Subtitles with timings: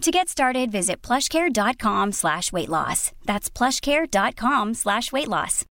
[0.00, 3.12] To get started, visit plushcare.com slash weight loss.
[3.26, 5.66] That's plushcare.com slash weight loss.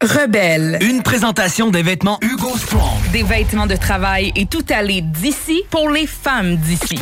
[0.00, 0.78] Rebelle.
[0.80, 3.10] Une présentation des vêtements Hugo Strong.
[3.10, 7.00] Des vêtements de travail et tout aller d'ici pour les femmes d'ici.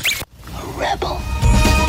[0.79, 1.84] Rebel.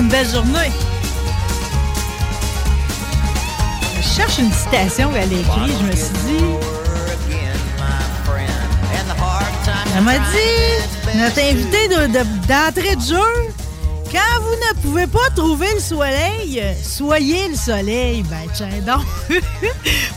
[0.00, 0.72] D'une belle journée.
[3.98, 5.78] Je cherche une citation a écrite.
[5.78, 6.44] Je me suis dit.
[9.94, 13.52] Elle m'a dit, notre invité de- de- d'entrée de jeu,
[14.10, 18.22] quand vous ne pouvez pas trouver le soleil, soyez le soleil.
[18.24, 19.04] Ben, tiens donc.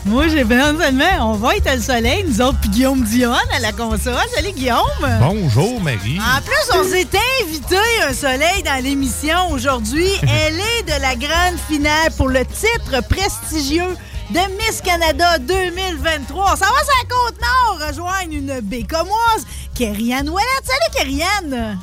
[0.04, 3.60] Moi, j'ai bien seulement, on va être le soleil, nous autres, puis Guillaume Dion à
[3.60, 4.16] la console.
[4.34, 4.84] Salut, Guillaume.
[5.20, 6.18] Bonjour, Marie.
[6.18, 7.08] En plus, on s'est
[7.42, 10.08] invité un soleil dans l'émission aujourd'hui.
[10.22, 13.96] Elle est de la grande finale pour le titre prestigieux
[14.30, 16.56] de Miss Canada 2023.
[16.56, 20.64] Ça va sur la Côte-Nord rejoindre une bécomoise, Kériane Ouellette.
[20.64, 21.78] Salut, Kériane!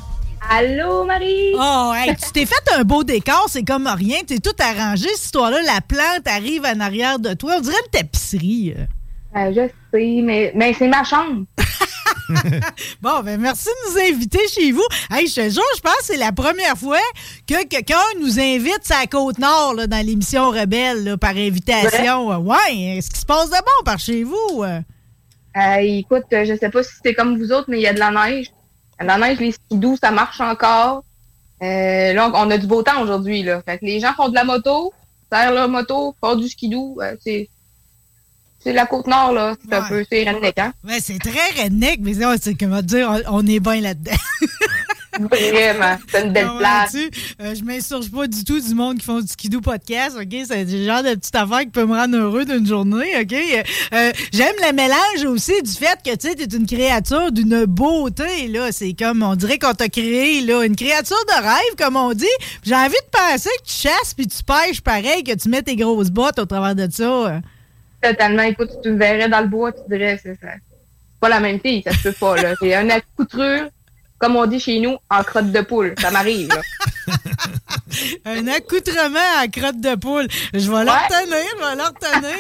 [0.50, 1.54] Allô, Marie?
[1.56, 4.20] Oh, hey, tu t'es fait un beau décor, c'est comme rien.
[4.26, 5.62] T'es tout arrangé, cette histoire-là.
[5.62, 7.56] La plante arrive en arrière de toi.
[7.58, 8.74] On dirait une tapisserie.
[9.36, 11.46] Euh, je sais, mais, mais c'est ma chambre.
[13.02, 14.84] Bon, ben merci de nous inviter chez vous.
[15.12, 17.00] Hey, je te jure, je pense que c'est la première fois
[17.48, 22.38] que quelqu'un nous invite sur la Côte-Nord là, dans l'émission Rebelle là, par invitation.
[22.40, 22.58] Ouais,
[22.98, 24.64] est-ce qui se passe de bon par chez vous?
[24.64, 24.80] Euh,
[25.82, 28.00] écoute, euh, je sais pas si c'est comme vous autres, mais il y a de
[28.00, 28.48] la neige.
[29.04, 31.04] La neige, les skidoo, ça marche encore.
[31.62, 33.44] Euh, là, on a du beau temps aujourd'hui.
[33.44, 33.62] Là.
[33.64, 34.94] Fait que les gens font de la moto,
[35.32, 36.98] serrent leur moto, font du skidoo.
[37.02, 37.50] Euh, c'est
[38.64, 39.56] c'est la côte nord, là.
[39.64, 40.74] C'est un peu, c'est redneck, hein?
[40.84, 44.12] Ouais, c'est très redneck, mais c'est c'est comment dire, on, on est bien là-dedans.
[45.20, 45.98] Vraiment.
[46.10, 46.96] C'est une belle place.
[47.42, 50.36] Euh, je m'insurge pas du tout du monde qui font du skidoo podcast, OK?
[50.48, 53.34] C'est le genre de petite affaire qui peut me rendre heureux d'une journée, OK?
[53.34, 53.64] Euh,
[53.94, 58.48] euh, J'aime le mélange aussi du fait que, tu sais, t'es une créature d'une beauté,
[58.48, 58.72] là.
[58.72, 62.26] C'est comme, on dirait qu'on t'a créé, là, une créature de rêve, comme on dit.
[62.64, 65.76] J'ai envie de penser que tu chasses puis tu pêches pareil, que tu mets tes
[65.76, 67.42] grosses bottes au travers de ça.
[68.02, 68.44] Totalement.
[68.44, 70.40] Écoute, tu me verrais dans le bois, tu dirais, c'est
[71.20, 72.54] pas la même fille, ça se peut pas, là.
[72.60, 73.68] C'est une accoutrure,
[74.22, 75.96] comme on dit chez nous, en crotte de poule.
[76.00, 76.48] Ça m'arrive.
[78.26, 80.28] Un accoutrement à crotte de poule.
[80.54, 82.38] Je vais leur retenir, je vais leur retenir.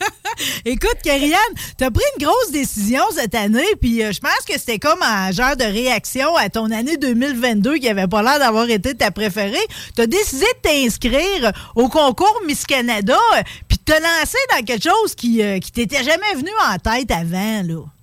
[0.64, 1.40] Écoute, Karianne,
[1.76, 5.32] t'as pris une grosse décision cette année, puis euh, je pense que c'était comme un
[5.32, 9.66] genre de réaction à ton année 2022 qui avait pas l'air d'avoir été ta préférée.
[9.96, 14.88] T'as décidé de t'inscrire au concours Miss Canada, euh, puis de te lancer dans quelque
[14.88, 17.95] chose qui, euh, qui t'était jamais venu en tête avant, là.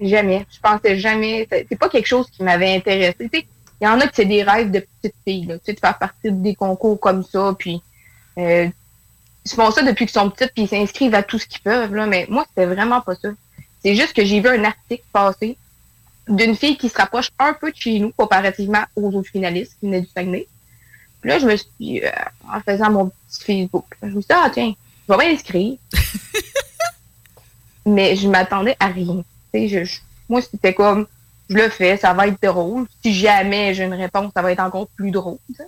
[0.00, 0.46] Jamais.
[0.50, 1.46] Je pensais jamais.
[1.50, 3.28] C'est pas quelque chose qui m'avait intéressé.
[3.80, 5.78] Il y en a qui c'est des rêves de petites filles, là, tu sais, de
[5.78, 7.80] faire partie des concours comme ça, puis
[8.36, 8.68] euh,
[9.44, 11.94] ils font ça depuis qu'ils sont petites, puis ils s'inscrivent à tout ce qu'ils peuvent,
[11.94, 13.28] là, mais moi, c'était vraiment pas ça.
[13.82, 15.56] C'est juste que j'ai vu un article passer
[16.28, 19.86] d'une fille qui se rapproche un peu de chez nous, comparativement aux autres finalistes qui
[19.86, 20.48] venaient du Saguenay.
[21.20, 22.10] Puis là, je me suis dit, euh,
[22.52, 24.74] en faisant mon petit Facebook, je me suis dit, ah tiens,
[25.08, 25.78] je vais m'inscrire.
[27.86, 29.22] mais je m'attendais à rien.
[29.62, 31.06] Tu sais, je- je- moi, c'était comme,
[31.48, 32.86] je le fais, ça va être drôle.
[33.02, 35.38] Si jamais j'ai une réponse, ça va être encore plus drôle.
[35.48, 35.64] tu sais.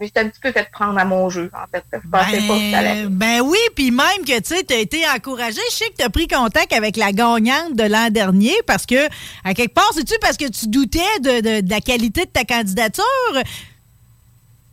[0.00, 1.84] Mais j'étais un petit peu fait prendre à mon jeu, en fait.
[1.92, 3.04] Je pensais pas que ça allait.
[3.04, 5.60] Ben, ben oui, puis même que tu sais, t'as été encouragé.
[5.70, 9.06] Je sais que t'as pris contact avec la gagnante de l'an dernier parce que,
[9.44, 12.44] à quelque part, c'est-tu parce que tu doutais de, de- de la qualité de ta
[12.44, 13.04] candidature?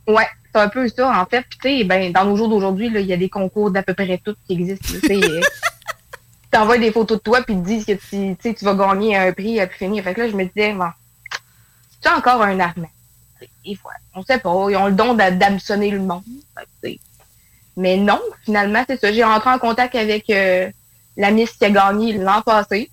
[0.08, 1.46] Ouais, c'est un peu ça, en fait.
[1.48, 3.94] Puis, tu sais, ben, dans nos jours d'aujourd'hui, il y a des concours d'à peu
[3.94, 4.88] près tout qui existent.
[4.94, 5.42] là, tu sais, euh,
[6.52, 9.60] t'envoient des photos de toi puis te disent que tu, tu vas gagner un prix
[9.60, 10.04] à plus finir.
[10.04, 10.90] Fait que là, je me disais, bon,
[12.02, 12.90] c'est encore un armement.
[13.66, 14.00] Et voilà.
[14.16, 16.24] On sait pas, ils ont le don d'hameçonner le monde.
[17.78, 19.12] Mais non, finalement, c'est ça.
[19.12, 20.70] J'ai rentré en contact avec euh,
[21.16, 22.92] la Miss qui a gagné l'an passé.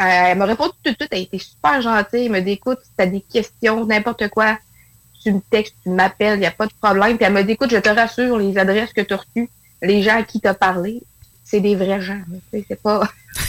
[0.00, 2.26] Euh, elle m'a répondu tout de suite, elle été super gentille.
[2.26, 4.58] Elle m'a dit, écoute, si t'as des questions, n'importe quoi,
[5.22, 7.16] tu me textes, tu m'appelles, il n'y a pas de problème.
[7.16, 9.48] Puis elle m'a dit, écoute, je te rassure, les adresses que tu as reçues,
[9.82, 11.02] les gens à qui tu as parlé,
[11.56, 12.20] c'est des vrais gens.
[12.52, 13.00] C'est pas.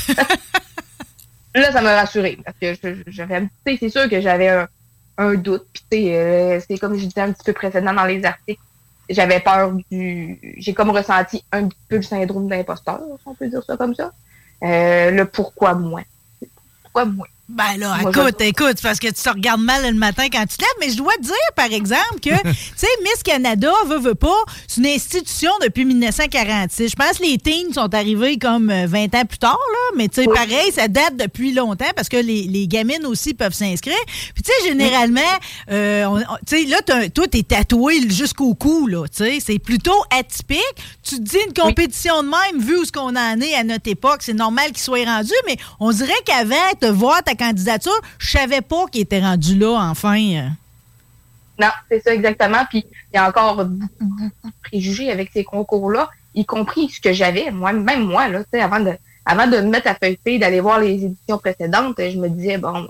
[1.56, 2.38] là, ça m'a rassuré.
[2.44, 3.44] Parce que j'avais.
[3.65, 4.65] C'est sûr que j'avais
[5.18, 5.68] un, doute.
[5.89, 8.62] Puis, euh, c'est comme je disais un petit peu précédemment dans les articles.
[9.09, 10.39] J'avais peur du.
[10.57, 13.94] J'ai comme ressenti un petit peu le syndrome d'imposteur, si on peut dire ça comme
[13.94, 14.13] ça.
[14.63, 16.01] Euh, le pourquoi moi.
[16.83, 17.27] Pourquoi moi?
[17.49, 20.57] Ben là, Moi, écoute, écoute, parce que tu te regardes mal le matin quand tu
[20.57, 23.99] te lèves, mais je dois te dire, par exemple, que, tu sais, Miss Canada, veut,
[23.99, 24.35] veut pas,
[24.67, 26.89] c'est une institution depuis 1946.
[26.89, 30.09] Je pense que les teens sont arrivés comme euh, 20 ans plus tard, là, mais
[30.09, 30.35] tu sais, Oui.
[30.35, 33.95] pareil, ça date depuis longtemps parce que les, les gamines aussi peuvent s'inscrire.
[34.33, 35.21] Puis tu sais, généralement,
[35.71, 40.59] euh, tu sais, là, toi, t'es tatoué jusqu'au cou, là, tu sais, c'est plutôt atypique.
[41.01, 43.89] Tu te dis une compétition de même, vu où ce qu'on en est à notre
[43.89, 48.31] époque, c'est normal qu'il soit rendu, mais on dirait qu'avant de voir ta candidature, je
[48.31, 50.17] savais pas qu'il était rendu là, enfin.
[51.59, 52.65] Non, c'est ça exactement.
[52.69, 57.13] Puis il y a encore beaucoup, de préjugés avec ces concours-là, y compris ce que
[57.13, 58.91] j'avais, moi, même moi, là, avant de,
[59.25, 62.87] avant de me mettre à feuilleter, d'aller voir les éditions précédentes, je me disais, bon,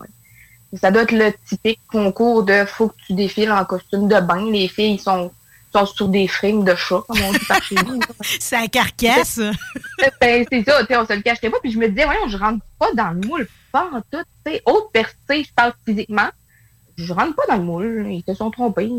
[0.80, 4.52] ça doit être le typique concours de faut que tu défiles en costume de bain.
[4.52, 5.32] Les filles sont,
[5.74, 8.00] sont sur des frings de chat, comme on dit par chez nous.
[8.40, 9.40] C'est la carcasse.
[10.22, 11.58] ben, c'est ça, tu sais, on se le cacherait pas.
[11.62, 14.24] Puis je me disais, voyons, je rentre pas dans le moule, pas en tout.
[14.46, 16.30] Tu sais, autre personne, je parle physiquement,
[16.98, 18.08] je rentre pas dans le moule.
[18.10, 18.90] Ils se sont trompés.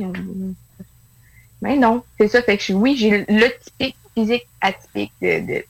[1.61, 2.43] Mais non, c'est ça.
[2.43, 5.65] Fait que je- oui, j'ai le typique physique atypique de, de-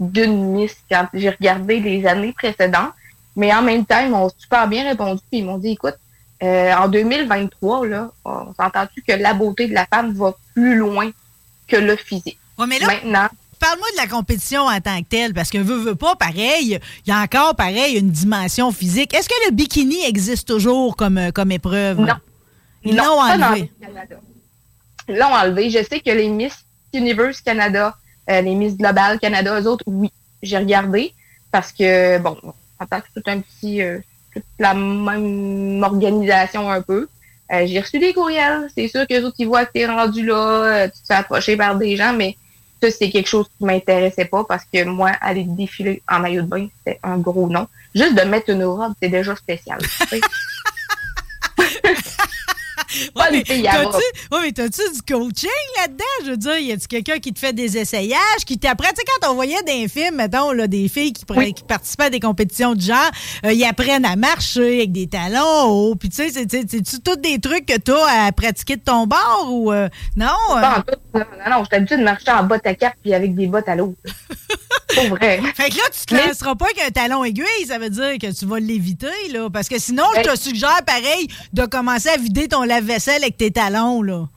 [0.00, 2.92] d'une Miss quand j'ai regardé les années précédentes.
[3.34, 5.20] Mais en même temps, ils m'ont super bien répondu.
[5.30, 5.96] Puis ils m'ont dit, écoute,
[6.42, 11.10] euh, en 2023, là, on s'entend-tu que la beauté de la femme va plus loin
[11.66, 12.38] que le physique?
[12.58, 13.28] Ouais, mais là, Maintenant,
[13.58, 17.08] parle-moi de la compétition en tant que telle, parce que veut, veut pas, pareil, il
[17.08, 19.14] y a encore, pareil, une dimension physique.
[19.14, 22.00] Est-ce que le bikini existe toujours comme, euh, comme épreuve?
[22.00, 22.14] Non.
[22.84, 23.70] Ils l'ont enlevé.
[25.08, 25.70] Ils l'ont enlevé.
[25.70, 26.54] Je sais que les Miss
[26.92, 27.96] Universe Canada,
[28.30, 30.12] euh, les Miss Global Canada, eux autres, oui,
[30.42, 31.14] j'ai regardé
[31.50, 32.36] parce que, bon,
[32.78, 33.98] en tant que tout un petit, euh,
[34.40, 37.08] toute la même organisation un peu,
[37.52, 38.68] euh, j'ai reçu des courriels.
[38.74, 41.56] C'est sûr que autres, ils voient que t'es rendu là, euh, tu te fais approcher
[41.56, 42.36] par des gens, mais
[42.82, 46.48] ça, c'est quelque chose qui m'intéressait pas parce que moi, aller défiler en maillot de
[46.48, 47.66] bain, c'était un gros nom.
[47.94, 49.78] Juste de mettre une robe, c'est déjà spécial.
[52.94, 53.96] Ouais, Pas mais t'as-tu
[54.32, 55.48] ouais, mais t'as-tu du coaching
[55.80, 56.04] là-dedans?
[56.24, 58.88] Je veux dire, y a-tu quelqu'un qui te fait des essayages, qui t'apprend?
[58.90, 61.52] Tu sais, quand on voyait des films, mettons, là, des filles qui, Oui.
[61.54, 63.10] qui participaient à des compétitions de genre,
[63.44, 65.94] euh, ils apprennent à marcher avec des talons hauts.
[65.96, 69.06] Puis, tu sais, c'est- c'est- c'est-tu tous des trucs que t'as à pratiquer de ton
[69.06, 70.26] bord ou euh, non?
[70.56, 70.60] euh?
[70.60, 70.98] Pas en tout.
[71.14, 73.46] Non, non, non, je suis habituée de marcher en bottes à cap puis avec des
[73.46, 73.94] bottes à l'eau.
[74.90, 75.40] C'est vrai.
[75.54, 78.12] Fait que là, tu te Mais- lanceras pas avec un talon aiguille, ça veut dire
[78.20, 79.48] que tu vas l'éviter, là.
[79.50, 83.36] Parce que sinon, je Ben- te suggère, pareil, de commencer à vider ton lave-vaisselle avec
[83.36, 84.28] tes talons, là.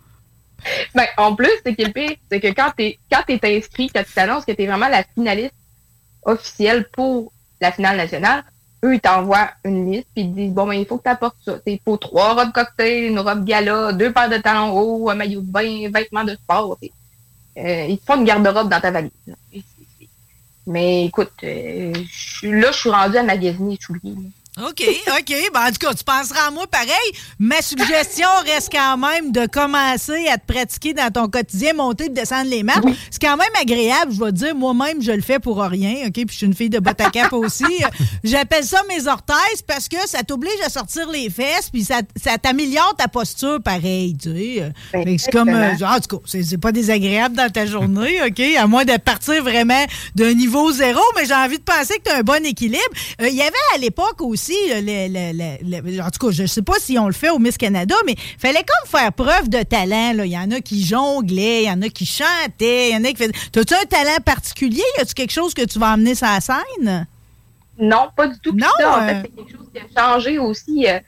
[0.94, 1.84] Ben, en plus, c'est que
[2.30, 5.54] c'est que quand t'es quand t'es inscrit, quand tu t'annonces que t'es vraiment la finaliste
[6.24, 7.32] officielle pour
[7.62, 8.44] la finale nationale,
[8.84, 11.10] eux, ils t'envoient une liste puis ils te disent bon ben il faut que tu
[11.10, 11.58] apportes ça.
[11.66, 15.42] Il faut trois robes cocktail, une robe gala, deux paires de talons hauts, un maillot
[15.42, 16.78] de bain, vêtements de sport.
[17.58, 19.12] euh, ils te font une garde-robe dans ta valise.
[20.68, 21.94] Mais écoute, euh,
[22.44, 24.14] là, je suis rendue à magasiner souliers.
[24.68, 24.84] OK,
[25.20, 25.34] OK.
[25.54, 26.90] Ben, en tout cas, tu penseras à moi pareil.
[27.40, 32.10] Ma suggestion reste quand même de commencer à te pratiquer dans ton quotidien, monter et
[32.10, 32.80] descendre les marches.
[33.12, 34.56] C'est quand même agréable, je vais te dire.
[34.56, 36.14] Moi-même, je le fais pour rien, OK?
[36.14, 37.64] Puis je suis une fille de botte à cap aussi.
[38.24, 42.38] J'appelle ça mes orthèses parce que ça t'oblige à sortir les fesses puis ça, ça
[42.38, 44.72] t'améliore ta posture pareil, tu sais.
[44.94, 45.50] Ben, Fait que c'est comme...
[45.50, 48.40] euh, en tout cas, c'est c'est pas désagréable dans ta journée, OK?
[48.58, 49.86] À moins de partir vraiment
[50.16, 52.80] d'un niveau zéro, mais j'ai envie de penser que tu as un bon équilibre.
[53.22, 56.98] Euh, Il y avait à l'époque aussi, euh, en tout cas, je sais pas si
[56.98, 60.14] on le fait au Miss Canada, mais fallait comme faire preuve de talent.
[60.14, 60.26] là.
[60.26, 63.04] Il y en a qui jonglaient, il y en a qui chantaient, il y en
[63.04, 63.32] a qui faisaient...
[63.52, 64.84] T'as-tu un talent particulier?
[64.98, 67.08] Y a-tu quelque chose que tu vas emmener sur la scène?
[67.78, 68.54] Non, pas du tout.
[68.54, 70.88] Non, ça, en euh, fait, c'est quelque chose qui a changé aussi.
[70.88, 71.00] euh,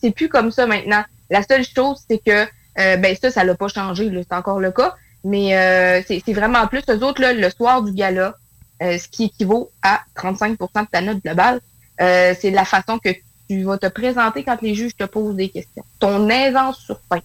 [0.00, 1.02] c'est plus comme ça maintenant.
[1.30, 2.46] La seule chose, c'est que
[2.78, 4.94] euh, ben ça, ça l'a pas changé, c'est encore le cas.
[5.24, 8.34] Mais euh, c'est c'est vraiment plus eux autres, là, le soir du gala,
[8.82, 11.60] euh, ce qui équivaut à 35% de ta note globale,
[12.00, 13.10] euh, c'est la façon que
[13.48, 15.84] tu vas te présenter quand les juges te posent des questions.
[15.98, 17.22] Ton aisance sur scène.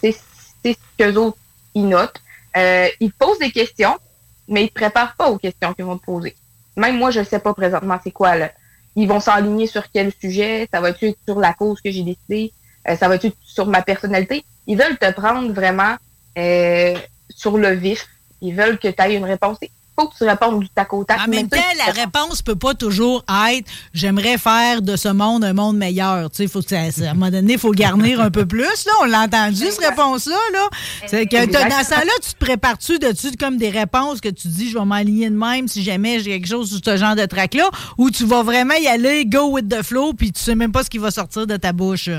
[0.00, 1.38] C'est ce qu'eux autres,
[1.74, 2.20] ils notent.
[2.56, 3.98] Euh, ils posent des questions,
[4.48, 6.34] mais ils te préparent pas aux questions qu'ils vont te poser.
[6.76, 8.36] même moi, je ne sais pas présentement c'est quoi.
[8.36, 8.52] Là.
[8.94, 12.52] Ils vont s'aligner sur quel sujet, ça va être sur la cause que j'ai décidé,
[12.88, 14.44] euh, ça va être sur ma personnalité.
[14.66, 15.96] Ils veulent te prendre vraiment
[16.38, 16.94] euh,
[17.28, 18.06] sur le vif.
[18.40, 19.58] Ils veulent que tu aies une réponse
[19.98, 21.20] faut que tu répondes du tac au tac.
[21.26, 25.52] En même temps, la réponse peut pas toujours être j'aimerais faire de ce monde un
[25.52, 26.30] monde meilleur.
[26.30, 28.62] Tu sais, faut à un moment donné, il faut garnir un peu plus.
[28.62, 28.92] Là.
[29.02, 30.36] On l'a entendu, cette réponse-là.
[30.52, 30.68] Là.
[31.06, 34.70] C'est que dans ça là tu te prépares-tu dessus comme des réponses que tu dis
[34.70, 37.70] je vais m'aligner de même si jamais j'ai quelque chose sur ce genre de track-là,
[37.98, 40.82] ou tu vas vraiment y aller, go with the flow, puis tu sais même pas
[40.82, 42.10] ce qui va sortir de ta bouche?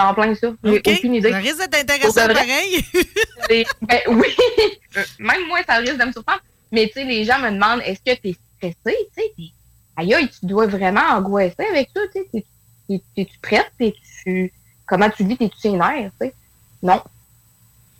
[0.00, 0.48] En plein ça.
[0.62, 1.30] J'ai aucune idée.
[1.30, 2.84] Ça risque d'être intéressant pareil.
[3.82, 4.28] ben, oui.
[5.18, 6.40] Même moi, ça risque de me surprendre.
[6.72, 8.96] Mais tu sais, les gens me demandent est-ce que tu es stressé?
[9.16, 9.52] Tu sais,
[9.96, 12.46] aïe, tu dois vraiment angoisser avec ça, tu sais.
[13.16, 13.70] Es-tu prête?
[13.80, 14.52] -tu,
[14.86, 15.36] comment tu vis?
[15.36, 16.10] T'es-tu énerve?
[16.20, 16.34] Tu sais?
[16.82, 17.02] Non.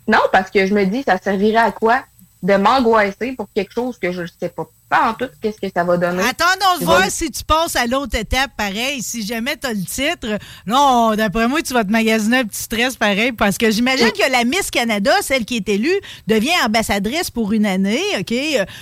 [0.07, 2.03] Non, parce que je me dis, ça servirait à quoi
[2.41, 5.67] de m'angoisser pour quelque chose que je ne sais pas pas en tout qu'est-ce que
[5.73, 6.23] ça va donner.
[6.23, 9.03] Attendons de voir si tu passes à l'autre étape pareil.
[9.03, 12.63] Si jamais tu as le titre, non, d'après moi, tu vas te magasiner un petit
[12.63, 17.29] stress pareil parce que j'imagine que la Miss Canada, celle qui est élue, devient ambassadrice
[17.29, 18.33] pour une année, OK?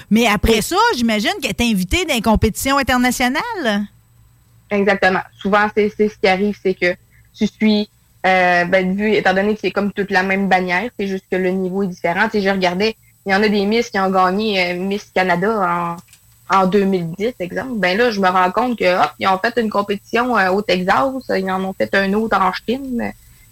[0.09, 3.87] Mais après ça, j'imagine qu'elle est invitée dans les compétitions internationales.
[4.69, 5.21] Exactement.
[5.41, 6.95] Souvent, c'est ce qui arrive, c'est que
[7.37, 7.89] tu suis
[8.25, 11.37] euh, ben, vu, étant donné que c'est comme toute la même bannière, c'est juste que
[11.37, 12.25] le niveau est différent.
[12.25, 12.95] Tu sais, je regardais
[13.27, 15.98] il y en a des Miss qui ont gagné euh, Miss Canada
[16.50, 17.74] en, en 2010, exemple.
[17.75, 20.62] Ben là, je me rends compte que hop, ils ont fait une compétition euh, au
[20.62, 23.12] Texas, ils en ont fait un autre en Chine.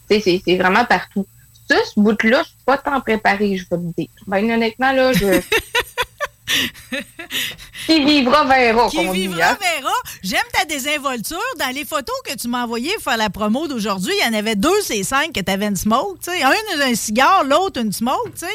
[0.10, 1.28] C'est vraiment partout.
[1.70, 4.08] Ça, ce bout-là, je suis pas tant préparée, je vais te dire.
[4.28, 5.26] Ben honnêtement, là, je.
[7.86, 8.90] Qui vivra verra.
[8.90, 9.58] Qui vivra hein?
[9.62, 9.94] verra.
[10.24, 11.38] J'aime ta désinvolture.
[11.60, 14.38] Dans les photos que tu m'as envoyées pour faire la promo d'aujourd'hui, il y en
[14.38, 16.18] avait deux, c'est cinq que tu avais une smoke.
[16.22, 16.42] sais.
[16.44, 18.32] Un, un cigare, l'autre, une smoke.
[18.34, 18.46] Tu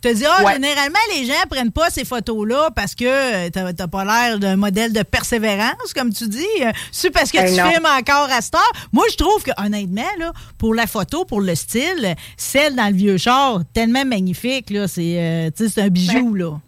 [0.00, 4.04] te dis, ah, généralement, les gens prennent pas ces photos-là parce que tu n'as pas
[4.04, 6.46] l'air d'un modèle de persévérance, comme tu dis.
[6.90, 8.72] C'est parce que ben tu filmes encore à cette heure.
[8.92, 12.94] Moi, je trouve que, honnêtement, là, pour la photo, pour le style, celle dans le
[12.94, 14.72] vieux char, tellement magnifique.
[14.86, 16.34] C'est euh, un bijou.
[16.34, 16.58] là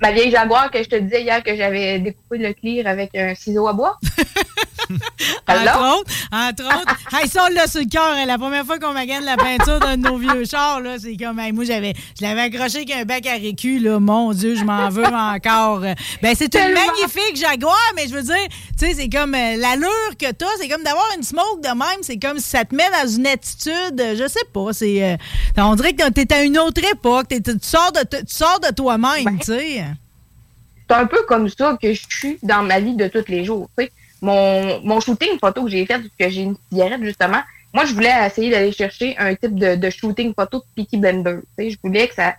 [0.00, 3.34] ma vieille Jaguar que je te disais hier que j'avais découpé le clear avec un
[3.34, 3.98] ciseau à bois.
[5.48, 6.96] entre autres, entre autres.
[7.12, 8.14] hey, ça, on l'a sur le cœur.
[8.14, 8.26] Hein.
[8.26, 11.16] La première fois qu'on m'a gagné la peinture d'un de nos vieux chars, là, c'est
[11.16, 14.00] comme, moi, j'avais, je l'avais accroché avec un bec à récu, là.
[14.00, 15.80] Mon Dieu, je m'en veux encore.
[16.22, 20.16] Ben, c'est une magnifique Jaguar, mais je veux dire, tu sais, c'est comme euh, l'allure
[20.18, 22.88] que t'as, c'est comme d'avoir une smoke de même, c'est comme si ça te met
[23.02, 25.16] dans une attitude, je sais pas, c'est, euh,
[25.56, 29.38] on dirait que t'es à une autre époque, tu sors de, tu sors de toi-même,
[29.40, 29.84] tu sais.
[30.88, 33.68] C'est un peu comme ça que je suis dans ma vie de tous les jours,
[33.76, 37.84] tu sais mon, mon shooting photo que j'ai fait, que j'ai une cigarette, justement, moi,
[37.84, 41.38] je voulais essayer d'aller chercher un type de, de shooting photo de Peaky Blender.
[41.58, 42.34] Je voulais que ça,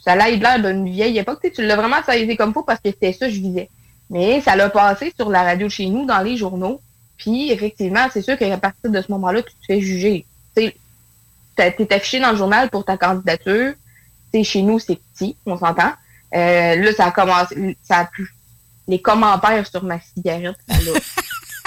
[0.00, 1.46] ça aille l'air d'une vieille époque.
[1.54, 3.70] Tu l'as vraiment saisi comme faut parce que c'était ça que je visais.
[4.10, 6.80] Mais ça l'a passé sur la radio chez nous, dans les journaux.
[7.16, 10.26] Puis, effectivement, c'est sûr qu'à partir de ce moment-là, tu te fais juger.
[10.56, 10.72] Tu
[11.58, 13.74] es affiché dans le journal pour ta candidature.
[14.32, 15.92] sais, chez nous, c'est petit, on s'entend.
[16.34, 18.33] Euh, là, ça a commencé, ça a pu
[18.86, 20.56] les commentaires sur ma cigarette,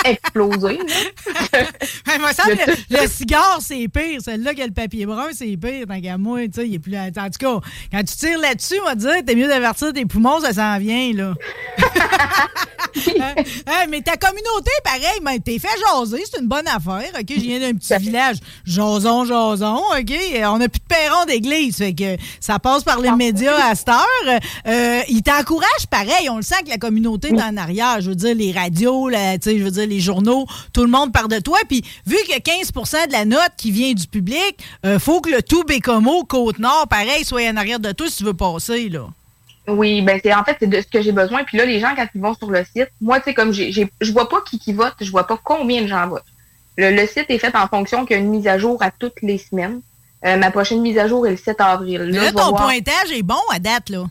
[2.20, 2.56] moi, ça, le,
[2.90, 4.22] le, cigare, c'est pire.
[4.24, 5.86] Celle-là qui a le papier brun, c'est pire.
[5.88, 6.98] Tant qu'à moi, tu sais, il est plus.
[6.98, 7.60] En tout cas,
[7.92, 10.80] quand tu tires là-dessus, on va te dire, t'es mieux d'avertir tes poumons, ça s'en
[10.80, 11.34] vient, là.
[13.68, 13.86] Hein?
[13.90, 17.10] mais ta communauté, pareil, ben, t'es fait jaser, c'est une bonne affaire.
[17.20, 18.38] OK, je viens d'un petit village.
[18.66, 20.14] Jason, jason, OK?
[20.46, 21.78] On n'a plus de perron d'église.
[21.78, 24.40] Fait que ça passe par les médias à cette heure.
[24.68, 26.30] Euh, ils t'encouragent pareil.
[26.30, 28.02] On le sent que la communauté est en arrière.
[28.02, 31.40] Je veux dire, les radios, je veux dire, les journaux, tout le monde parle de
[31.40, 31.58] toi.
[31.68, 35.42] Puis, vu que 15% de la note qui vient du public, euh, faut que le
[35.42, 39.08] tout Bécomo, Côte-Nord, pareil, soit en arrière de toi si tu veux passer, là.
[39.68, 41.44] Oui, ben c'est en fait c'est de ce que j'ai besoin.
[41.44, 43.72] Puis là, les gens, quand ils vont sur le site, moi, tu sais, comme j'ai,
[44.00, 46.24] je vois pas qui qui vote, je vois pas combien de gens votent.
[46.78, 49.22] Le, site est fait en fonction qu'il y a une mise à jour à toutes
[49.22, 49.82] les semaines.
[50.26, 52.02] Euh, ma prochaine mise à jour est le 7 avril.
[52.02, 54.06] Là, ton pointage est bon à date, là.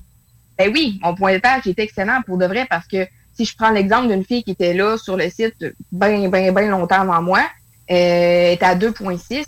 [0.59, 3.07] Ben oui, mon pointage est excellent pour de vrai parce que
[3.37, 5.55] si je prends l'exemple d'une fille qui était là sur le site
[5.93, 7.43] bien, bien, bien longtemps avant moi, euh,
[7.91, 9.45] elle est à 2.6.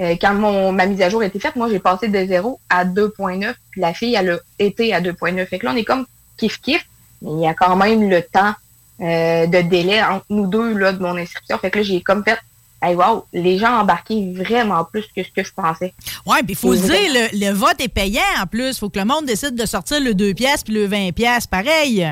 [0.00, 2.60] Euh, quand mon, ma mise à jour a été faite, moi, j'ai passé de 0
[2.68, 5.46] à 2.9, puis la fille, elle a été à 2.9.
[5.46, 6.06] Fait que là, on est comme
[6.38, 6.80] kiff-kiff,
[7.22, 8.54] mais il y a quand même le temps
[9.00, 11.58] euh, de délai entre nous deux là, de mon inscription.
[11.58, 12.38] Fait que là, j'ai comme fait
[12.80, 15.92] Hey, wow, les gens embarqué vraiment plus que ce que je pensais.
[16.26, 18.68] Oui, puis il faut se dire, le, vote est payant en plus.
[18.68, 21.48] Il faut que le monde décide de sortir le 2 pièces puis le 20 pièces
[21.48, 22.08] pareil.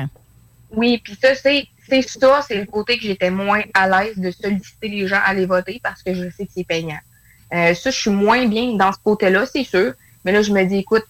[0.71, 4.31] Oui, puis ça, c'est c'est ça, c'est le côté que j'étais moins à l'aise de
[4.31, 6.99] solliciter les gens à aller voter parce que je sais que c'est payant.
[7.53, 9.93] Euh, ça, je suis moins bien dans ce côté-là, c'est sûr.
[10.25, 11.05] Mais là, je me dis, écoute,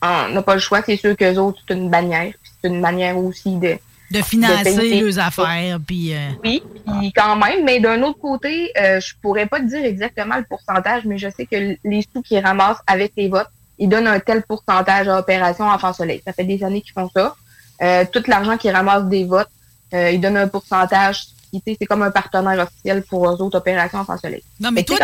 [0.00, 2.32] on n'a pas le choix, c'est sûr qu'eux autres, c'est une bannière.
[2.62, 3.76] C'est une manière aussi de,
[4.10, 6.14] De financer leurs affaires, puis...
[6.14, 9.84] Euh, oui, puis quand même, mais d'un autre côté, euh, je pourrais pas te dire
[9.84, 13.88] exactement le pourcentage, mais je sais que les sous qu'ils ramassent avec les votes, ils
[13.88, 16.22] donnent un tel pourcentage à Opération Enfant Soleil.
[16.24, 17.34] Ça fait des années qu'ils font ça.
[17.82, 19.50] Euh, tout l'argent qu'ils ramassent des votes,
[19.94, 21.28] euh, ils donnent un pourcentage.
[21.64, 24.42] C'est comme un partenaire officiel pour les autres opérations Enfant Soleil.
[24.60, 24.98] Non, mais toi,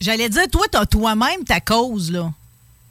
[0.00, 2.32] J'allais dire, toi, tu as toi-même ta cause, là.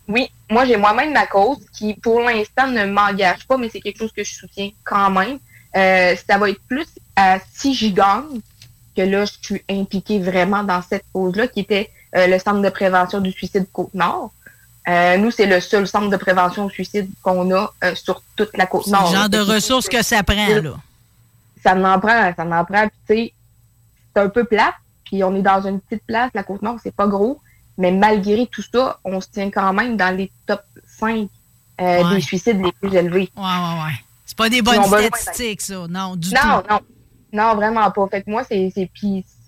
[0.08, 3.98] Oui, moi, j'ai moi-même ma cause qui, pour l'instant, ne m'engage pas, mais c'est quelque
[3.98, 5.38] chose que je soutiens quand même.
[5.76, 8.40] Euh, ça va être plus à si j'y gagne
[8.96, 12.70] que là, je suis impliquée vraiment dans cette cause-là, qui était euh, le Centre de
[12.70, 14.32] prévention du suicide Côte-Nord.
[14.92, 18.66] Euh, nous, c'est le seul centre de prévention du suicide qu'on a sur toute la
[18.66, 19.08] Côte-Nord.
[19.08, 20.74] C'est le genre de ressources que ça prend, là.
[21.64, 22.88] Ça m'en prend, ça m'en prend.
[22.88, 23.34] tu sais,
[24.14, 24.74] c'est un peu plat,
[25.06, 27.40] puis on est dans une petite place, la Côte-Nord, c'est pas gros.
[27.78, 30.64] Mais malgré tout ça, on se tient quand même dans les top
[31.00, 31.30] 5
[31.80, 33.32] euh, des suicides les plus élevés.
[33.36, 33.96] Ouais, ouais, ouais.
[34.26, 35.88] C'est pas des bonnes statistiques, ça.
[35.90, 36.36] Non, du tout.
[36.36, 36.80] Non, non.
[37.34, 38.08] Non, vraiment pas.
[38.08, 38.90] Fait que moi, c'est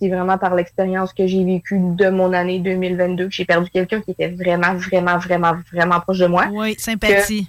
[0.03, 4.01] c'est vraiment par l'expérience que j'ai vécue de mon année 2022 que j'ai perdu quelqu'un
[4.01, 6.47] qui était vraiment, vraiment, vraiment, vraiment proche de moi.
[6.51, 7.47] Oui, sympathie.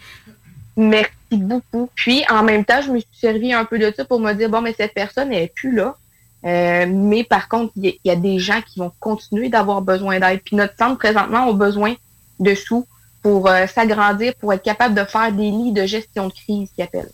[0.76, 1.90] merci beaucoup.
[1.96, 4.48] Puis, en même temps, je me suis servi un peu de ça pour me dire,
[4.48, 5.96] bon, mais cette personne, elle n'est plus là.
[6.44, 10.40] Euh, mais par contre, il y, a des gens qui vont continuer d'avoir besoin d'aide.
[10.44, 11.94] Puis notre centre, présentement, a besoin
[12.38, 12.86] de sous
[13.22, 16.82] pour euh, s'agrandir, pour être capable de faire des lits de gestion de crise, qui
[16.82, 17.10] appellent.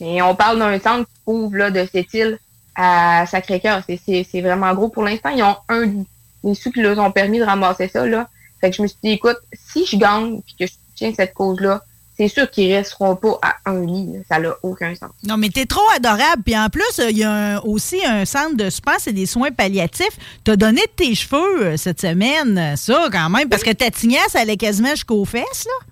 [0.00, 2.38] Et on parle d'un centre qui couvre là, de cette île
[2.80, 3.82] à Sacré-Cœur.
[4.06, 5.30] C'est vraiment gros pour l'instant.
[5.30, 6.06] Ils ont un lit.
[6.42, 8.28] Les sous qui leur ont permis de ramasser ça, là.
[8.60, 11.34] Fait que je me suis dit, écoute, si je gagne puis que je tiens cette
[11.34, 11.82] cause-là,
[12.16, 14.22] c'est sûr qu'ils resteront pas à un lit.
[14.28, 15.10] Ça n'a aucun sens.
[15.22, 16.42] Non, mais t'es trop adorable.
[16.44, 20.18] Puis en plus, il y a aussi un centre de spa, et des soins palliatifs.
[20.44, 24.34] T'as donné de tes cheveux euh, cette semaine, ça, quand même, parce que ta tignasse,
[24.34, 25.86] elle allait quasiment jusqu'aux fesses, là.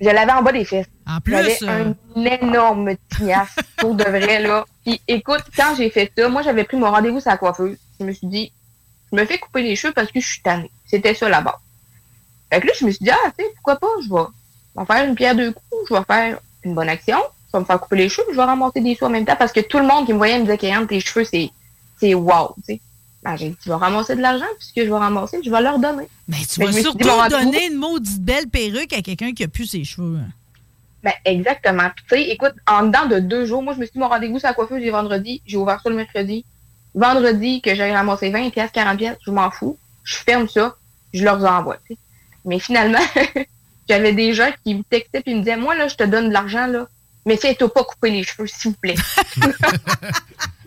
[0.00, 0.86] Je l'avais en bas des fesses.
[1.08, 1.32] En plus.
[1.32, 4.64] J'avais euh, un énorme tignasse, pour de vrai, là.
[4.84, 7.76] Puis écoute, quand j'ai fait ça, moi, j'avais pris mon rendez-vous sur la coiffeuse.
[7.98, 8.52] Je me suis dit,
[9.10, 10.70] je me fais couper les cheveux parce que je suis tannée.
[10.86, 11.58] C'était ça là-bas.
[12.52, 14.26] Fait que là, je me suis dit, ah, tu sais, pourquoi pas, je vais
[14.78, 17.18] je vais faire une pierre deux coups, je vais faire une bonne action,
[17.50, 19.36] ça va me faire couper les cheveux, je vais ramasser des sous en même temps
[19.36, 21.50] parce que tout le monde qui me voyait me disait que tes cheveux, c'est,
[21.98, 22.80] c'est wow, tu sais.
[23.24, 25.80] Ben, j'ai dit, tu vas ramasser de l'argent, puisque je vais ramasser, je vais leur
[25.80, 26.08] donner.
[26.28, 29.66] Mais ben, tu vas surtout donner une maudite belle perruque à quelqu'un qui a plus
[29.66, 30.18] ses cheveux.
[30.18, 30.28] Hein.
[31.02, 31.90] Ben, exactement.
[31.94, 34.08] Puis, tu sais, écoute, en dedans de deux jours, moi, je me suis dit, mon
[34.08, 36.44] rendez-vous, c'est la coiffeuse, j'ai vendredi, j'ai ouvert ça le mercredi.
[36.94, 39.78] Vendredi, que j'ai ramassé 20 pièces, 40 pièces, je m'en fous.
[40.04, 40.74] Je ferme ça,
[41.12, 41.76] je leur envoie,
[42.44, 42.98] Mais finalement,
[43.88, 46.32] J'avais des gens qui me textaient et me disaient, moi, là, je te donne de
[46.32, 46.86] l'argent, là,
[47.24, 48.96] mais fais-toi pas couper les cheveux, s'il vous plaît.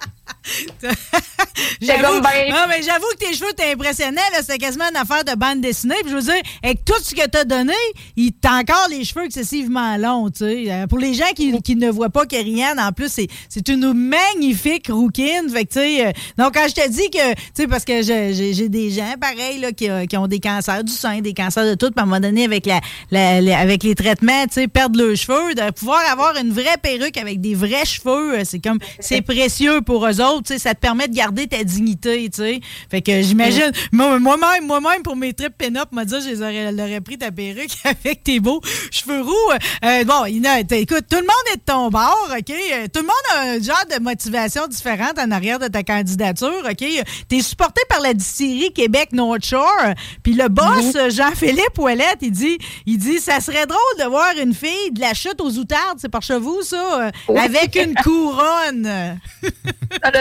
[1.81, 4.21] j'avoue, mais j'avoue que tes cheveux t'impressionnaient.
[4.39, 5.95] C'était quasiment une affaire de bande dessinée.
[6.01, 7.73] Puis je veux dire, avec tout ce que t'as donné,
[8.15, 10.29] il t'a encore les cheveux excessivement longs.
[10.29, 10.71] Tu sais.
[10.71, 14.87] Euh, pour les gens qui, qui ne voient pas Kerianne, en plus, c'est une magnifique
[14.89, 15.49] rouquine.
[15.51, 18.01] Fait que, tu sais, euh, donc, quand je te dis que, tu sais, parce que
[18.01, 21.65] j'ai des gens, pareil, là, qui, euh, qui, ont des cancers du sein, des cancers
[21.65, 24.99] de tout, puis à un moment donné, avec, la, avec les traitements, tu sais, perdre
[24.99, 29.21] leurs cheveux, de pouvoir avoir une vraie perruque avec des vrais cheveux, c'est comme, c'est
[29.21, 32.59] précieux pour eux autres ça te permet de garder ta dignité, tu sais.
[32.89, 37.71] Fait que j'imagine, moi-même, moi-même, pour mes trips pin-up, m'a dit, j'aurais pris ta perruque
[37.83, 39.51] avec tes beaux cheveux roux.
[39.83, 42.49] Euh, bon, écoute, tout le monde est de ton bord, OK?
[42.49, 46.63] Euh, tout le monde a un genre de motivation différente en arrière de ta candidature,
[46.69, 46.85] OK?
[47.27, 52.57] T'es supporté par la distillerie Québec North Shore, puis le boss, Jean-Philippe Ouellette, il dit,
[52.85, 56.09] il dit, ça serait drôle de voir une fille de la chute aux outardes, c'est
[56.09, 59.19] par chez vous, ça, euh, avec une couronne.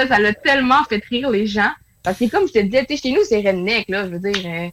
[0.06, 1.70] Ça l'a tellement fait rire les gens.
[2.02, 4.04] Parce que comme je te disais, chez nous, c'est redneck, là.
[4.04, 4.68] Je veux dire, euh,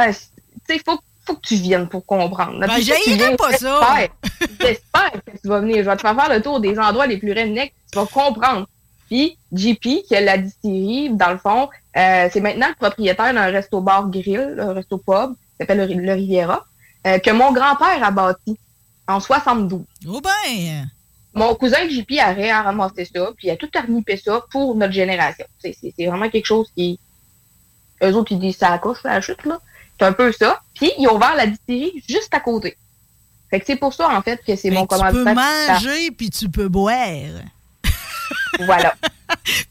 [0.00, 2.60] euh, tu sais, faut, faut que tu viennes pour comprendre.
[2.60, 4.08] Ben, j'ai pas ça.
[4.60, 5.78] J'espère que tu vas venir.
[5.78, 7.74] Je vais te faire faire le tour des endroits les plus redneck.
[7.92, 8.66] Tu vas comprendre.
[9.08, 13.46] Puis, JP, qui a la distillerie, dans le fond, euh, c'est maintenant le propriétaire d'un
[13.46, 16.64] resto-bar grill, un resto-pub, qui s'appelle le, Riviera,
[17.04, 18.56] que mon grand-père a bâti
[19.08, 19.82] en 72.
[20.06, 20.88] Oh ben!
[21.34, 25.46] Mon cousin JP a ramassé ça, puis il a tout arnipé ça pour notre génération.
[25.58, 26.98] C'est vraiment quelque chose qui.
[28.02, 29.60] Eux autres, ils disent ça à couche, la chute, là.
[29.98, 30.60] C'est un peu ça.
[30.74, 32.76] Puis ils ont ouvert la distillerie juste à côté.
[33.50, 35.18] Fait que c'est pour ça, en fait, que c'est mon commandement.
[35.18, 36.96] Tu peux manger, puis tu peux boire.
[38.60, 38.94] Voilà.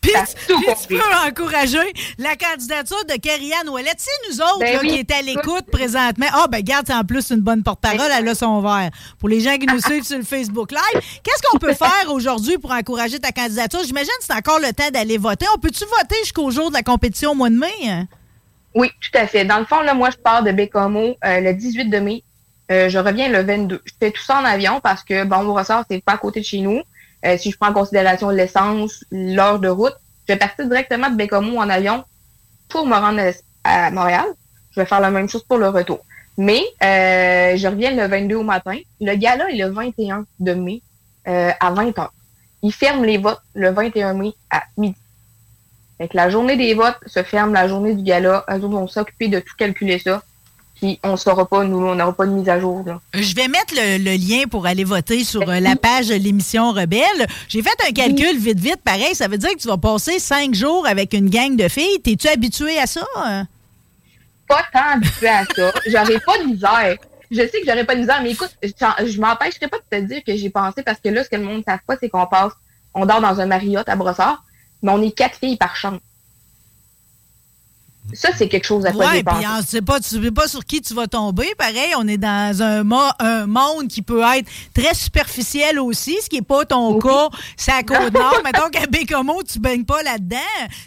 [0.02, 0.12] puis,
[0.48, 1.78] tu peux encourager
[2.18, 3.92] la candidature de Kerianne Ouellet.
[3.98, 6.28] C'est nous autres ben qui est à l'écoute présentement.
[6.34, 8.90] Ah, ben garde, c'est en plus une bonne porte-parole, elle a son verre.
[9.20, 12.58] Pour les gens qui nous suivent sur le Facebook Live, qu'est-ce qu'on peut faire aujourd'hui
[12.58, 13.82] pour encourager ta candidature?
[13.86, 15.46] J'imagine que c'est encore le temps d'aller voter.
[15.56, 18.08] On peut-tu voter jusqu'au jour de la compétition au mois de mai?
[18.76, 19.46] Oui, tout à fait.
[19.46, 22.24] Dans le fond, là, moi, je pars de Bécamo euh, le 18 de mai.
[22.72, 23.82] Euh, je reviens le 22.
[23.84, 26.40] Je fais tout ça en avion parce que, bon, on ressort, c'est pas à côté
[26.42, 26.82] de chez nous.
[27.26, 29.96] Euh, si je prends en considération l'essence, l'heure de route,
[30.28, 32.04] je vais partir directement de Bécomo en avion
[32.70, 33.22] pour me rendre
[33.64, 34.26] à, Montréal.
[34.72, 36.00] Je vais faire la même chose pour le retour.
[36.38, 38.78] Mais euh, je reviens le 22 au matin.
[39.02, 40.82] Le gala est le 21 de mai
[41.28, 42.08] euh, à 20h.
[42.62, 44.96] Ils ferment les votes le 21 mai à midi.
[45.98, 48.46] Fait la journée des votes se ferme la journée du gala.
[48.50, 50.22] Eux vont s'occuper de tout calculer ça.
[50.82, 52.86] Puis on ne saura pas, nous, on n'aura pas de mise à jour.
[53.14, 57.28] Je vais mettre le, lien pour aller voter sur euh, la page de l'émission Rebelle.
[57.50, 58.82] J'ai fait un calcul vite, vite.
[58.84, 62.00] Pareil, ça veut dire que tu vas passer cinq jours avec une gang de filles.
[62.02, 63.06] T'es-tu habitué à ça?
[64.48, 65.72] Pas tant habitué à ça.
[65.88, 66.96] J'aurais pas de misère.
[67.32, 70.24] Je sais que j'aurais pas de misère, mais écoute, je m'empêcherai pas de te dire
[70.26, 72.26] que j'ai pensé parce que là, ce que le monde ne savent pas, c'est qu'on
[72.26, 72.54] passe,
[72.96, 74.44] on dort dans un Marriott à Brossard,
[74.82, 76.00] mais on est quatre filles par chambre.
[78.14, 80.66] Ça, c'est quelque chose à quoi ouais, puis tu sais pas, tu sais pas sur
[80.66, 81.54] qui tu vas tomber.
[81.58, 82.84] Pareil, on est dans un,
[83.20, 87.30] un monde qui peut être très superficiel aussi, ce qui n'est pas ton cas.
[87.58, 88.42] C'est à Côte-Nord.
[88.44, 90.38] Mettons qu'à Bécomo, tu baignes pas là-dedans.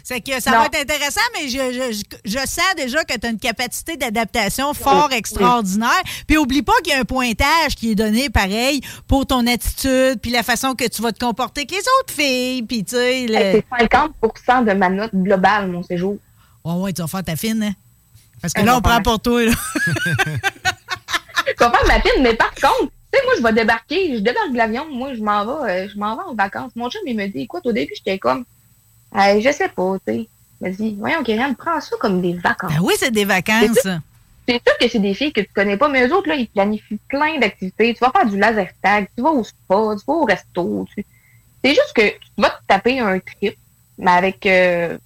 [0.03, 1.57] C'est que ça va être intéressant, mais je,
[1.93, 6.03] je, je, sens déjà que tu as une capacité d'adaptation fort extraordinaire.
[6.27, 10.19] Puis oublie pas qu'il y a un pointage qui est donné, pareil, pour ton attitude,
[10.21, 12.63] puis la façon que tu vas te comporter avec les autres filles.
[12.63, 13.25] Puis, tu sais...
[13.27, 16.17] C'est 50% de ma note globale, mon séjour.
[16.63, 17.73] Ouais, ouais, tu vas faire ta fine, hein?
[18.41, 19.51] Parce que là, on prend pour toi, là.
[19.85, 24.19] tu vas faire ma fine, mais par contre, tu sais, moi, je vais débarquer, je
[24.19, 26.71] débarque de l'avion, moi, je m'en vais, euh, je m'en vais en vacances.
[26.75, 28.43] Mon chum, il me dit, écoute, au début, j'étais comme,
[29.15, 30.27] euh, je sais pas, tu sais.
[30.61, 32.71] Il me dit, voyons, Kyrian, prends ça comme des vacances.
[32.71, 33.87] Ben oui, c'est des vacances.
[34.45, 36.47] C'est sûr que c'est des filles que tu connais pas, mais eux autres, là, ils
[36.47, 37.93] planifient plein d'activités.
[37.93, 40.85] Tu vas faire du laser tag, tu vas au spa, tu vas au resto.
[41.63, 43.55] C'est juste que tu vas te taper un trip,
[43.97, 44.97] mais avec euh,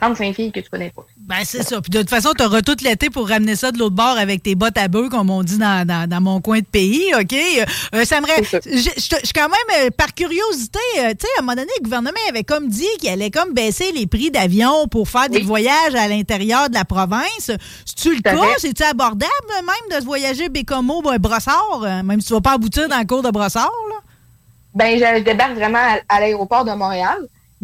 [0.00, 1.04] 35 filles que tu connais pas.
[1.16, 1.80] Ben, c'est ça.
[1.80, 4.42] Puis de toute façon, tu auras tout l'été pour ramener ça de l'autre bord avec
[4.42, 7.34] tes bottes à bœufs, comme on dit dans, dans, mon coin de pays, OK?
[7.94, 8.26] Euh, ça me...
[8.26, 11.84] Je suis quand même, euh, par curiosité, euh, tu sais, à un moment donné, le
[11.84, 15.94] gouvernement avait comme dit qu'il allait comme baisser les prix d'avion pour faire des voyages
[15.94, 17.50] à l'intérieur de la province.
[17.84, 18.36] C'est-tu le cas?
[18.58, 23.06] C'est-tu abordable même de voyager Bécomo, Brossard, même si tu vas pas aboutir dans le
[23.06, 23.96] cours de Brossard, là?
[24.74, 27.16] Ben, je débarque vraiment à l'aéroport de Montréal.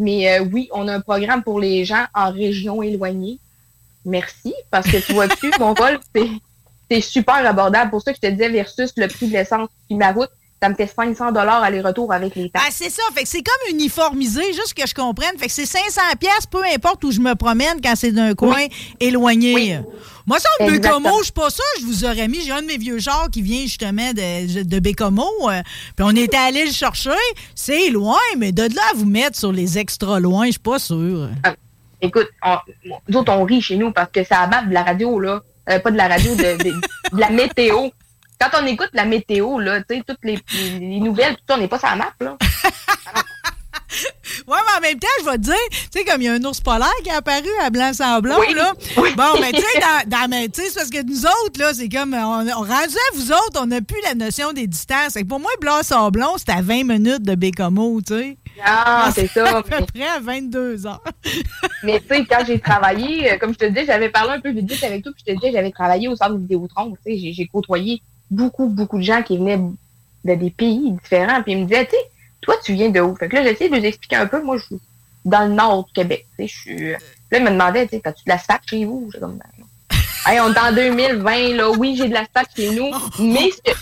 [0.03, 3.39] Mais euh, oui, on a un programme pour les gens en région éloignée.
[4.03, 5.97] Merci, parce que tu vois-tu, mon vol,
[6.91, 7.89] c'est super abordable.
[7.89, 10.29] Pour ça que je te disais, versus le prix de l'essence puis ma route,
[10.61, 12.65] ça me fait 500 dollars aller-retour avec les taxes.
[12.67, 13.03] Ah, c'est ça.
[13.13, 15.37] Fait que c'est comme uniformisé, juste que je comprenne.
[15.37, 18.65] Fait que c'est 500 pièces, peu importe où je me promène quand c'est d'un coin
[18.99, 19.79] éloigné.
[20.25, 21.63] Moi, ça, en Bécomo, je suis pas ça.
[21.79, 24.79] Je vous aurais mis, j'ai un de mes vieux chars qui vient justement de, de
[24.79, 25.27] Bécomo.
[25.49, 25.61] Euh,
[25.95, 27.11] puis on était allé le chercher.
[27.55, 30.79] C'est loin, mais de là à vous mettre sur les extra loin, je suis pas
[30.79, 31.29] sûr.
[31.43, 31.55] Ah,
[32.01, 32.29] écoute,
[33.09, 35.41] nous autres, on rit chez nous parce que ça abat de la radio, là.
[35.69, 37.89] Euh, pas de la radio, de, de la météo
[38.43, 40.39] quand on écoute la météo, là, tu sais, toutes les,
[40.99, 42.37] nouvelles, tout ça, on n'est pas sur la map, là.
[44.47, 46.33] Oui, mais en même temps, je vais te dire, tu sais, comme il y a
[46.33, 48.73] un ours polaire qui est apparu à blanc sans blanc, là.
[48.95, 52.45] Bon, mais tu sais, dans, dans c'est parce que nous autres, là, c'est comme, on,
[52.47, 55.15] on rendu à vous autres, on n'a plus la notion des distances.
[55.15, 58.37] Et pour moi, blanc blanc, c'était à 20 minutes de Bécomo, tu sais.
[58.63, 59.57] Ah, c'est ça.
[59.57, 61.03] À peu près à 22 heures.
[61.83, 64.51] mais tu sais, quand j'ai travaillé, euh, comme je te disais, j'avais parlé un peu
[64.51, 67.47] vite avec toi, puis je te disais, j'avais travaillé au centre Vidéotron, tu sais, j'ai
[67.47, 71.41] côtoyé beaucoup, beaucoup de gens qui venaient de des pays différents.
[71.43, 71.97] Puis ils me disaient, tu sais,
[72.43, 73.15] toi, tu viens de où?
[73.15, 74.41] Fait que là, j'essayais de lui expliquer un peu.
[74.41, 74.79] Moi, je suis
[75.25, 76.27] dans le nord du Québec.
[76.37, 76.91] Je suis.
[76.91, 76.97] Là,
[77.31, 79.09] il me demandait, tu as-tu de la stack chez vous?
[79.13, 81.71] J'ai comme, ben, hey, on est en 2020, là.
[81.71, 82.91] Oui, j'ai de la stack chez nous.
[83.19, 83.77] Mais ce que,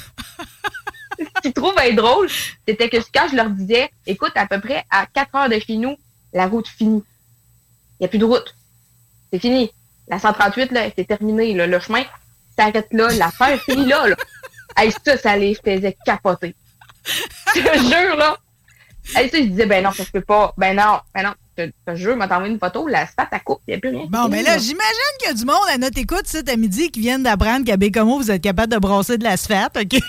[1.19, 2.29] ce qu'ils trouvent être drôle,
[2.67, 5.77] c'était que quand je leur disais, écoute, à peu près à 4 heures de chez
[5.77, 5.97] nous,
[6.33, 7.03] la route finit.
[7.99, 8.55] Il n'y a plus de route.
[9.31, 9.71] C'est fini.
[10.07, 11.53] La 138, là, c'est terminé.
[11.53, 11.67] Là.
[11.67, 12.03] Le chemin
[12.55, 13.09] s'arrête là.
[13.13, 14.07] L'affaire finit là.
[14.07, 14.15] là.
[14.77, 16.55] Hey, ça, ça les faisait capoter.
[17.05, 18.37] Je te jure, là.
[19.15, 20.53] Hey, ça, je disais, ben non, ça se peut pas.
[20.57, 21.33] Ben non, ben non
[21.87, 24.05] je jure, m'a envoyé une photo, la stat à coupe, il n'y a plus rien.
[24.09, 26.91] Bon, mais là, j'imagine qu'il y a du monde à notre écoute cet à midi
[26.91, 29.99] qui viennent d'apprendre qu'à Bécomo, vous êtes capable de brasser de l'asphalte, OK?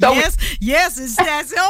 [0.00, 1.62] yes, yes, citation.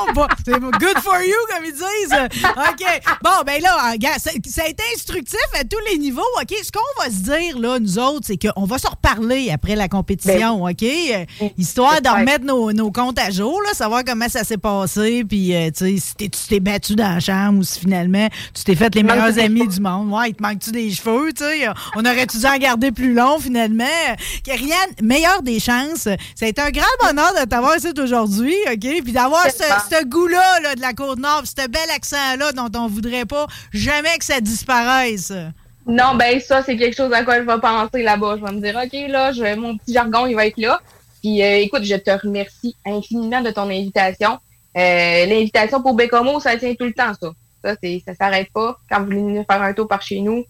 [0.45, 2.43] C'est good for you, comme ils disent.
[2.45, 3.03] OK.
[3.23, 6.55] Bon, ben là, ça, ça, a été instructif à tous les niveaux, OK?
[6.63, 9.89] Ce qu'on va se dire, là, nous autres, c'est qu'on va se reparler après la
[9.89, 11.53] compétition, ben, OK?
[11.59, 15.55] Histoire de remettre nos, nos, comptes à jour, là, savoir comment ça s'est passé, puis,
[15.55, 18.75] euh, tu sais, si tu t'es battu dans la chambre ou si finalement, tu t'es
[18.75, 20.13] fait les meilleurs amis du monde.
[20.13, 21.69] Ouais, il te manque-tu des cheveux, tu sais?
[21.97, 23.85] On aurait-tu dû en garder plus long, finalement?
[24.45, 26.09] Kyrian, meilleure des chances.
[26.35, 29.03] Ça a été un grand bonheur de t'avoir ici aujourd'hui, OK?
[29.03, 33.47] Puis d'avoir ce, goût-là là, de la Côte-Nord, ce bel accent-là dont on voudrait pas
[33.73, 35.33] jamais que ça disparaisse.
[35.87, 38.37] Non, ben ça, c'est quelque chose à quoi je vais penser là-bas.
[38.39, 40.79] Je vais me dire, OK, là, je, mon petit jargon, il va être là.
[41.23, 44.39] Puis euh, écoute, je te remercie infiniment de ton invitation.
[44.77, 47.33] Euh, L'invitation pour Bécomo, ça tient tout le temps, ça.
[47.63, 48.79] Ça, ça s'arrête pas.
[48.91, 50.45] Quand vous voulez faire un tour par chez nous,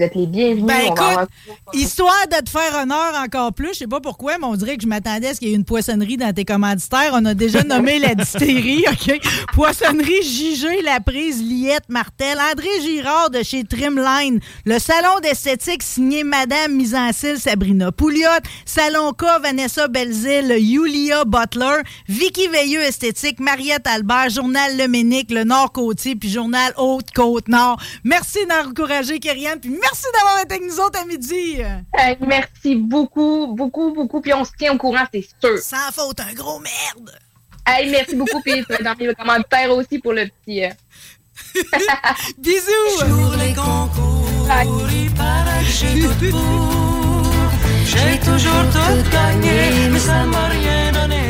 [0.00, 0.64] vous êtes les bienvenus.
[0.64, 1.28] Ben, avoir- écoute,
[1.74, 4.82] Histoire de te faire honneur encore plus, je sais pas pourquoi, mais on dirait que
[4.82, 7.10] je m'attendais à ce qu'il y ait une poissonnerie dans tes commanditaires.
[7.12, 9.20] On a déjà nommé la distillerie, OK?
[9.54, 16.24] Poissonnerie JG, La Prise, Liette, Martel, André Girard de chez Trimline, le salon d'esthétique signé
[16.24, 16.80] Madame
[17.12, 18.26] cile Sabrina Pouliot,
[18.64, 25.44] Salon K, Vanessa Belzile, Yulia Butler, Vicky Veilleux Esthétique, Mariette Albert, Journal Le Ménic, Le
[25.44, 27.78] Nord-Côtier, puis Journal Haute-Côte-Nord.
[28.04, 31.60] Merci d'encourager Kyrian, puis merci d'avoir été avec nous autres à midi.
[31.94, 34.20] Hey, merci beaucoup, beaucoup, beaucoup.
[34.20, 35.58] Puis on se tient au courant, c'est sûr.
[35.58, 37.10] Sans faute, un gros merde.
[37.66, 38.40] Hey, merci beaucoup.
[38.42, 40.64] Puis tu vas dans les commentaires aussi pour le petit.
[40.64, 40.70] euh,
[42.38, 42.98] Bisous.
[43.08, 47.32] Pour les concours, il paraît que j'ai tout pour.
[47.84, 51.26] J'ai toujours tout gagné, mais ça m'a rien donné.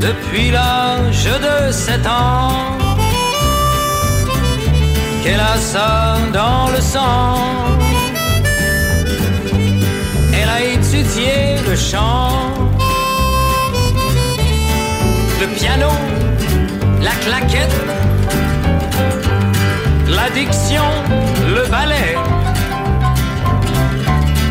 [0.00, 2.78] depuis l'âge de 7 ans
[5.28, 7.36] qu'elle a ça dans le sang.
[10.32, 12.30] Elle a étudié le chant,
[15.40, 15.90] le piano,
[17.02, 17.78] la claquette,
[20.08, 20.88] l'addiction,
[21.56, 22.16] le ballet.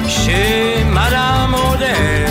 [0.08, 2.27] Chez Madame Audet.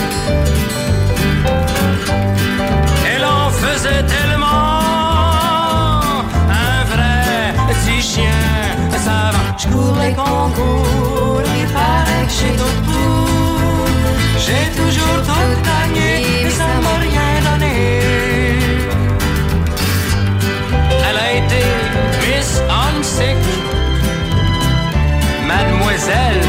[22.47, 23.37] Miss Hansick,
[25.47, 26.41] Mademoiselle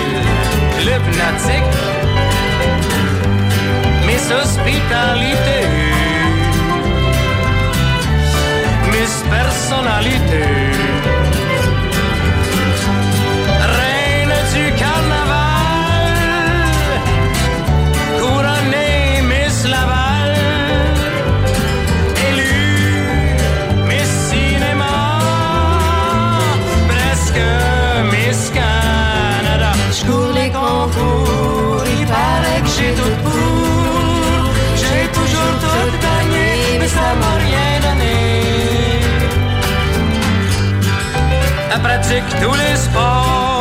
[0.79, 1.77] Club Nautique,
[4.05, 5.59] Miss Hospitalité,
[8.91, 10.66] Miss Personnalité,
[41.81, 43.56] Pratique tous les sports.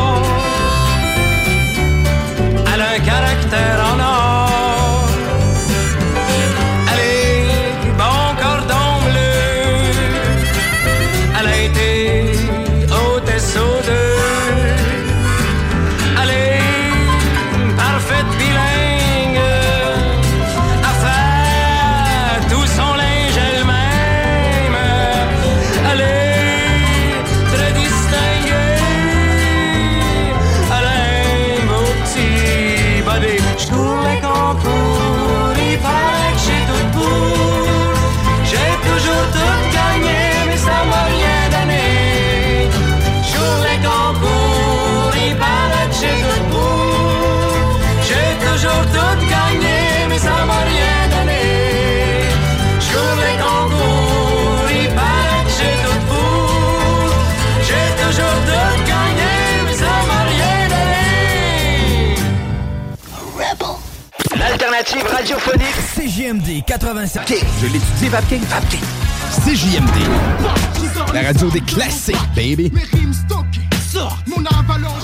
[66.67, 67.23] 87.
[67.23, 67.41] Okay.
[67.61, 68.43] Je l'étudie, Vapking.
[68.45, 68.81] Vapking.
[69.45, 71.15] CJMD.
[71.15, 72.73] La radio des classiques, baby.
[74.27, 75.03] Mon avalanche.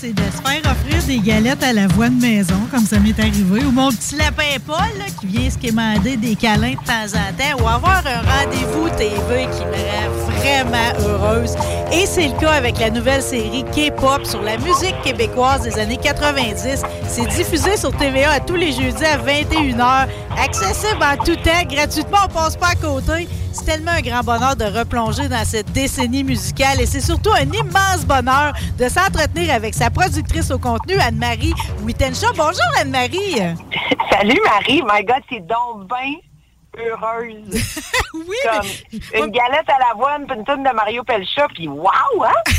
[0.00, 3.18] c'est de se faire offrir des galettes à la voix de maison, comme ça m'est
[3.18, 7.18] arrivé, ou mon petit lapin Paul là, qui vient se quémander des câlins de temps
[7.18, 10.09] en temps, ou avoir un rendez-vous TV qui me rêve
[10.40, 11.54] vraiment heureuse.
[11.92, 15.96] Et c'est le cas avec la nouvelle série K-pop sur la musique québécoise des années
[15.96, 16.82] 90.
[17.06, 22.32] C'est diffusé sur TVA tous les jeudis à 21h, accessible en tout temps, gratuitement, on
[22.32, 23.28] passe pas à côté.
[23.52, 27.50] C'est tellement un grand bonheur de replonger dans cette décennie musicale et c'est surtout un
[27.52, 32.32] immense bonheur de s'entretenir avec sa productrice au contenu, Anne-Marie Wittenshaw.
[32.36, 33.40] Bonjour Anne-Marie.
[34.12, 36.29] Salut Marie, my God, c'est donc bien
[36.78, 37.50] heureuse.
[38.14, 42.32] oui, Comme une galette à l'avoine, puis une tonne de Mario Pelcha, puis wow, hein?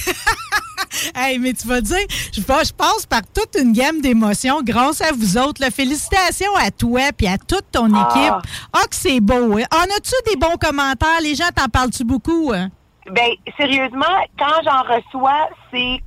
[1.16, 1.98] Hey, mais tu vas dire,
[2.34, 5.62] je, je passe par toute une gamme d'émotions grâce à vous autres.
[5.62, 5.72] là.
[5.72, 8.10] Félicitations à toi et à toute ton Ah.
[8.12, 8.52] équipe.
[8.74, 9.58] Ah, que c'est beau.
[9.58, 9.64] hein?
[9.74, 11.22] En as-tu des bons commentaires?
[11.24, 12.52] Les gens t'en parlent-tu beaucoup?
[12.54, 12.70] hein?
[13.10, 14.06] Ben, sérieusement,
[14.38, 16.02] quand j'en reçois, c'est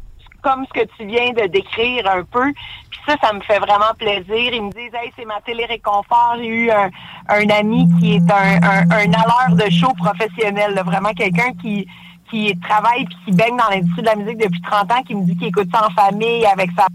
[0.44, 2.52] comme ce que tu viens de décrire un peu.
[2.90, 4.52] Puis ça, ça me fait vraiment plaisir.
[4.52, 6.34] Ils me disent, hey, c'est ma télé-réconfort.
[6.38, 11.86] J'ai eu un, ami qui est un, un, un de show professionnel, vraiment quelqu'un qui
[12.30, 15.24] qui travaille puis qui baigne dans l'industrie de la musique depuis 30 ans, qui me
[15.24, 16.86] dit qu'il écoute ça en famille avec sa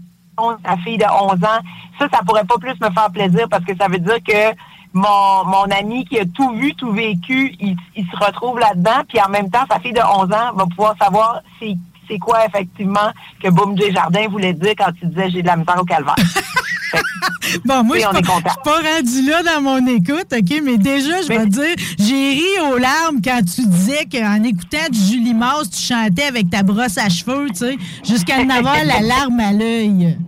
[0.64, 1.60] sa fille de 11 ans.
[1.98, 4.54] Ça, ça pourrait pas plus me faire plaisir parce que ça veut dire que
[4.92, 9.02] mon, mon ami qui a tout vu, tout vécu, il, il se retrouve là-dedans.
[9.08, 11.76] Puis en même temps, sa fille de 11 ans va pouvoir savoir c'est
[12.10, 15.80] c'est quoi effectivement que Boom Jardin voulait dire quand tu disais j'ai de la misère
[15.80, 16.16] au calvaire.
[17.64, 20.62] bon, moi, je suis pas, pas rendu là dans mon écoute, OK?
[20.64, 24.88] Mais déjà, je vais te dire, j'ai ri aux larmes quand tu disais qu'en écoutant
[24.90, 28.76] du Julie Mars, tu chantais avec ta brosse à cheveux, tu sais, jusqu'à en avoir
[28.84, 30.18] la larme à l'œil.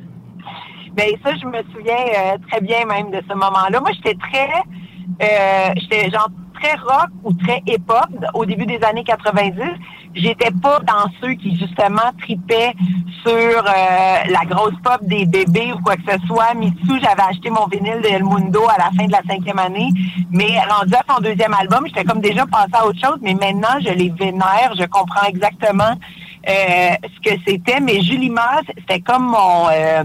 [0.95, 3.81] Bien, ça, je me souviens euh, très bien même de ce moment-là.
[3.81, 4.51] Moi, j'étais très...
[5.23, 6.29] Euh, j'étais genre
[6.62, 9.53] très rock ou très hip-hop au début des années 90
[10.14, 12.72] j'étais pas dans ceux qui justement tripaient
[13.25, 16.55] sur euh, la grosse pop des bébés ou quoi que ce soit.
[16.55, 19.88] Mitsu, j'avais acheté mon vinyle de El Mundo à la fin de la cinquième année,
[20.31, 23.79] mais rendu à son deuxième album, j'étais comme déjà passé à autre chose, mais maintenant
[23.81, 25.94] je les vénère, je comprends exactement
[26.48, 27.81] euh, ce que c'était.
[27.81, 30.05] Mais Julie Masse, c'était comme mon euh,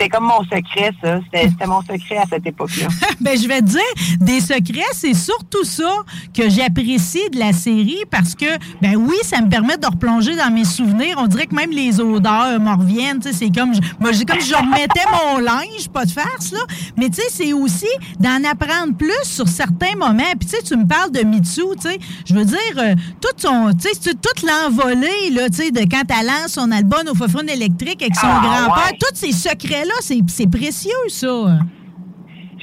[0.00, 1.20] c'était comme mon secret, ça.
[1.34, 2.88] C'était mon secret à cette époque-là.
[3.20, 8.04] ben, je vais te dire, des secrets, c'est surtout ça que j'apprécie de la série
[8.10, 8.46] parce que,
[8.80, 11.16] ben oui, ça me permet de replonger dans mes souvenirs.
[11.18, 13.20] On dirait que même les odeurs m'en reviennent.
[13.22, 16.60] C'est comme, moi, comme je remettais mon linge, pas de farce, là.
[16.96, 17.86] Mais tu sais, c'est aussi
[18.18, 20.22] d'en apprendre plus sur certains moments.
[20.38, 21.98] Puis tu sais, tu me parles de Mitsu, tu sais.
[22.24, 26.04] Je veux dire, euh, tout son, tu sais, toute l'envolée, là, tu sais, de quand
[26.08, 28.98] elle lance son album au Fofone électrique avec son Ah, grand-père, ouais.
[28.98, 31.26] tous ces secrets-là, c'est précieux, ça.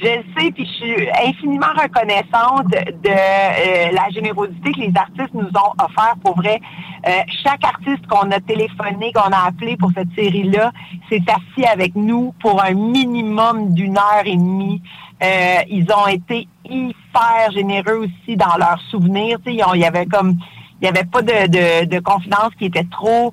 [0.00, 5.34] Je le sais, puis je suis infiniment reconnaissante de euh, la générosité que les artistes
[5.34, 6.14] nous ont offert.
[6.22, 6.60] Pour vrai,
[7.06, 7.10] Euh,
[7.44, 10.72] chaque artiste qu'on a téléphoné, qu'on a appelé pour cette série-là,
[11.08, 14.82] s'est assis avec nous pour un minimum d'une heure et demie.
[15.22, 19.38] Euh, ils ont été hyper généreux aussi dans leurs souvenirs.
[19.46, 20.38] Il y avait comme
[20.80, 23.32] il n'y avait pas de, de, de confidence qui était trop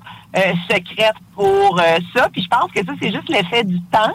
[0.68, 2.28] secrète pour euh, ça.
[2.32, 4.12] Puis je pense que ça, c'est juste l'effet du temps.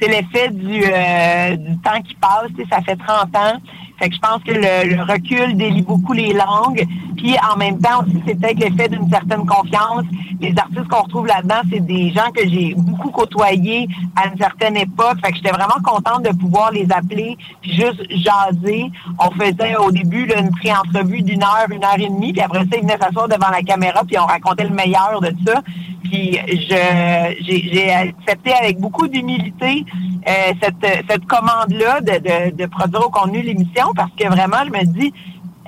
[0.00, 2.48] C'est l'effet du, euh, temps qui passe.
[2.56, 3.60] Tu sais, ça fait 30 ans.
[3.98, 6.84] Fait que je pense que le, recul délie beaucoup les langues.
[7.16, 10.04] Puis en même temps aussi, c'est peut-être l'effet d'une certaine confiance.
[10.40, 14.76] Les artistes qu'on retrouve là-dedans, c'est des gens que j'ai beaucoup côtoyés à une certaine
[14.76, 15.18] époque.
[15.24, 18.90] Fait que j'étais vraiment contente de pouvoir les appeler puis juste jaser.
[19.18, 22.32] On faisait au début une pré-entrevue d'une heure, une heure et demie.
[22.32, 25.32] Puis après ça, ils venaient s'asseoir devant la caméra puis on racontait le meilleur de
[25.46, 25.62] ça.
[26.02, 29.84] Puis je j'ai accepté avec beaucoup d'humilité
[30.28, 34.70] euh, cette, cette commande-là de, de, de produire au contenu l'émission parce que vraiment, je
[34.70, 35.12] me dis,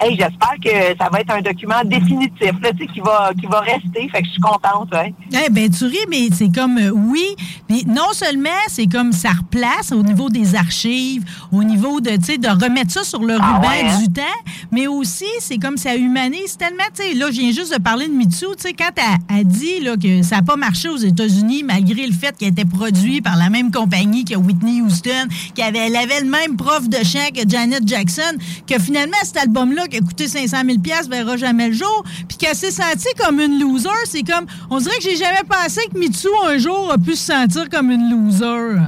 [0.01, 3.47] hey, j'espère que ça va être un document définitif, là, tu sais, qui va, qui
[3.47, 4.09] va rester.
[4.11, 5.15] Fait que je suis contente, ouais.
[5.33, 7.25] Eh ben tu ris, mais c'est comme euh, oui,
[7.69, 12.25] mais non seulement c'est comme ça replace au niveau des archives, au niveau de tu
[12.25, 13.99] sais de remettre ça sur le Ah ruban ouais, hein?
[13.99, 14.23] du temps,
[14.71, 18.07] mais aussi c'est comme ça humanise tellement tu sais là je viens juste de parler
[18.09, 20.97] de Mitsu, tu sais quand elle a dit là que ça n'a pas marché aux
[20.97, 25.67] États-Unis malgré le fait qu'elle était produit par la même compagnie que Whitney Houston, qu'elle
[25.67, 29.73] avait, elle avait le même prof de chant que Janet Jackson, que finalement cet album
[29.89, 33.41] qui a coûté 500 000 pièces verra jamais le jour, puis qu'elle s'est sentie comme
[33.41, 36.99] une loser, c'est comme on dirait que j'ai jamais pensé que Mitsu un jour a
[36.99, 38.81] pu se sentir comme une loser.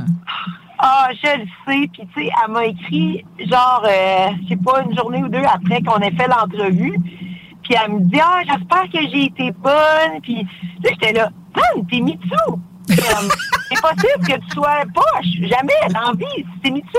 [0.79, 1.91] Ah, je le sais.
[1.93, 5.43] Puis, tu sais, elle m'a écrit, genre, euh, je sais pas, une journée ou deux
[5.43, 6.97] après qu'on ait fait l'entrevue.
[7.65, 10.21] Puis, elle me dit, ah, j'espère que j'ai été bonne.
[10.23, 10.47] Puis,
[10.85, 12.37] là, j'étais là, man, t'es Mitsu.
[12.89, 15.27] C'est possible que tu sois poche.
[15.43, 16.99] Jamais, la vie, c'est Mitsu.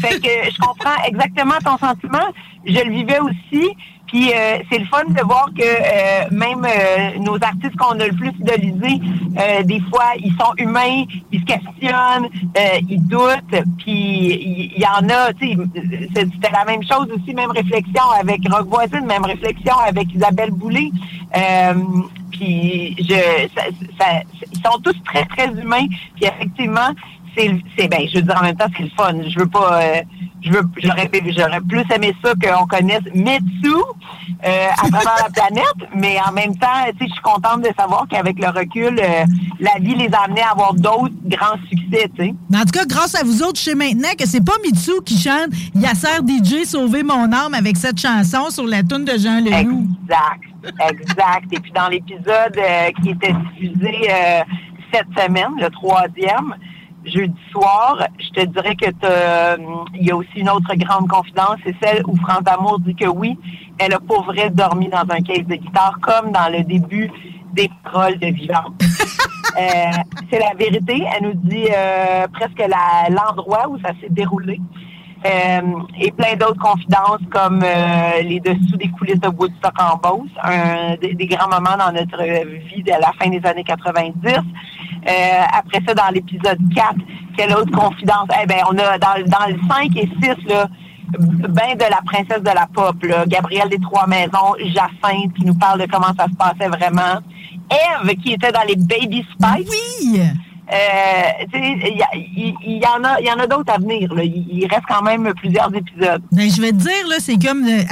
[0.00, 2.26] Fait que je comprends exactement ton sentiment.
[2.66, 3.76] Je le vivais aussi.
[4.12, 8.06] Puis euh, c'est le fun de voir que euh, même euh, nos artistes qu'on a
[8.06, 9.00] le plus idolisés,
[9.64, 12.28] des fois, ils sont humains, ils se questionnent,
[12.88, 15.54] ils doutent, puis il y, en a, tu
[16.14, 20.50] sais, c'était la même chose aussi, même réflexion avec Rock Voisine, même réflexion avec Isabelle
[20.50, 20.90] Boulay.
[22.42, 23.14] Puis je,
[23.54, 23.62] ça,
[24.00, 24.22] ça-
[24.52, 25.86] ils sont tous très, très humains,
[26.16, 26.90] puis effectivement,
[27.36, 29.14] c'est, ben, je veux dire en même temps, c'est le fun.
[29.26, 30.02] Je veux pas, euh,
[30.42, 33.74] je veux, j'aurais, j'aurais plus aimé ça qu'on connaisse Mitsu
[34.44, 37.70] euh, à travers la planète, mais en même temps, tu sais, je suis contente de
[37.78, 39.24] savoir qu'avec le recul, euh,
[39.60, 42.34] la vie les a amenés à avoir d'autres grands succès, tu sais.
[42.54, 45.18] En tout cas, grâce à vous autres, je sais maintenant que c'est pas Mitsu qui
[45.18, 49.86] chante Yasser DJ Sauver mon âme avec cette chanson sur la tune de Jean Leloup.
[50.04, 51.52] Exact, exact.
[51.52, 52.58] Et puis dans l'épisode
[53.02, 54.08] qui était diffusé
[54.92, 56.54] cette semaine, le troisième,
[57.04, 58.06] jeudi soir.
[58.18, 58.86] Je te dirais que
[59.94, 63.06] il y a aussi une autre grande confidence, c'est celle où France Amour dit que
[63.06, 63.38] oui,
[63.78, 67.10] elle a pour vrai dormi dans un case de guitare, comme dans le début
[67.52, 68.74] des paroles de Vivante.
[69.58, 69.90] Euh,
[70.30, 71.04] c'est la vérité.
[71.14, 72.62] Elle nous dit euh, presque
[73.10, 74.58] l'endroit où ça s'est déroulé.
[75.24, 75.60] Euh,
[76.00, 77.64] et plein d'autres confidences comme
[78.24, 82.22] les dessous des coulisses de Woodstock en Beauce, un des, grands moments dans notre
[82.74, 84.20] vie de la fin des années 90.
[85.06, 86.94] après ça, dans l'épisode 4,
[87.36, 88.28] quelle autre confidence?
[88.42, 90.66] Eh ben, on a dans, dans le 5 et 6, là,
[91.18, 95.54] ben de la princesse de la pop, là, Gabrielle des Trois Maisons, Jacinthe, qui nous
[95.54, 97.20] parle de comment ça se passait vraiment.
[97.70, 99.68] Eve, qui était dans les Baby Spice.
[99.70, 100.20] Oui!
[100.72, 104.10] Euh, il y, en a, il y en a d'autres à venir.
[104.22, 106.22] Il, reste quand même plusieurs épisodes.
[106.32, 107.82] Ben, je vais te dire là, c'est comme euh,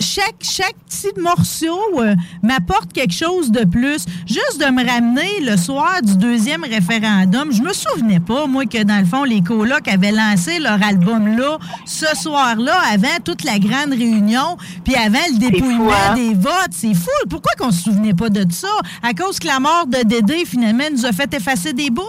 [0.00, 4.06] chaque chaque petit morceau euh, m'apporte quelque chose de plus.
[4.26, 8.82] Juste de me ramener le soir du deuxième référendum, je me souvenais pas moi que
[8.82, 13.58] dans le fond les colocs avaient lancé leur album là ce soir-là avant toute la
[13.58, 16.14] grande réunion, puis avant le dépouillement hein?
[16.14, 16.72] des votes.
[16.72, 17.10] C'est fou.
[17.30, 18.68] Pourquoi qu'on se souvenait pas de ça?
[19.02, 22.02] À cause que la mort de Dédé finalement nous a fait effacer des bouts?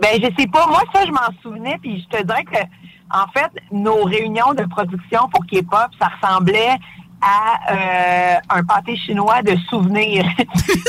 [0.00, 0.66] Ben, je sais pas.
[0.66, 2.58] Moi, ça, je m'en souvenais, puis je te dirais que,
[3.10, 6.76] en fait, nos réunions de production pour K-pop, ça ressemblait
[7.20, 10.26] à euh, un pâté chinois de souvenirs.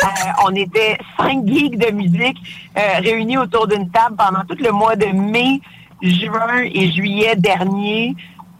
[0.02, 2.38] Euh, on était cinq geeks de musique
[2.78, 5.62] euh, réunis autour d'une table pendant tout le mois de mai,
[6.02, 8.16] juin et juillet dernier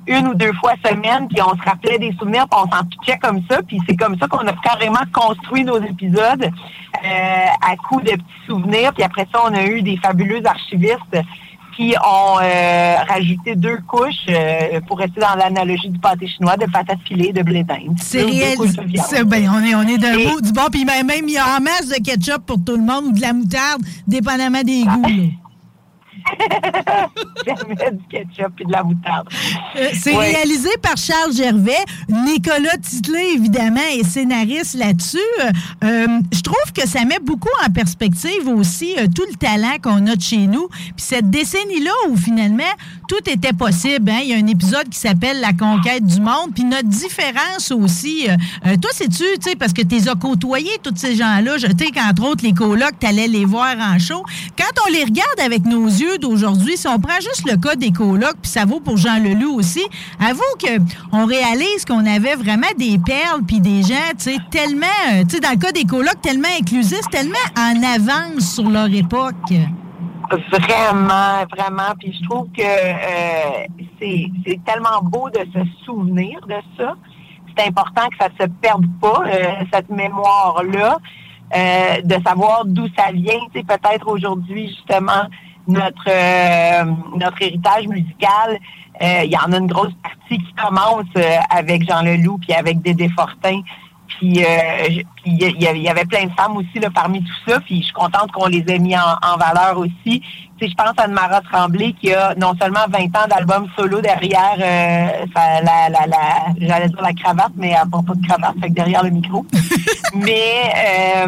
[0.08, 3.18] une ou deux fois semaine, puis on se rappelait des souvenirs, puis on s'en pitchait
[3.20, 8.02] comme ça, puis c'est comme ça qu'on a carrément construit nos épisodes euh, à coup
[8.02, 11.18] de petits souvenirs, puis après ça, on a eu des fabuleux archivistes
[11.80, 16.66] qui ont euh, rajouté deux couches euh, pour rester dans l'analogie du pâté chinois de
[16.66, 17.96] patates filées de blé d'Inde.
[17.98, 18.58] C'est réel.
[19.26, 21.62] Ben, on est, on est d'un bout du bon, puis même, il y a en
[21.62, 25.32] masse de ketchup pour tout le monde ou de la moutarde, dépendamment des goûts.
[27.46, 29.30] Jamais du ketchup et de la moutarde.
[29.76, 31.84] Euh, c'est réalisé par Charles Gervais.
[32.08, 35.18] Nicolas Titley, évidemment, est scénariste là-dessus.
[35.84, 40.06] Euh, je trouve que ça met beaucoup en perspective aussi euh, tout le talent qu'on
[40.08, 40.68] a de chez nous.
[40.68, 42.64] Puis cette décennie-là où finalement
[43.10, 44.10] tout était possible.
[44.10, 44.20] Hein?
[44.22, 46.54] Il y a un épisode qui s'appelle La conquête du monde.
[46.54, 48.28] Puis notre différence aussi.
[48.82, 51.58] toi, sais-tu, tu parce que tu as côtoyé tous ces gens-là.
[51.58, 54.24] Je sais qu'entre autres, les colocs, tu les voir en show.
[54.58, 57.92] Quand on les regarde avec nos yeux d'aujourd'hui, si on prend juste le cas des
[57.92, 59.84] colocs, puis ça vaut pour Jean Leloup aussi,
[60.20, 65.24] avoue qu'on réalise qu'on avait vraiment des perles puis des gens, tu sais, tellement, euh,
[65.28, 69.54] tu sais, dans le cas des colocs, tellement inclusifs, tellement en avance sur leur époque.
[70.32, 71.94] Vraiment, vraiment.
[72.00, 73.66] Puis je trouve que euh,
[74.00, 76.96] c'est tellement beau de se souvenir de ça.
[77.58, 81.00] C'est important que ça se perde pas, euh, cette mémoire-là.
[82.04, 83.40] de savoir d'où ça vient.
[83.54, 85.26] Tu sais, peut-être aujourd'hui, justement,
[85.70, 88.60] notre euh, notre héritage musical,
[89.02, 92.54] euh, il y en a une grosse partie qui commence euh, avec Jean Leloup puis
[92.54, 93.62] avec Dédé Fortin.
[94.20, 94.44] Puis
[95.26, 97.60] il y, avait plein de femmes aussi là, parmi tout ça.
[97.62, 100.22] Puis je suis contente qu'on les ait mis en, valeur aussi.
[100.62, 105.90] Je pense à Mara Tremblay qui a non seulement 20 ans d'album solo derrière la,
[105.90, 106.18] la, la
[106.60, 109.46] j'allais dire la cravate, mais elle n'a pas de cravate, fait que derrière le micro.
[110.16, 111.26] mais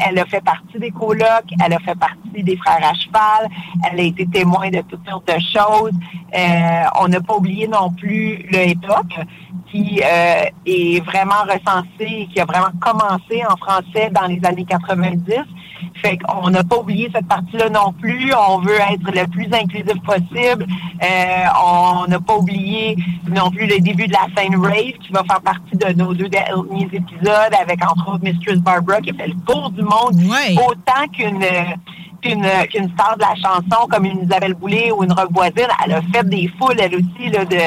[0.00, 3.48] elle a fait partie des colocs, elle a fait partie des frères à cheval,
[3.90, 5.92] elle a été témoin de toutes sortes de choses.
[6.36, 9.06] Euh, on n'a pas oublié non plus le hip-hop
[9.70, 15.20] qui euh, est vraiment recensé, qui a vraiment commencé en français dans les années 90
[16.02, 18.32] fait qu'on n'a pas oublié cette partie-là non plus.
[18.48, 20.66] On veut être le plus inclusif possible.
[21.02, 22.96] Euh, on n'a pas oublié
[23.28, 26.28] non plus le début de la scène rave qui va faire partie de nos deux
[26.28, 30.20] derniers épisodes avec entre autres Mistress Barbara qui a fait le tour du monde
[30.56, 31.44] autant qu'une
[32.24, 36.02] qu'une star de la chanson comme une Isabelle Boulay ou une Rock Voisine, elle a
[36.12, 37.58] fait des foules, elle aussi, là, de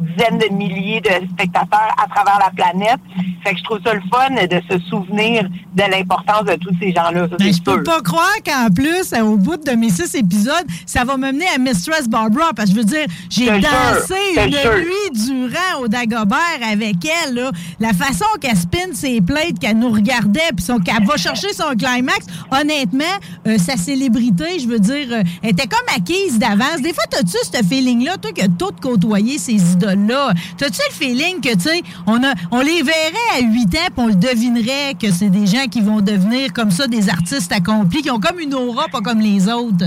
[0.00, 3.00] dizaines de milliers de spectateurs à travers la planète.
[3.44, 6.92] Fait que je trouve ça le fun de se souvenir de l'importance de tous ces
[6.92, 7.26] gens-là.
[7.38, 11.16] Ben, je peux pas croire qu'en plus, au bout de mes six épisodes, ça va
[11.16, 12.52] me mener à Mistress Barbara.
[12.54, 16.38] Parce que je veux dire, j'ai dansé une nuit durant au Dagobert
[16.70, 17.34] avec elle.
[17.34, 17.50] Là.
[17.80, 22.26] La façon qu'elle spin ses plates, qu'elle nous regardait, puis qu'elle va chercher son climax,
[22.50, 23.04] honnêtement,
[23.46, 23.76] euh, sa
[24.12, 26.80] je veux dire, euh, était comme acquise d'avance.
[26.82, 30.32] Des fois, as-tu ce feeling-là, toi, que tout côtoyer ces idole-là.
[30.58, 34.06] T'as-tu le feeling que, tu sais, on, on les verrait à 8 ans puis on
[34.06, 38.10] le devinerait que c'est des gens qui vont devenir comme ça des artistes accomplis, qui
[38.10, 39.84] ont comme une aura, pas comme les autres?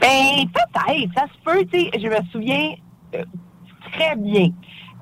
[0.00, 1.12] Ben, peut-être.
[1.14, 1.90] Ça se peut, tu sais.
[1.94, 2.74] Je me souviens
[3.14, 3.24] euh,
[3.92, 4.48] très bien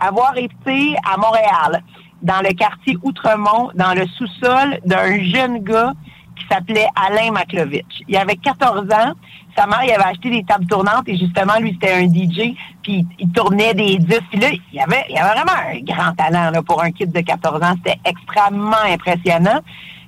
[0.00, 1.82] avoir été à Montréal,
[2.22, 5.92] dans le quartier Outremont, dans le sous-sol d'un jeune gars
[6.40, 8.02] qui s'appelait Alain Maklovitch.
[8.08, 9.12] Il avait 14 ans.
[9.56, 12.54] Sa mère, il avait acheté des tables tournantes et justement, lui, c'était un DJ.
[12.82, 14.24] Puis il tournait des disques.
[14.30, 17.20] Puis là, il avait, il avait vraiment un grand talent là, pour un kid de
[17.20, 17.74] 14 ans.
[17.84, 19.60] C'était extrêmement impressionnant.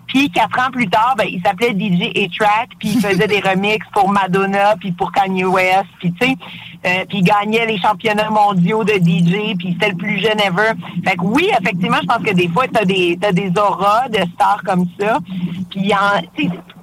[0.07, 3.87] Puis quatre ans plus tard, ben, il s'appelait DJ A-Track, puis il faisait des remixes
[3.93, 6.37] pour Madonna, puis pour Kanye West, puis tu sais,
[6.85, 10.72] euh, puis il gagnait les championnats mondiaux de DJ, puis c'était le plus jeune ever.
[11.05, 14.18] Fait que oui, effectivement, je pense que des fois, t'as des t'as des auras de
[14.35, 15.18] stars comme ça.
[15.70, 15.93] Puis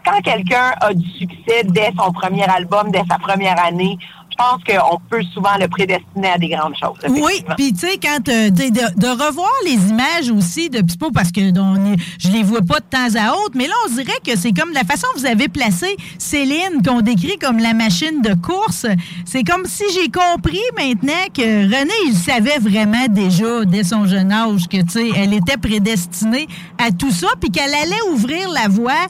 [0.05, 3.97] quand quelqu'un a du succès dès son premier album, dès sa première année,
[4.39, 6.97] pense qu'on peut souvent le prédestiner à des grandes choses.
[7.09, 11.41] Oui, puis tu sais, quand euh, de, revoir les images aussi, de pas parce que
[11.59, 14.51] on je les vois pas de temps à autre, mais là, on dirait que c'est
[14.51, 18.85] comme la façon dont vous avez placé Céline, qu'on décrit comme la machine de course.
[19.25, 24.31] C'est comme si j'ai compris maintenant que René, il savait vraiment déjà, dès son jeune
[24.31, 28.67] âge, que tu sais, elle était prédestinée à tout ça, puis qu'elle allait ouvrir la
[28.67, 29.07] voie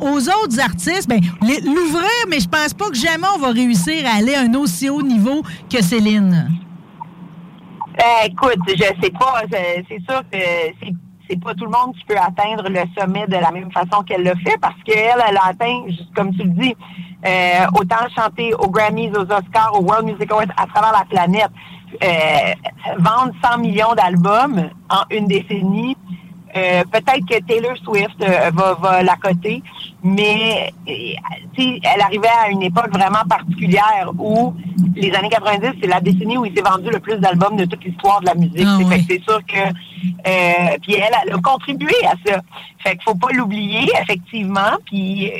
[0.00, 1.08] aux autres artistes.
[1.08, 4.67] Ben, l'ouvrir, mais je pense pas que jamais on va réussir à aller un autre
[4.68, 6.50] aussi haut niveau que Céline?
[7.96, 9.42] Ben, écoute, je sais pas.
[9.50, 10.38] C'est sûr que
[11.28, 14.24] c'est pas tout le monde qui peut atteindre le sommet de la même façon qu'elle
[14.24, 16.76] le fait parce qu'elle, elle a atteint, comme tu le dis,
[17.26, 21.50] euh, autant chanter aux Grammys, aux Oscars, aux World Music Awards à travers la planète,
[22.04, 22.52] euh,
[22.98, 25.96] vendre 100 millions d'albums en une décennie,
[26.56, 29.62] euh, peut-être que Taylor Swift euh, va, va la coter,
[30.02, 30.92] mais euh,
[31.56, 34.54] elle arrivait à une époque vraiment particulière où
[34.94, 37.84] les années 90, c'est la décennie où il s'est vendu le plus d'albums de toute
[37.84, 38.66] l'histoire de la musique.
[38.66, 38.78] Ah
[39.08, 42.40] c'est sûr que puis elle, elle, a contribué à ça.
[42.78, 44.78] Fait qu'il faut pas l'oublier, effectivement.
[44.86, 45.30] Puis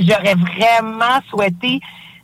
[0.00, 1.80] j'aurais vraiment souhaité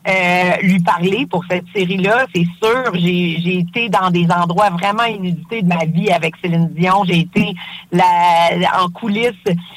[0.06, 2.26] euh, lui parler pour cette série-là.
[2.34, 7.04] C'est sûr, j'ai été dans des endroits vraiment inédités de ma vie avec Céline Dion.
[7.06, 7.54] J'ai été
[7.90, 9.32] la, en coulisses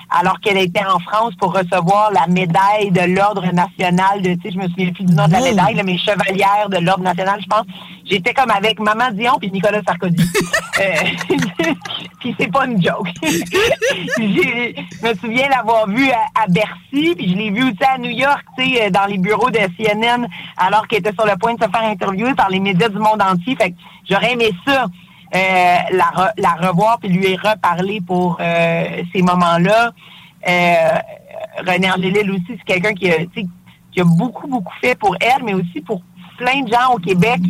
[0.09, 4.51] alors qu'elle était en France pour recevoir la médaille de l'Ordre national de, tu sais,
[4.51, 7.47] je me souviens plus du nom de la médaille, mais chevalière de l'Ordre national, je
[7.47, 7.65] pense.
[8.03, 10.15] J'étais comme avec Maman Dion puis Nicolas Sarkozy.
[10.79, 10.83] euh,
[12.19, 13.07] puis c'est pas une joke.
[13.21, 18.11] je me souviens l'avoir vu à, à Bercy, puis je l'ai vu aussi à New
[18.11, 20.16] York, tu sais, dans les bureaux de CNN
[20.57, 23.21] alors qu'elle était sur le point de se faire interviewer par les médias du monde
[23.21, 23.55] entier.
[23.55, 23.73] Fait
[24.09, 24.85] j'aurais aimé ça.
[25.35, 25.77] Euh,
[26.37, 29.91] la, revoir puis lui reparler pour euh, ces moments-là.
[30.47, 30.99] Euh,
[31.67, 36.01] René Angélil aussi, c'est quelqu'un qui a beaucoup, beaucoup fait pour elle, mais aussi pour
[36.37, 37.41] plein de gens au Québec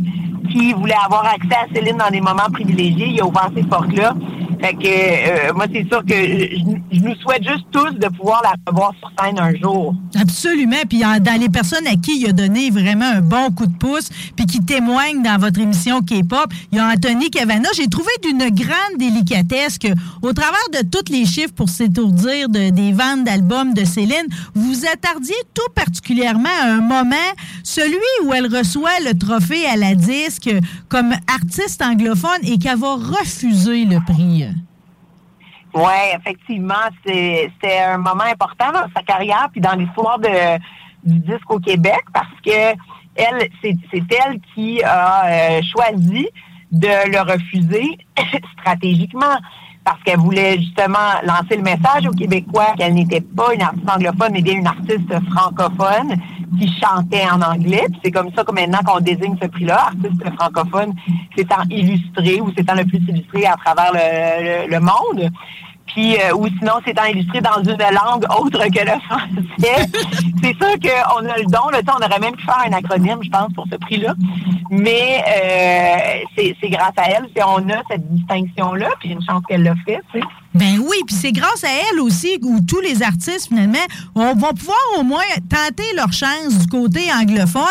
[0.52, 3.10] qui voulaient avoir accès à Céline dans des moments privilégiés.
[3.10, 4.14] Il a ouvert ces portes-là.
[4.60, 8.92] Fait euh, moi, c'est sûr que je, nous souhaite juste tous de pouvoir la revoir
[9.00, 9.94] sur scène un jour.
[10.20, 10.78] Absolument.
[10.90, 14.10] Puis dans les personnes à qui il a donné vraiment un bon coup de pouce,
[14.36, 17.70] puis qui témoignent dans votre émission K-pop, il y a Anthony Cavana.
[17.76, 19.90] J'ai trouvé d'une grande délicatesse que,
[20.24, 24.86] au travers de tous les chiffres pour s'étourdir de, des ventes d'albums de Céline, vous
[24.92, 27.16] attardiez tout particulièrement à un moment,
[27.64, 30.50] celui où elle reçoit le trophée à la disque
[30.90, 34.48] comme artiste anglophone et qu'elle va refuser le prix.
[35.74, 36.74] Oui, effectivement,
[37.06, 37.52] c'est
[37.84, 42.76] un moment important dans sa carrière puis dans l'histoire du disque au Québec parce que
[43.16, 46.28] elle, c'est elle qui a euh, choisi
[46.72, 47.98] de le refuser
[48.60, 49.38] stratégiquement
[49.88, 54.34] parce qu'elle voulait justement lancer le message aux Québécois qu'elle n'était pas une artiste anglophone,
[54.34, 56.14] mais bien une artiste francophone
[56.60, 57.86] qui chantait en anglais.
[58.04, 60.94] C'est comme ça que maintenant qu'on désigne ce prix-là, artiste francophone
[61.38, 65.32] s'étant illustré ou s'étant le plus illustré à travers le monde
[65.98, 69.90] puis euh, ou sinon c'est illustré dans une langue autre que le français.
[70.44, 73.18] c'est sûr qu'on a le don, le temps, on aurait même pu faire un acronyme,
[73.24, 74.14] je pense, pour ce prix-là.
[74.70, 79.64] Mais euh, c'est grâce à elle si on a cette distinction-là, puis une chance qu'elle
[79.64, 80.26] l'a fait, tu sais.
[80.58, 83.78] Ben oui, puis c'est grâce à elle aussi où tous les artistes, finalement,
[84.16, 87.64] vont pouvoir au moins tenter leur chance du côté anglophone.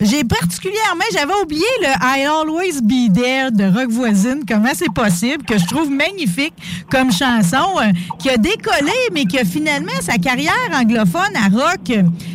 [0.00, 5.44] J'ai particulièrement, j'avais oublié le I Always Be There de Rock Voisine, comment c'est possible,
[5.44, 6.54] que je trouve magnifique
[6.90, 11.92] comme chanson, euh, qui a décollé, mais que finalement, sa carrière anglophone à rock,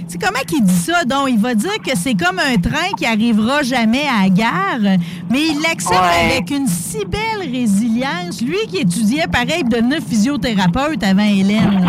[0.08, 1.04] c'est comment qu'il dit ça?
[1.06, 4.98] Donc, il va dire que c'est comme un train qui arrivera jamais à la gare,
[5.30, 8.42] mais il l'accepte avec une si belle résilience.
[8.42, 11.86] Lui qui étudiait, pareil, de physiothérapeute avant Hélène.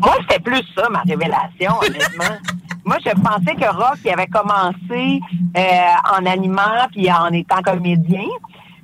[0.00, 2.36] Moi, c'était plus ça, ma révélation, honnêtement.
[2.84, 5.20] Moi, je pensais que Rock il avait commencé
[5.56, 8.24] euh, en animant puis en étant comédien,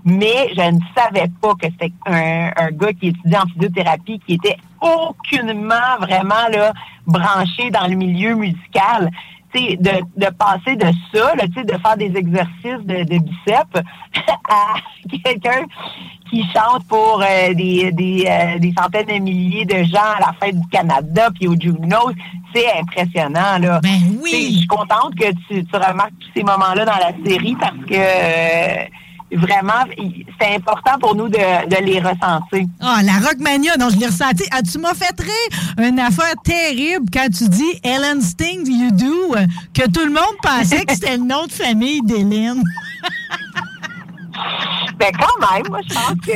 [0.04, 4.34] mais je ne savais pas que c'était un, un, gars qui étudiait en physiothérapie qui
[4.34, 6.72] était aucunement vraiment là
[7.06, 9.10] branché dans le milieu musical
[9.54, 13.82] de, de passer de ça, là, de faire des exercices de, de biceps
[14.48, 14.74] à
[15.24, 15.64] quelqu'un
[16.30, 20.34] qui chante pour euh, des, des, euh, des, centaines de milliers de gens à la
[20.40, 22.10] fête du Canada puis au Juno,
[22.54, 23.58] c'est impressionnant.
[23.60, 23.80] Là.
[23.82, 24.50] Ben oui.
[24.52, 27.94] Je suis contente que tu, tu remarques tous ces moments-là dans la série parce que
[27.94, 28.84] euh,
[29.36, 29.84] vraiment,
[30.40, 32.66] c'est important pour nous de, les ressentir.
[32.80, 34.44] Ah, la Rockmania, non, je l'ai ressenti.
[34.50, 39.34] Ah, tu m'as fait rire une affaire terrible quand tu dis Ellen Sting You Do,
[39.72, 42.62] que tout le monde pensait que c'était le nom de famille d'Hélène.
[44.98, 46.32] Ben quand même, moi je pense que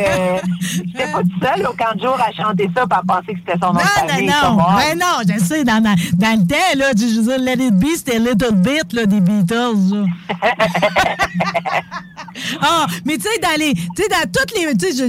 [0.61, 3.59] j'étais pas tout seul au camp de jour à chanter ça pour penser que c'était
[3.63, 4.27] son nom de famille.
[4.27, 7.39] Non, non, ben non, je sais, dans, dans, dans le temps, là, je veux dire,
[7.39, 10.09] Let It Be, c'était Little Bit là, des Beatles.
[12.61, 13.75] ah, mais tu sais, dans les.
[13.75, 14.77] Tu sais, dans toutes les.
[14.77, 15.07] Tu sais,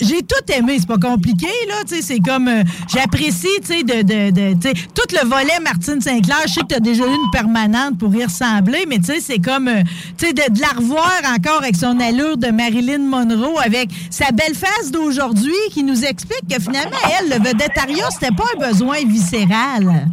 [0.00, 1.76] j'ai tout aimé, c'est pas compliqué, là.
[1.86, 2.48] Tu sais, c'est comme.
[2.48, 2.62] Euh,
[2.92, 4.02] J'apprécie, tu sais, de.
[4.02, 6.38] de, de tu sais, tout le volet Martine Sinclair.
[6.46, 9.20] Je sais que tu as déjà eu une permanente pour y ressembler, mais tu sais,
[9.20, 9.68] c'est comme.
[9.68, 9.82] Euh,
[10.18, 14.32] tu sais, de, de, la revoir encore avec son allure de Marilyn Monroe, avec sa
[14.32, 18.96] belle face d'aujourd'hui qui nous explique que finalement, elle, le vedettariat, c'était pas un besoin
[19.06, 20.08] viscéral.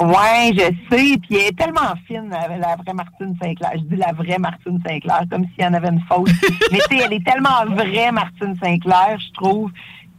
[0.00, 1.18] Oui, je sais.
[1.18, 3.72] Puis elle est tellement fine, la, vraie Martine Sinclair.
[3.74, 6.30] Je dis la vraie Martine Sinclair, comme s'il y en avait une faute.
[6.72, 9.70] Mais tu sais, elle est tellement vraie, Martine Sinclair, je trouve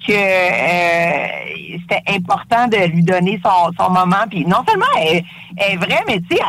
[0.05, 4.25] que euh, c'était important de lui donner son, son moment.
[4.29, 5.23] Puis non seulement elle,
[5.57, 6.41] est vraie, mais tu sais,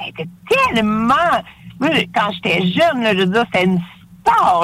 [0.00, 1.14] elle, était tellement...
[1.80, 3.80] Moi, quand j'étais jeune, là, je veux dire, c'était une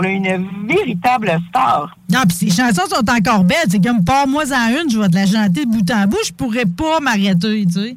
[0.02, 1.96] une véritable star.
[2.10, 3.66] Non, puis ses chansons sont encore belles.
[3.68, 6.18] C'est comme, pas moi en une, je vais te la chanter de bout en bout,
[6.26, 7.96] je pourrais pas m'arrêter, tu sais.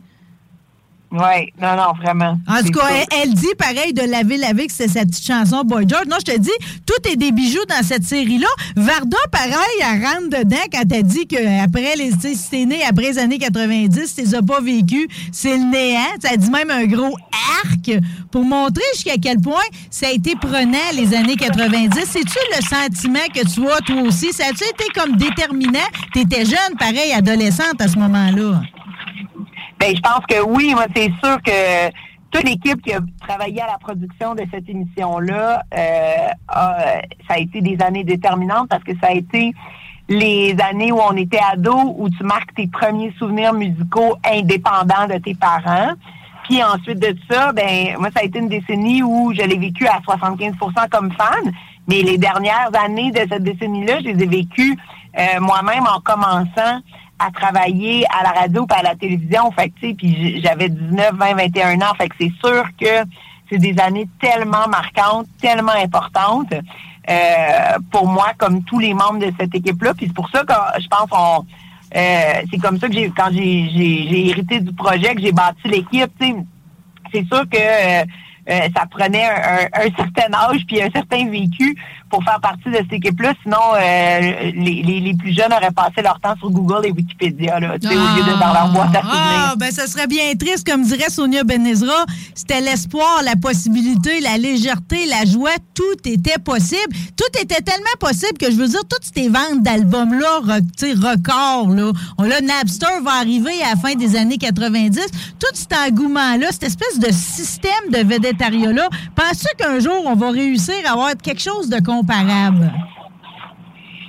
[1.09, 2.37] Oui, non, non, vraiment.
[2.47, 2.89] En tout cas,
[3.21, 6.05] elle, dit pareil de Laver Laver que c'est sa petite chanson Boy George.
[6.07, 6.51] Non, je te dis,
[6.85, 8.47] tout est des bijoux dans cette série-là.
[8.75, 12.11] Varda, pareil, elle rentre dedans quand elle dit qu'après les.
[12.19, 16.01] Si t'es né après les années 90, si t'es pas vécu, c'est le néant.
[16.21, 17.15] Ça dit même un gros
[17.63, 17.91] arc
[18.29, 21.89] pour montrer jusqu'à quel point ça a été prenant les années 90.
[22.05, 24.33] C'est-tu le sentiment que tu as toi aussi?
[24.33, 25.79] Ça a-tu été comme déterminant?
[26.13, 28.61] T'étais jeune, pareil, adolescente à ce moment-là.
[29.79, 30.73] Ben, je pense que oui.
[30.73, 31.89] Moi, c'est sûr que
[32.31, 36.27] toute l'équipe qui a travaillé à la production de cette émission-là, euh,
[37.27, 39.53] ça a été des années déterminantes parce que ça a été
[40.09, 45.17] les années où on était ado, où tu marques tes premiers souvenirs musicaux indépendants de
[45.17, 45.93] tes parents.
[46.43, 49.85] Puis ensuite de ça, ben moi, ça a été une décennie où je l'ai vécu
[49.87, 51.51] à 75% comme fan.
[51.89, 54.77] Mais les dernières années de cette décennie-là, je les ai vécues
[55.17, 56.81] euh, moi-même en commençant
[57.19, 59.51] à travailler à la radio et à la télévision.
[59.51, 61.93] Fait que, puis j'avais 19, 20, 21 ans.
[61.97, 63.09] Fait que c'est sûr que
[63.49, 66.53] c'est des années tellement marquantes, tellement importantes
[67.09, 69.93] euh, pour moi, comme tous les membres de cette équipe-là.
[69.93, 71.45] Puis c'est pour ça que je pense qu'on
[71.95, 76.11] euh, c'est comme ça que j'ai quand j'ai hérité du projet, que j'ai bâti l'équipe.
[77.13, 78.03] C'est sûr que
[78.49, 81.77] euh, ça prenait un, certain âge puis un certain vécu
[82.09, 83.33] pour faire partie de cette équipe-là.
[83.43, 87.69] Sinon, euh, les, les, plus jeunes auraient passé leur temps sur Google et Wikipédia, là,
[87.69, 91.09] au lieu de dans leur boîte à Ah, ben ça serait bien triste, comme dirait
[91.09, 92.05] Sonia Benezra.
[92.35, 95.51] C'était l'espoir, la possibilité, la légèreté, la joie.
[95.73, 96.93] Tout était possible.
[97.17, 100.39] Tout était tellement possible que je veux dire, toutes ces ventes d'albums-là,
[100.97, 101.91] record, là.
[102.17, 104.99] On, là, Napster va arriver à la fin des années 90.
[105.39, 108.03] Tout cet engouement-là, cette espèce de système de
[108.37, 112.71] penses-tu qu'un jour, on va réussir à avoir quelque chose de comparable?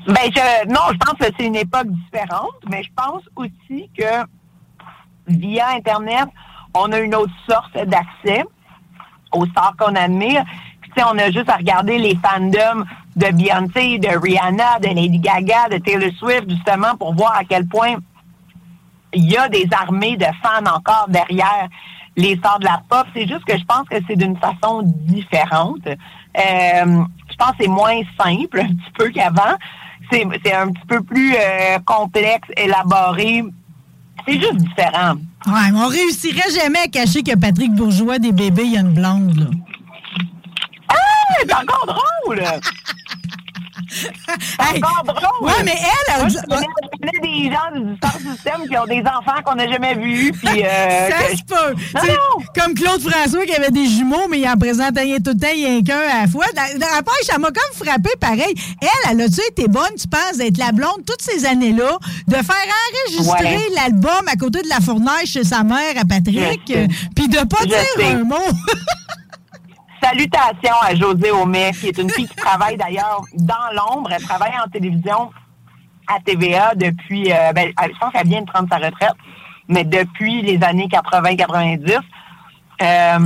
[0.07, 4.25] Ben, je, non, je pense que c'est une époque différente, mais je pense aussi que
[5.27, 6.29] via Internet,
[6.75, 8.45] on a une autre sorte d'accès
[9.33, 10.45] aux stars qu'on admire.
[10.81, 12.85] Puis, on a juste à regarder les fandoms
[13.17, 17.67] de Beyoncé, de Rihanna, de Lady Gaga, de Taylor Swift, justement, pour voir à quel
[17.67, 17.97] point
[19.13, 21.69] il y a des armées de fans encore derrière
[22.19, 23.07] les de la pop.
[23.15, 25.87] C'est juste que je pense que c'est d'une façon différente.
[25.87, 29.57] Euh, je pense que c'est moins simple un petit peu qu'avant.
[30.11, 33.45] C'est, un petit peu plus euh, complexe, élaboré.
[34.27, 35.15] C'est juste différent.
[35.47, 38.81] Ouais, mais on réussirait jamais à cacher que Patrick Bourgeois des bébés, il y a
[38.81, 39.47] une blonde, là.
[40.89, 40.95] Ah,
[41.39, 42.43] c'est encore drôle!
[44.59, 45.49] encore drôle!
[45.49, 46.88] Ouais, mais elle, elle...
[47.11, 50.33] Connais des gens du Star System qui ont des enfants qu'on n'a jamais vus.
[50.33, 52.09] Puis, euh, ça se peut.
[52.55, 55.83] Comme Claude François qui avait des jumeaux, mais il en présentait tout le temps, a
[55.83, 56.45] qu'un à la fois.
[56.55, 58.55] Page, ça m'a comme frappé pareil.
[58.81, 62.57] Elle, elle a-tu été bonne, tu penses, d'être la blonde toutes ces années-là, de faire
[63.07, 66.63] enregistrer l'album à côté de la fournaise chez sa mère à Patrick,
[67.15, 68.37] puis de pas dire un mot?
[70.03, 74.11] Salutations à José Homais, qui est une fille qui travaille d'ailleurs dans l'ombre.
[74.13, 75.31] Elle travaille en télévision
[76.09, 79.15] à TVA depuis, euh, ben, je pense qu'elle vient de prendre sa retraite,
[79.69, 81.99] mais depuis les années 80-90.
[82.81, 83.19] Euh,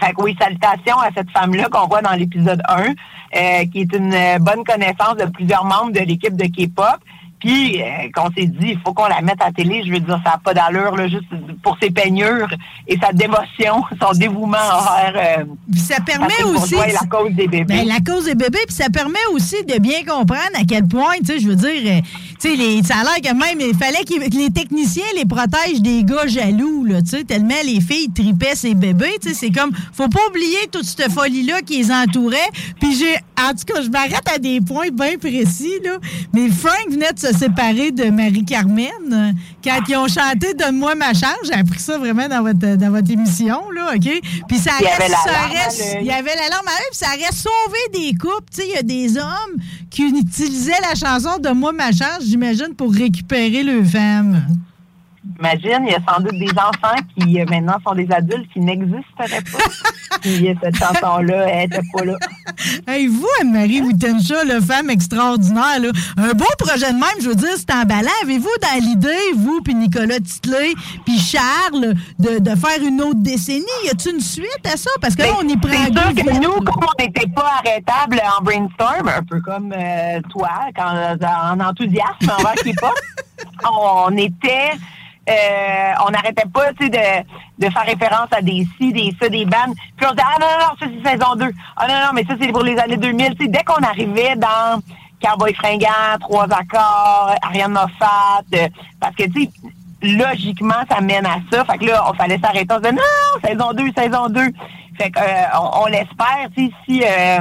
[0.00, 3.92] fait que oui, salutations à cette femme-là qu'on voit dans l'épisode 1, euh, qui est
[3.92, 6.98] une bonne connaissance de plusieurs membres de l'équipe de K-pop.
[7.38, 9.82] Puis euh, qu'on s'est dit, il faut qu'on la mette à télé.
[9.86, 11.28] Je veux dire, ça n'a pas d'allure, là, juste
[11.62, 12.48] pour ses peignures
[12.86, 15.12] et sa dévotion, son dévouement envers.
[15.14, 15.44] Euh,
[15.76, 16.74] ça permet aussi.
[16.74, 17.64] La cause des bébés.
[17.64, 21.16] Ben, la cause des bébés, puis ça permet aussi de bien comprendre à quel point,
[21.20, 22.00] tu sais, je veux dire, euh,
[22.40, 25.80] tu sais, les- ça a l'air que même, il fallait que les techniciens les protègent
[25.80, 29.50] des gars jaloux, là, tu sais, tellement les filles tripaient ces bébés, tu sais, c'est
[29.50, 32.36] comme, faut pas oublier toute cette folie-là qui les entourait.
[32.80, 35.98] Puis j'ai, en tout cas, je m'arrête à des points bien précis, là,
[36.32, 41.38] mais Frank venait de se séparer de Marie-Carmen quand ils ont chanté Donne-moi ma chance.
[41.44, 44.20] J'ai appris ça vraiment dans votre, dans votre émission, là, OK?
[44.48, 46.70] Puis ça Il y reste, avait la ça reste- il y avait la larme à
[46.70, 47.78] l'œil, puis ça aurait sauvé
[48.10, 48.44] des couples.
[48.54, 49.60] Tu sais, il y a des hommes
[49.90, 54.46] qui utilisaient la chanson de Moi, ma chance, j'imagine, pour récupérer leurs femmes.
[55.38, 58.60] Imagine, il y a sans doute des enfants qui euh, maintenant sont des adultes qui
[58.60, 60.18] n'existeraient pas.
[60.20, 62.14] Puis euh, cette chanson-là, elle n'était pas là.
[62.86, 67.34] Hey, vous, Anne-Marie Wittenshaw, la femme extraordinaire, là, un beau projet de même, je veux
[67.34, 68.10] dire, c'est emballant.
[68.22, 73.64] Avez-vous dans l'idée, vous, puis Nicolas Titley, puis Charles, de, de faire une autre décennie?
[73.84, 74.90] Y a-t-il une suite à ça?
[75.00, 77.60] Parce que là, on y prend C'est sûr que vite, nous, comme on n'était pas
[77.64, 82.94] arrêtable en brainstorm, un peu comme euh, toi, quand, en enthousiasme envers K-pop,
[83.72, 84.72] on était...
[85.28, 89.74] euh, on n'arrêtait pas de, de faire référence à des ci, des ça, des bandes.
[89.96, 91.52] Puis on disait, ah non, non, non, ça c'est saison 2.
[91.76, 93.34] Ah non, non, mais ça c'est pour les années 2000.
[93.34, 94.80] Tu sais, dès qu'on arrivait dans
[95.22, 98.68] Cowboy Fringant, Trois Accords, Ariane Moffat, euh,
[99.00, 99.48] parce que tu
[100.02, 101.64] logiquement, ça mène à ça.
[101.64, 102.72] Fait que là, on fallait s'arrêter.
[102.72, 104.40] On disait, non, saison 2, saison 2.
[104.96, 107.40] Fait que, euh, on, l'espère, si euh,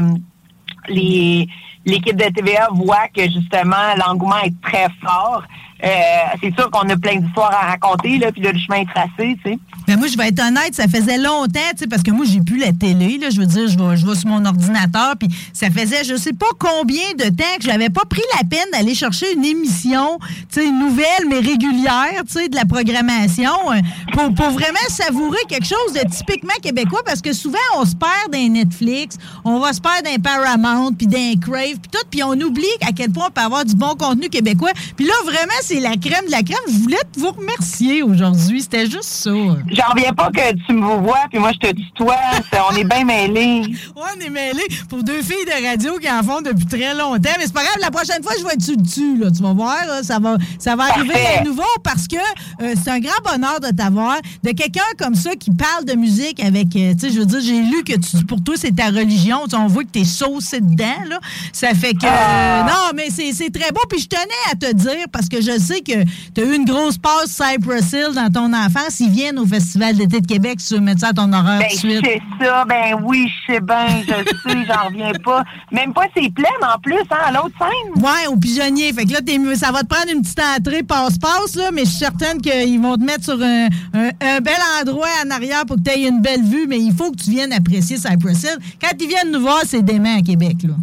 [0.87, 5.43] l'équipe de TVA voit que justement l'engouement est très fort,
[5.81, 9.51] c'est sûr qu'on a plein d'histoires à raconter, là, puis le chemin est tracé, tu
[9.51, 9.59] sais.
[9.87, 12.41] Mais moi, je vais être honnête, ça faisait longtemps, tu sais, parce que moi, j'ai
[12.41, 13.29] plus la télé, là.
[13.29, 16.47] Je veux dire, je vais, je sur mon ordinateur, puis ça faisait je sais pas
[16.57, 20.19] combien de temps que j'avais pas pris la peine d'aller chercher une émission,
[20.51, 23.79] tu sais, nouvelle, mais régulière, tu sais, de la programmation, euh,
[24.13, 28.31] pour, pour vraiment savourer quelque chose de typiquement québécois, parce que souvent, on se perd
[28.31, 32.33] dans Netflix, on va se perdre dans Paramount, puis dans Crave, puis tout, puis on
[32.33, 34.71] oublie à quel point on peut avoir du bon contenu québécois.
[34.95, 36.57] Puis là, vraiment, c'est la crème de la crème.
[36.67, 38.61] Je voulais vous remercier aujourd'hui.
[38.61, 39.29] C'était juste ça.
[39.31, 42.15] J'en reviens pas que tu me vois, puis moi, je te tutoie.
[42.51, 43.61] C'est- on est bien mêlés.
[43.95, 47.29] Ouais, on est mêlés pour deux filles de radio qui en font depuis très longtemps.
[47.37, 49.29] Mais c'est pas grave, la prochaine fois, je vais être dessus, dessus là.
[49.29, 52.15] Tu vas voir, là, ça va, ça va arriver à nouveau parce que
[52.61, 54.17] euh, c'est un grand bonheur de t'avoir.
[54.43, 57.39] De quelqu'un comme ça qui parle de musique avec, euh, tu sais, je veux dire,
[57.41, 59.37] j'ai lu que tu, pour toi, c'est ta religion.
[59.53, 61.19] On voit que t'es saucé dedans, là.
[61.53, 62.05] Ça fait que.
[62.05, 63.81] euh, non, mais c'est très beau.
[63.89, 66.03] Puis je tenais à te dire, parce que je sais que
[66.35, 68.99] tu as eu une grosse passe Cypress Hill dans ton enfance.
[68.99, 71.59] Ils viennent au Festival d'été de Québec, si tu veux mettre ça à ton horaire
[71.59, 72.01] Ben, suite.
[72.03, 75.43] c'est ça, ben oui, je sais bien, je sais, j'en reviens pas.
[75.71, 78.03] Même pas c'est plein en plus, hein, à l'autre scène.
[78.03, 78.91] Ouais, au pigeonnier.
[78.93, 81.89] Fait que là, t'es- ça va te prendre une petite entrée passe-passe, là, mais je
[81.89, 85.77] suis certaine qu'ils vont te mettre sur un, un- un bel endroit en arrière pour
[85.77, 88.57] que tu aies une belle vue, mais il faut que tu viennes apprécier Cypress Hill.
[88.81, 90.73] Quand ils viennent nous voir, c'est dément à Québec, là.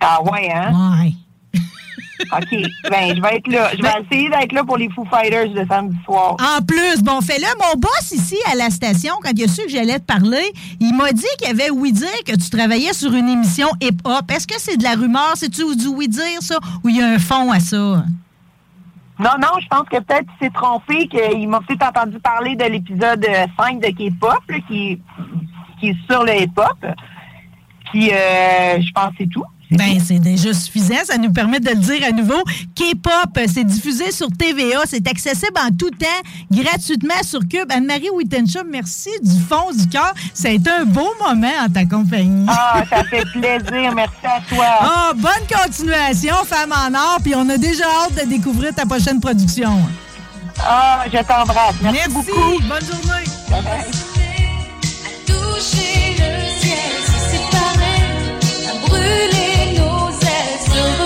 [0.00, 0.72] Ah ouais, hein?
[1.02, 1.12] Ouais.
[2.32, 2.48] OK.
[2.90, 3.70] Ben, je vais être là.
[3.76, 6.36] Je vais essayer d'être là pour les Foo Fighters le samedi soir.
[6.40, 7.46] En plus, bon, fais-le.
[7.58, 10.42] Mon boss ici à la station, quand il a su que j'allais te parler,
[10.80, 14.30] il m'a dit qu'il y avait oui dire que tu travaillais sur une émission hip-hop.
[14.30, 15.32] Est-ce que c'est de la rumeur?
[15.36, 16.56] C'est-tu du oui dire, ça?
[16.84, 18.04] Ou il y a un fond à ça?
[19.18, 22.64] Non, non, je pense que peut-être il s'est trompé, qu'il m'a peut-être entendu parler de
[22.64, 25.00] l'épisode euh, 5 de K-pop, qui,
[25.80, 26.86] qui est sur le hip-hop.
[27.86, 29.44] Puis, euh, je pense que c'est tout.
[29.70, 30.94] Ben, c'est déjà suffisant.
[31.04, 32.42] Ça nous permet de le dire à nouveau.
[32.74, 34.80] K-pop, c'est diffusé sur TVA.
[34.86, 36.06] C'est accessible en tout temps,
[36.50, 37.70] gratuitement sur Cube.
[37.70, 40.12] Anne-Marie Wittenshaw, merci du fond du cœur.
[40.34, 42.46] Ça a été un beau moment en ta compagnie.
[42.48, 43.92] Ah, ça fait plaisir.
[43.94, 44.66] Merci à toi.
[44.98, 47.18] Ah, bonne continuation, femme en or.
[47.22, 49.78] Puis on a déjà hâte de découvrir ta prochaine production.
[50.60, 51.74] Ah, je t'embrasse.
[51.82, 52.08] Merci, Merci.
[52.12, 52.58] beaucoup.
[52.62, 53.24] Bonne journée.
[53.50, 53.84] Bye bye.
[55.26, 58.00] toucher le ciel, se séparer,
[58.68, 59.55] à brûler
[60.76, 61.05] You.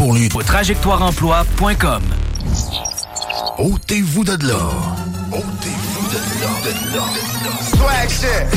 [0.00, 0.30] Pour lui.
[0.30, 2.02] Trajectoireemploi.com.
[3.58, 4.56] Ôtez-vous de là.
[5.30, 6.48] Ôtez-vous de là.
[6.64, 7.04] De là.
[7.60, 8.48] Swag shit.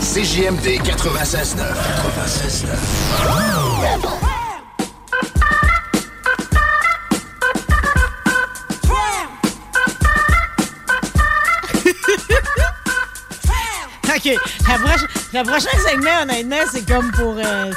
[0.00, 1.58] CJMD 96.9.
[4.00, 4.27] 96.9.
[14.08, 14.34] OK.
[14.68, 17.70] La, proche- la prochaine segment, honnêtement, c'est comme pour, euh,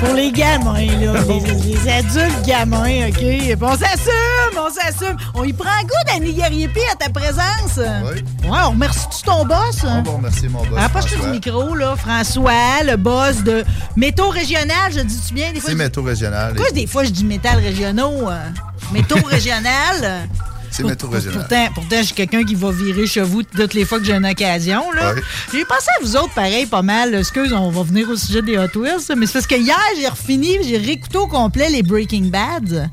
[0.00, 1.14] pour les gamins, là.
[1.28, 1.40] Les,
[1.74, 3.58] les adultes gamins, OK?
[3.62, 5.16] On s'assume, on s'assume.
[5.34, 7.78] On y prend goût, Danny Guerrier-Pi, à ta présence.
[7.78, 8.22] Oui.
[8.48, 9.78] Ouais, on remercie-tu ton boss?
[9.84, 10.78] On va remercier mon boss.
[10.78, 11.94] Approche-toi du micro, là.
[11.96, 13.64] François, le boss de
[13.96, 15.52] Métaux Régional, je dis-tu bien?
[15.52, 16.54] Des fois, C'est métaux régional.
[16.54, 18.28] Pourquoi des fois je dis métal régionaux?
[18.30, 18.38] euh,
[18.92, 20.28] métaux régional?
[20.76, 21.38] C'est Pour- régional.
[21.38, 24.12] Pourtant, pourtant, je suis quelqu'un qui va virer chez vous toutes les fois que j'ai
[24.12, 24.90] une occasion.
[24.90, 25.14] Là.
[25.52, 27.14] J'ai pensé à vous autres pareil pas mal.
[27.14, 29.14] Excuse, on va venir au sujet des Hot Wheels.
[29.16, 32.90] Mais c'est parce que hier, j'ai refini, j'ai réécouté au complet les Breaking Bad.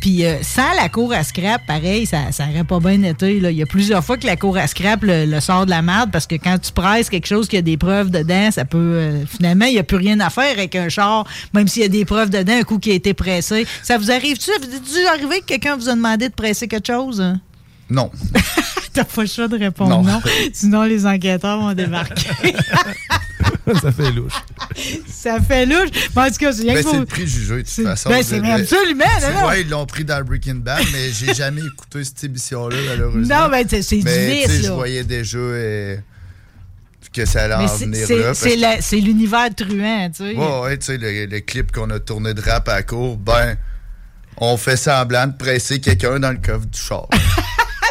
[0.00, 3.40] Puis euh, sans la cour à scrap, pareil, ça, ça aurait pas bien été.
[3.40, 3.50] là.
[3.50, 5.82] Il y a plusieurs fois que la cour à scrap le, le sort de la
[5.82, 8.78] merde parce que quand tu presses quelque chose qui a des preuves dedans, ça peut.
[8.78, 11.84] euh, finalement, il n'y a plus rien à faire avec un char, même s'il y
[11.84, 13.66] a des preuves dedans, un coup qui a été pressé.
[13.82, 14.50] Ça vous arrive-tu?
[14.60, 17.20] Vous est arrivé que quelqu'un vous a demandé de presser quelque chose?
[17.20, 17.40] hein?
[17.88, 18.10] Non.
[18.92, 20.02] T'as pas le choix de répondre non.
[20.02, 20.20] Non.
[20.52, 22.30] Sinon, les enquêteurs vont débarquer.
[23.82, 24.32] ça fait louche.
[25.08, 25.88] ça fait louche.
[26.14, 28.08] Mais en tout cas, c'est Ben, que c'est vous- le préjugé, de toute façon.
[28.10, 29.46] ben, c'est absolument, c'est- non, non.
[29.48, 33.42] Ouais, ils l'ont pris dans le Breaking Bad, mais j'ai jamais écouté cette émission-là, malheureusement.
[33.42, 35.96] Non, ben, c'est- c'est du tu vice, je voyais déjà euh,
[37.12, 38.76] que ça allait Mais en venir c'est- là.
[38.80, 40.34] c'est l'univers truand, tu sais.
[40.36, 43.16] Ouais, ouais, tu sais, le, le clip qu'on a tourné de rap à la cour,
[43.16, 43.56] ben,
[44.36, 47.08] on fait semblant de presser quelqu'un dans le coffre du char.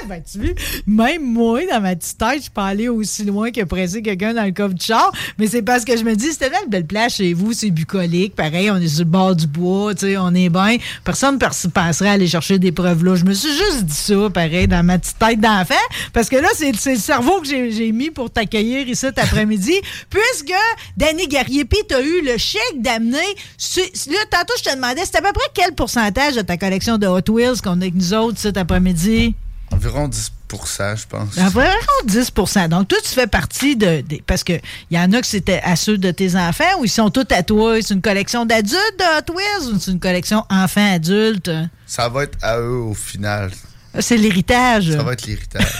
[0.09, 0.53] ben, tu vois,
[0.85, 4.43] même moi, dans ma petite tête, je peux aller aussi loin que presser quelqu'un dans
[4.43, 5.11] le coffre du char.
[5.37, 7.71] Mais c'est parce que je me dis, c'était là une belle plage chez vous, c'est
[7.71, 8.35] bucolique.
[8.35, 10.77] Pareil, on est sur le bord du bois, tu sais, on est bien.
[11.03, 13.15] Personne ne penserait à aller chercher des preuves là.
[13.15, 15.73] Je me suis juste dit ça, pareil, dans ma petite tête d'enfant.
[16.13, 19.73] Parce que là, c'est le cerveau que j'ai mis pour t'accueillir ici cet après-midi.
[20.09, 20.53] Puisque
[20.97, 23.17] Danny Garriépi, t'as eu le chèque d'amener.
[23.17, 27.07] Là, tantôt, je te demandais, c'est à peu près quel pourcentage de ta collection de
[27.07, 29.35] Hot Wheels qu'on a avec nous autres cet après-midi?
[29.75, 31.37] Environ 10% je pense.
[31.37, 31.69] Environ
[32.07, 34.03] 10% Donc, toi, tu fais partie de.
[34.25, 34.61] parce qu'il
[34.91, 37.43] y en a que c'était à ceux de tes enfants ou ils sont tous à
[37.43, 37.77] toi.
[37.81, 41.51] C'est une collection d'adultes de Hot Wheels ou c'est une collection enfants-adultes?
[41.85, 43.51] Ça va être à eux au final.
[43.99, 44.91] C'est l'héritage.
[44.91, 45.79] Ça va être l'héritage.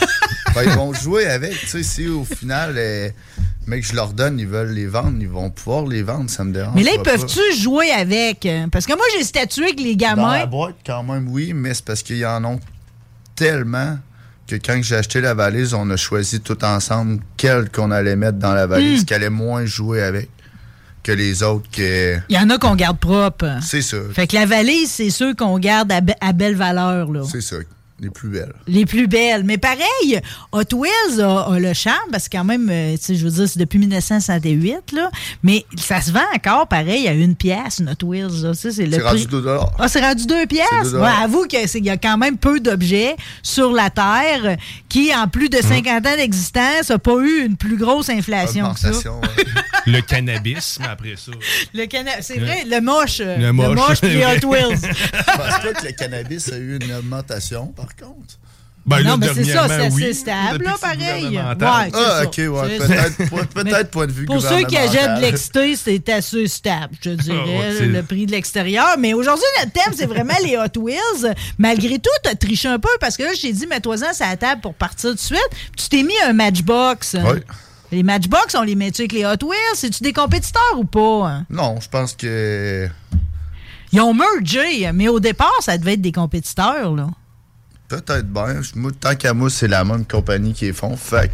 [0.54, 1.52] Ben, ils vont jouer avec.
[1.60, 3.10] Tu sais, si au final, euh,
[3.66, 6.44] mais que je leur donne, ils veulent les vendre, ils vont pouvoir les vendre, ça
[6.44, 6.72] me dérange.
[6.74, 8.48] Mais là, ils peuvent-tu jouer avec?
[8.72, 10.38] Parce que moi, j'ai statué que les Dans gamins.
[10.38, 12.60] la boîte, quand même, oui, mais c'est parce qu'ils en ont
[13.36, 13.98] tellement
[14.48, 18.38] que quand j'ai acheté la valise, on a choisi tout ensemble quelle qu'on allait mettre
[18.38, 19.04] dans la valise, Hmm.
[19.04, 20.28] qui allait moins jouer avec
[21.02, 21.68] que les autres.
[21.70, 22.16] Que...
[22.28, 23.58] Il y en a qu'on garde propre.
[23.62, 23.96] C'est ça.
[24.12, 27.08] Fait que la valise, c'est ceux qu'on garde à, be- à belle valeur.
[27.30, 27.56] C'est ça.
[27.98, 28.52] Les plus belles.
[28.66, 29.42] Les plus belles.
[29.44, 30.20] Mais pareil,
[30.52, 33.30] Hot Wheels a, a le charme parce que quand même, euh, tu sais, je veux
[33.30, 35.10] dire, c'est depuis 1968, là.
[35.42, 38.54] Mais ça se vend encore pareil à une pièce, une Hot Wheels.
[38.54, 39.72] C'est le C'est rendu prix- 2 dollars.
[39.78, 40.66] Ah, c'est rendu deux pièces?
[40.84, 44.56] C'est deux Ouais, avoue qu'il y a quand même peu d'objets sur la Terre
[44.90, 48.80] qui, en plus de 50 ans d'existence, n'a pas eu une plus grosse inflation que
[48.80, 48.90] ça.
[49.88, 51.30] Le cannabis, mais après ça.
[51.72, 53.18] Le cana- C'est vrai, le moche.
[53.20, 54.00] euh, Le moche.
[54.02, 54.80] puis Hot Wheels.
[54.80, 58.38] Pense-toi que le cannabis a eu une augmentation, par contre?
[58.84, 61.36] Ben, non, mais c'est ça, c'est oui, assez stable, là, pareil.
[61.36, 62.22] Ouais, Ah, ça.
[62.24, 62.78] ok, ouais,
[63.52, 67.14] peut-être point- de vue Pour ceux qui achètent de l'exté, c'est assez stable, je te
[67.16, 68.94] dirais, Ah, le prix de l'extérieur.
[69.00, 71.34] Mais aujourd'hui, notre thème, c'est vraiment les Hot Wheels.
[71.58, 74.28] Malgré tout, tu as triché un peu parce que là, je t'ai dit, mets-toi-en à
[74.30, 75.48] la table pour partir tout de suite.
[75.50, 77.16] Puis tu t'es mis un Matchbox.
[77.24, 77.40] Oui.
[77.90, 79.74] Les Matchbox, on les met-tu avec les Hot Wheels?
[79.74, 81.40] C'est-tu des compétiteurs ou pas?
[81.50, 82.88] Non, je pense que
[83.92, 87.08] Ils ont mergé, mais au départ, ça devait être des compétiteurs, là.
[87.88, 88.60] Peut-être bien.
[88.74, 90.96] Moi, tant qu'à moi, c'est la même compagnie qui les font.
[90.96, 91.30] Fait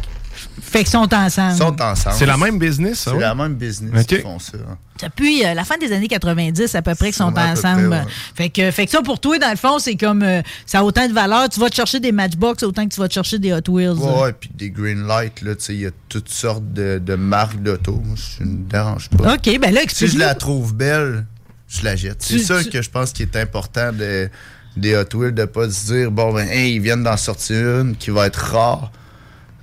[0.61, 1.49] Fait qu'ils sont ensemble.
[1.55, 2.15] qu'ils sont ensemble.
[2.17, 3.11] C'est la même business, ça?
[3.11, 3.21] C'est ouais?
[3.23, 4.07] la même business Ok.
[4.07, 4.57] qui font ça.
[5.01, 7.89] Depuis euh, la fin des années 90, à peu près, qu'ils sont ensemble.
[7.89, 8.05] près, ouais.
[8.35, 10.23] fait, que, fait que ça, pour toi, dans le fond, c'est comme.
[10.23, 11.49] euh, ça a autant de valeur.
[11.49, 13.91] Tu vas te chercher des Matchbox autant que tu vas te chercher des Hot Wheels.
[13.97, 16.99] Ouais, ouais, puis des green light, là, tu sais, il y a toutes sortes de,
[17.03, 18.01] de marques d'auto.
[18.03, 19.33] Moi, Je ne me dérange pas.
[19.35, 21.25] OK, ben là, Si je la trouve belle,
[21.67, 22.21] je la jette.
[22.23, 24.29] C'est ça tu- que je pense qui est important de,
[24.75, 27.95] des Hot Wheels, de pas se dire, bon, ben, hey, ils viennent d'en sortir une
[27.95, 28.91] qui va être rare.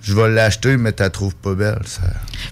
[0.03, 1.80] Je vais l'acheter, mais tu la trouves pas belle.
[1.84, 2.01] Ça...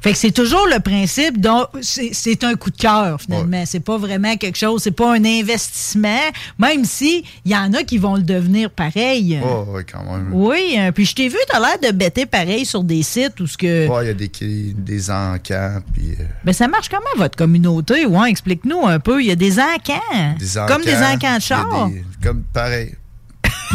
[0.03, 3.64] Fait que c'est toujours le principe dont c'est un coup de cœur, finalement.
[3.66, 6.20] C'est pas vraiment quelque chose, c'est pas un investissement,
[6.59, 9.40] même si il y en a qui vont le devenir pareil.
[9.42, 10.28] Oh, ouais, quand même.
[10.32, 13.46] Oui, euh, puis je t'ai vu, t'as l'air de bêter pareil sur des sites où
[13.46, 13.88] ce que.
[13.88, 14.30] Ouais, il y a des,
[14.76, 18.05] des encans, puis euh, Ben ça marche comment votre communauté?
[18.05, 19.20] Ouais, explique-nous un peu.
[19.22, 20.34] Il y a des encans.
[20.38, 20.74] des encans.
[20.74, 21.88] Comme des encans de char.
[21.88, 22.94] des- Comme pareil.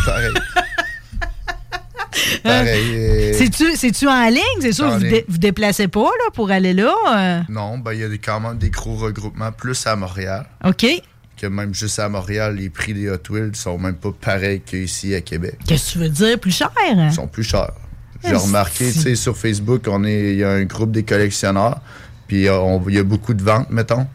[0.06, 0.34] pareil.
[2.44, 2.96] pareil.
[2.96, 4.42] euh, C'est-tu, c'est-tu en ligne?
[4.62, 6.94] C'est sûr, En vous, dé- vous déplacez pas là, pour aller là?
[7.12, 7.42] euh?
[7.50, 10.46] Non, ben, il y a quand même des gros regroupements, plus à Montréal.
[10.64, 10.86] OK.
[11.36, 15.14] Que même juste à Montréal, les prix des Hot Wheels sont même pas pareils qu'ici
[15.16, 15.56] à Québec.
[15.68, 16.40] Qu'est-ce que tu veux dire?
[16.40, 16.72] Plus cher?
[16.88, 17.72] Ils sont plus chers.
[18.26, 21.82] J'ai remarqué, tu sais, sur Facebook, on est, il y a un groupe des collectionneurs,
[22.28, 24.08] puis euh, il y a beaucoup de ventes, mettons.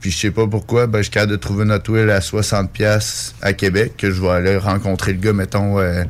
[0.00, 2.20] Puis je sais pas pourquoi, ben, je suis capable de trouver une Hot Wheel à
[2.20, 6.04] 60$ piastres à Québec, que je vais aller rencontrer le gars, mettons, euh,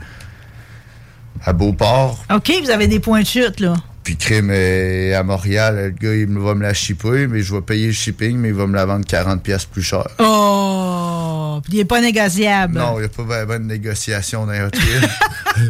[1.45, 2.24] à Beauport.
[2.35, 3.74] OK, vous avez des points de chute, là.
[4.05, 7.89] Puis crime à Montréal, le gars, il va me la shipper, mais je vais payer
[7.89, 10.07] le shipping, mais il va me la vendre 40$ piastres plus cher.
[10.18, 11.61] Oh!
[11.64, 12.79] Puis il n'est pas négociable.
[12.79, 14.70] Non, il n'y a pas vraiment de négociation dans Wheels.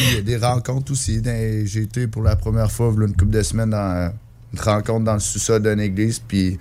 [0.00, 1.20] Il y a des rencontres aussi.
[1.24, 4.12] J'ai été pour la première fois, il y a une couple de semaines, dans
[4.52, 6.20] une rencontre dans le sous-sol d'une église.
[6.20, 6.58] Puis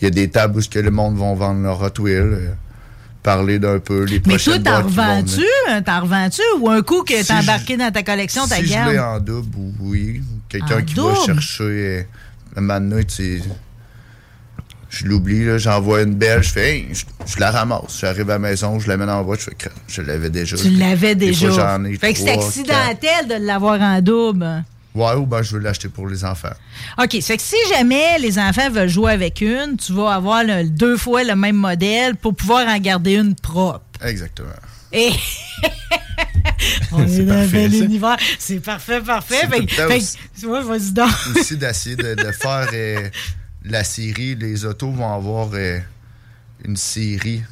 [0.00, 2.52] il y a des tables où que le monde va vendre leur Hot Wheel, euh,
[3.22, 5.44] parler d'un peu les Mais toi, t'en revends-tu?
[5.68, 6.42] hein, T'en revends-tu?
[6.60, 8.90] Ou un coup que Si t'as je- embarqué dans ta collection, t'as Si je garde?
[8.92, 9.48] l'ai en double,
[9.80, 10.22] oui.
[10.48, 11.14] Quelqu'un En qui double?
[11.14, 12.02] va chercher euh,
[12.56, 13.42] un moment tu
[14.92, 17.98] je l'oublie, j'envoie une belle, je fais, Hey, je, je la ramasse.
[18.00, 19.56] J'arrive à la maison, je la mets dans la boîte, je fais,
[19.86, 20.56] je l'avais déjà.
[20.56, 21.48] Tu l'avais déjà.
[21.48, 24.64] fois, ai fait que c'est accidentel de l'avoir en double.
[24.94, 26.52] Ouais, ou ben je veux l'acheter pour les enfants.
[26.98, 30.42] OK, ça fait que si jamais les enfants veulent jouer avec une, tu vas avoir
[30.42, 33.82] le- deux fois le même modèle pour pouvoir en garder une propre.
[34.04, 34.48] Exactement.
[34.92, 35.10] Et
[36.92, 38.16] on est, C'est dans un bel univers.
[38.38, 39.36] C'est parfait, parfait.
[39.42, 41.10] C'est Fait, fait aussi- que- ouais, vas-y donc.
[41.36, 43.08] Aussi d'essayer de, de faire euh,
[43.64, 45.78] la série, les autos vont avoir euh,
[46.64, 47.42] une série.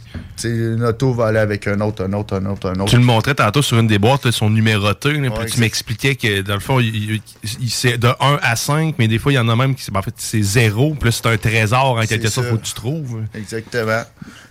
[0.44, 2.90] Une auto va aller avec un autre, un autre, un autre, un autre.
[2.90, 5.12] Tu le montrais tantôt sur une des boîtes, là, sont numérotées.
[5.12, 7.22] là, Ouais, tu m'expliquais que, dans le fond, il, il-
[7.61, 9.84] il- c'est de 1 à 5, mais des fois, il y en a même qui
[9.94, 12.52] en fait, c'est 0, puis là, c'est un trésor, en quelque sorte, ça.
[12.52, 13.22] faut que tu trouves.
[13.34, 14.02] Exactement.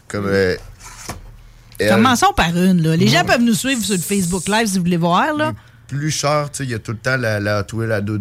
[0.07, 0.25] Comme.
[0.27, 0.55] euh,
[1.79, 2.81] elle- Commençons par une.
[2.81, 2.95] Là.
[2.95, 5.33] Les gens peuvent nous suivre sur le Facebook Live si vous voulez voir.
[5.35, 5.53] Là.
[5.87, 7.63] plus cher, tu sais, il y a tout le temps la, la à
[8.01, 8.19] 2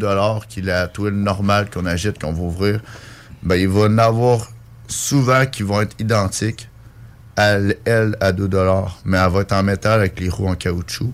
[0.48, 2.80] qui est la Wheel normale qu'on achète, qu'on va ouvrir.
[3.42, 4.46] Ben, il va y en avoir
[4.88, 6.68] souvent qui vont être identiques,
[7.36, 8.48] elle, elle, à 2
[9.04, 11.12] mais elle va être en métal avec les roues en caoutchouc.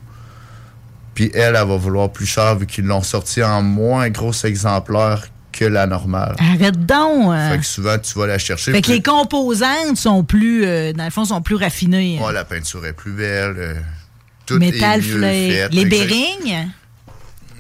[1.14, 5.26] Puis elle, elle va vouloir plus cher vu qu'ils l'ont sorti en moins gros exemplaire
[5.50, 6.34] que la normale.
[6.38, 7.26] Arrête donc.
[7.32, 7.50] hein.
[7.50, 8.72] Fait que souvent, tu vas la chercher.
[8.72, 12.18] Fait que les composantes sont plus, euh, dans le fond, sont plus raffinées.
[12.24, 13.54] Ouais, la peinture est plus belle.
[13.58, 13.74] euh,
[14.46, 15.68] tout Métal est mieux fait.
[15.70, 16.68] Les bearings.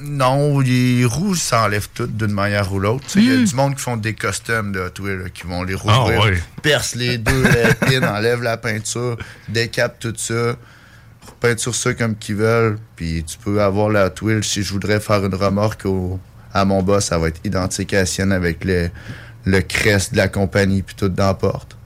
[0.02, 3.04] Non, les roues s'enlèvent toutes d'une manière ou l'autre.
[3.16, 3.44] Il y a Mm.
[3.44, 6.38] du monde qui font des costumes de Hot Wheels, là, qui vont les rouvrir, ouais.
[6.62, 9.16] percent les deux les pins, enlèvent la peinture,
[9.48, 10.56] décapent tout ça,
[11.40, 14.44] peinture ça comme qu'ils veulent, puis tu peux avoir la Wheels.
[14.44, 16.18] Si je voudrais faire une remorque au-
[16.52, 18.90] à mon boss, ça va être identique à la sienne avec le,
[19.44, 21.76] le crest de la compagnie, puis tout dans la porte.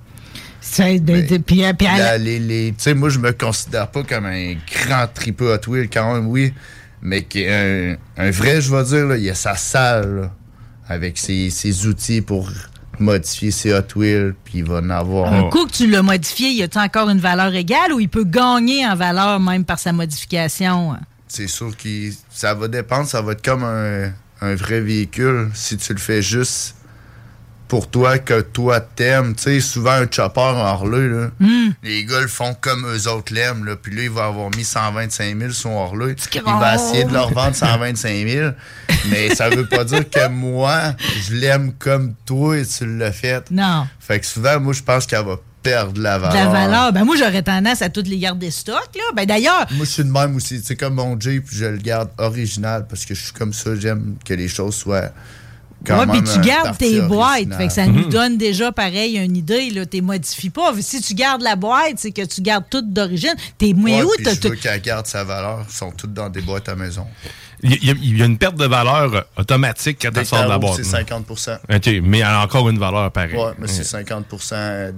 [0.60, 1.86] C'est- de- de- puis, euh, puis
[2.18, 6.14] les- les- sais, moi, je me considère pas comme un grand tripeux Hot Wheels, quand
[6.14, 6.52] même, oui.
[7.02, 10.32] Mais qui est un, un vrai, je vais dire, là, il a sa salle, là,
[10.88, 12.50] avec ses, ses outils pour
[12.98, 15.32] modifier ses Hot Wheels, puis il va en avoir.
[15.32, 18.24] Un coup que tu l'as modifié, y a-t-il encore une valeur égale ou il peut
[18.24, 20.96] gagner en valeur même par sa modification?
[21.28, 25.50] C'est sûr que ça va dépendre, ça va être comme un, un vrai véhicule.
[25.54, 26.75] Si tu le fais juste
[27.68, 31.70] pour toi, que toi t'aimes, tu sais, souvent un chopper en Harley, là, Hmm.
[31.82, 34.64] les gars le font comme eux autres l'aiment, là, puis là, il va avoir mis
[34.64, 36.14] 125 000 sur Harley.
[36.34, 38.50] Il va essayer de leur vendre 125 000,
[39.10, 40.94] mais ça veut pas dire que moi,
[41.28, 43.50] je l'aime comme toi et tu l'as fait.
[43.50, 43.86] Non.
[43.98, 46.44] Fait que souvent, moi, je pense qu'elle va perdre la De valeur.
[46.44, 46.92] la valeur.
[46.92, 48.88] Ben moi, j'aurais tendance à toutes les garder stock.
[48.94, 49.02] Là.
[49.16, 50.62] Ben d'ailleurs, Moi, je suis de même aussi.
[50.64, 53.74] C'est comme mon Jeep, je le garde original parce que je suis comme ça.
[53.74, 55.10] J'aime que les choses soient
[55.84, 56.10] même.
[56.10, 57.54] puis tu euh, gardes tes boîtes.
[57.54, 59.70] Fait que ça nous donne déjà pareil une idée.
[59.90, 60.72] Tu ne modifies pas.
[60.80, 63.34] Si tu gardes la boîte, c'est que tu gardes tout d'origine.
[63.58, 65.64] T'es Ouais, où je veux qu'elle garde sa valeur.
[65.68, 67.06] Ils sont toutes dans des boîtes à maison.
[67.68, 70.44] Il y, a, il y a une perte de valeur automatique quand elle que sort
[70.44, 70.74] de la boîte.
[70.76, 73.36] c'est 50 OK, mais elle a encore une valeur pareille.
[73.36, 74.26] Ouais, mais c'est 50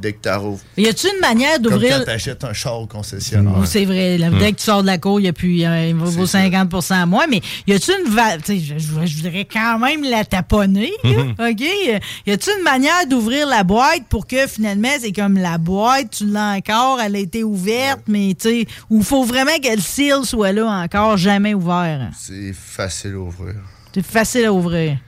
[0.00, 0.60] dès que tu rouvres.
[0.76, 1.98] Y a-tu une manière Comme d'ouvrir.
[1.98, 3.54] quand tu achètes un char au concessionnaire.
[3.58, 4.18] Oh, C'est vrai.
[4.18, 4.30] là.
[4.30, 7.06] Dès que tu sors de la cour, il y a plus, il vaut 50 à
[7.06, 7.26] moins.
[7.28, 10.92] Mais y a-tu une va- tu sais, je, je- je voudrais quand même la taponner.
[11.04, 11.30] là, Mhm.
[11.50, 12.00] OK?
[12.26, 16.26] Y a-tu une manière d'ouvrir la boîte pour que finalement, c'est comme la boîte, tu
[16.26, 19.80] l'as encore, elle a été ouverte, mais tu sais, où il faut vraiment que le
[19.80, 22.10] seal soit là encore, jamais ouvert?
[22.18, 23.54] C'est facile à ouvrir.
[23.94, 24.98] C'est facile à ouvrir.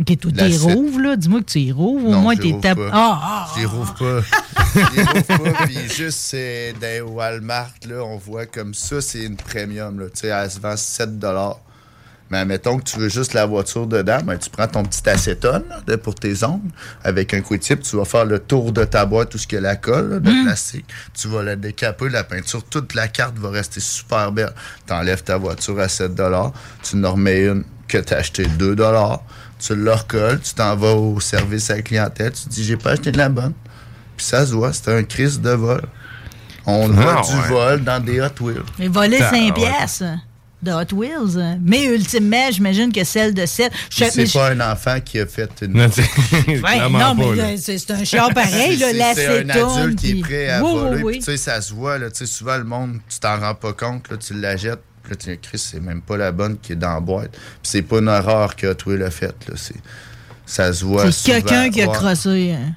[0.00, 1.16] OK, toi, sept- rouvres, là.
[1.16, 2.08] Dis-moi que tu les rouvres.
[2.08, 2.74] Au Non, moins, t'es pas.
[2.92, 4.20] Ah, ah, Je les rouvre pas.
[4.74, 5.22] Je les rouvre
[5.54, 5.64] pas.
[5.66, 9.98] Puis juste, c'est dans Walmart, là, on voit comme ça, c'est une premium.
[9.98, 10.06] Là.
[10.06, 11.18] Tu sais, elle se vend 7
[12.30, 15.64] Mais admettons que tu veux juste la voiture dedans, ben, tu prends ton petit acétone
[15.68, 16.60] là, de- pour tes ongles.
[17.02, 19.76] Avec un quick-tip, tu vas faire le tour de ta boîte, tout ce que la
[19.76, 20.44] colle là, de Mm.
[20.44, 20.84] plastique.
[21.14, 24.52] Tu vas la décaper, la peinture, toute la carte va rester super belle.
[24.86, 26.14] Tu enlèves ta voiture à 7
[26.82, 28.76] tu en remets une que tu as acheté 2
[29.58, 32.90] tu le recolles, tu t'en vas au service à la clientèle, tu dis j'ai pas
[32.90, 33.54] acheté de la bonne.
[34.16, 35.82] Puis ça se voit, c'est un crise de vol.
[36.66, 37.48] On Ah, voit du ouais.
[37.48, 38.62] vol dans des Hot Wheels.
[38.78, 39.64] Mais voler Ah, 5 ouais.
[40.62, 41.38] De Hot Wheels.
[41.40, 41.58] hein.
[41.62, 43.72] Mais ultimement, j'imagine que celle de 7.
[43.90, 45.72] Puis C'est pas un enfant qui a fait une.
[45.74, 45.84] Non,
[46.48, 46.60] Ouais,
[47.16, 50.70] mais euh, c'est un char pareil, là, C'est- un adulte qui est prêt à Oui,
[50.72, 51.02] voler.
[51.02, 51.20] oui.
[51.24, 51.98] Puis ça se voit.
[51.98, 54.10] Là, tu sais, souvent, le monde, tu t'en rends pas compte.
[54.10, 54.80] Là, tu la jettes.
[55.02, 57.30] Puis là, tu Chris, c'est même pas la bonne qui est dans la boîte.
[57.30, 59.36] Puis c'est pas une erreur que Hot Wheels a faite.
[59.48, 59.54] là.
[59.56, 59.74] C'est-
[60.44, 61.10] Ça se voit.
[61.12, 62.52] C'est quelqu'un qui a crossé.
[62.58, 62.72] hein.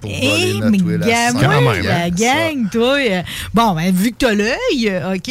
[0.00, 1.88] Pour Hé, voler mais notre Wheel à gars, 100 moi, piastres.
[1.90, 2.96] la gang, toi.
[2.98, 3.22] euh,
[3.52, 5.30] bon, ben, vu que t'as l'œil, euh, OK,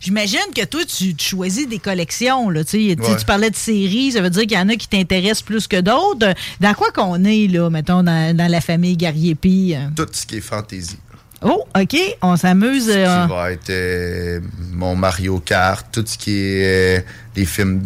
[0.00, 2.78] j'imagine que toi, tu, tu choisis des collections, là, tu.
[2.96, 3.16] Tu Ouais.
[3.18, 5.80] Tu parlais de séries, ça veut dire qu'il y en a qui t'intéressent plus que
[5.80, 6.34] d'autres.
[6.60, 9.74] Dans quoi qu'on est, là, mettons, dans, dans la famille Gariepi?
[9.76, 9.88] euh?
[9.94, 10.98] Tout ce qui est fantaisie.
[11.42, 12.86] Oh, OK, on s'amuse.
[12.86, 14.40] Ce euh, qui va être euh,
[14.72, 17.00] mon Mario Kart, tout ce qui est euh,
[17.36, 17.82] les films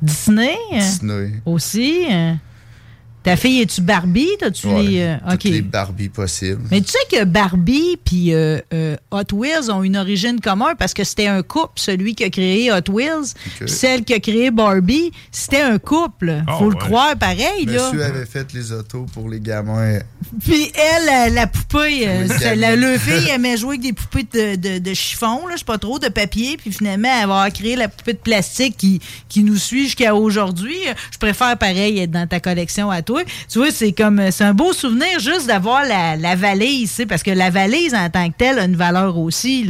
[0.00, 0.56] Disney?
[0.72, 1.30] Disney.
[1.44, 2.06] Aussi?
[3.22, 4.28] Ta fille, es-tu Barbie?
[4.40, 5.00] T'as-tu Ouais, les.
[5.02, 6.62] euh, toutes les Barbie possibles.
[6.70, 10.92] Mais tu sais que Barbie puis euh, euh, Hot Wheels ont une origine commune parce
[10.92, 14.50] que c'était un couple, celui qui a créé Hot Wheels, puis celle qui a créé
[14.50, 16.42] Barbie, c'était un couple.
[16.48, 17.86] Ah, Faut le croire pareil, là.
[17.90, 19.98] Monsieur avait fait les autos pour les gamins.
[20.44, 24.26] Puis elle, la, la poupée, euh, Oui, la, le fille aimait jouer avec des poupées
[24.32, 27.48] de, de, de chiffon, là, je sais pas trop, de papier, puis finalement, elle va
[27.50, 30.76] créer la poupée de plastique qui, qui nous suit jusqu'à aujourd'hui.
[31.12, 33.11] Je préfère pareil être dans ta collection à toi.
[33.50, 37.30] Tu vois, c'est comme c'est un beau souvenir juste d'avoir la, la valise, parce que
[37.30, 39.66] la valise en tant que telle a une valeur aussi.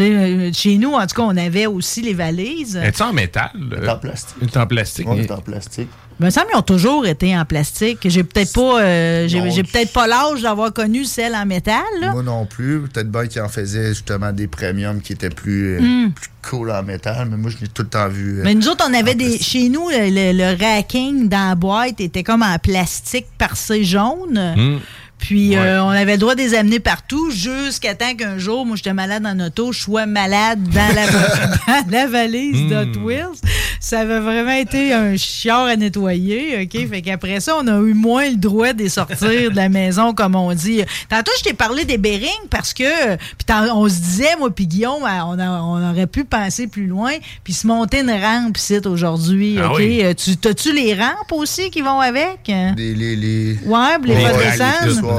[0.00, 2.76] Euh, Chez nous, en tout cas, on avait aussi les valises.
[2.82, 3.50] Es-tu en métal?
[3.54, 4.36] Elle est en plastique.
[4.42, 5.06] Elle est en plastique.
[5.08, 5.88] On est en plastique.
[6.20, 7.98] Il me semble qu'ils ont toujours été en plastique.
[8.04, 11.82] J'ai peut-être pas euh, j'ai peut-être pas l'âge d'avoir connu celle en métal.
[12.00, 12.12] là.
[12.12, 12.82] Moi non plus.
[12.82, 16.12] Peut-être bien qu'ils en faisaient justement des premiums qui étaient plus, euh, Mm.
[16.12, 18.38] plus cool en métal, mais moi je l'ai tout le temps vu.
[18.38, 19.38] euh, Mais nous autres, on avait des.
[19.38, 24.54] Chez nous, le, le- le racking dans la boîte était comme en plastique parcé jaune.
[24.56, 24.78] Mm.
[25.18, 28.76] Puis euh, on avait le droit de les amener partout jusqu'à temps qu'un jour, moi,
[28.76, 31.06] j'étais malade en auto, je sois malade dans la,
[31.82, 33.40] dans la valise d'Hot Wheels.
[33.80, 36.88] Ça avait vraiment été un chiard à nettoyer, OK?
[36.88, 40.12] Fait qu'après ça, on a eu moins le droit de les sortir de la maison,
[40.14, 40.82] comme on dit.
[41.08, 45.02] Tantôt, je t'ai parlé des Bérings parce que, puis on se disait, moi puis Guillaume,
[45.02, 47.12] on, a- on aurait pu penser plus loin,
[47.44, 49.76] puis se monter une rampe ici aujourd'hui, Ah OK?
[49.78, 50.00] oui.
[50.02, 52.40] Euh, Tu, t'as-tu les rampes aussi qui vont avec?
[52.46, 53.58] Les, les, les...
[53.66, 54.62] Ouais, puis les Ouais, les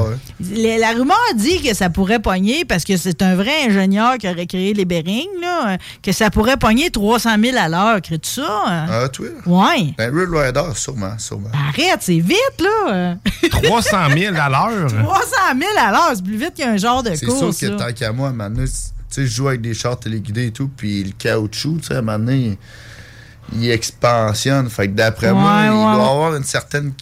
[0.04, 0.78] ouais.
[0.78, 4.46] La rumeur dit que ça pourrait pogner, parce que c'est un vrai ingénieur qui aurait
[4.46, 8.00] créé les Bérings, là, euh, que ça pourrait pogner 300 000 à l'heure.
[8.02, 8.62] Crées-tu ça?
[8.66, 8.86] hein?
[8.88, 9.26] Ah, toi?
[9.46, 9.94] Ouais.
[9.98, 11.50] Ben, Red Rider, sûrement, sûrement.
[11.68, 13.16] Arrête, c'est vite, là.
[13.62, 14.86] 300 000 à l'heure?
[14.88, 17.58] 300 000 à l'heure, c'est plus vite qu'un genre de C'est sûr course.
[17.60, 17.76] que là.
[17.86, 18.70] tant qu'à moi, maintenant, tu
[19.08, 21.98] sais, je joue avec des chars téléguidés et tout, puis le caoutchouc, tu sais, à
[21.98, 22.58] un moment donné,
[23.52, 24.68] il expansionne.
[24.68, 26.92] Fait que d'après moi, Ouais, il doit avoir une certaine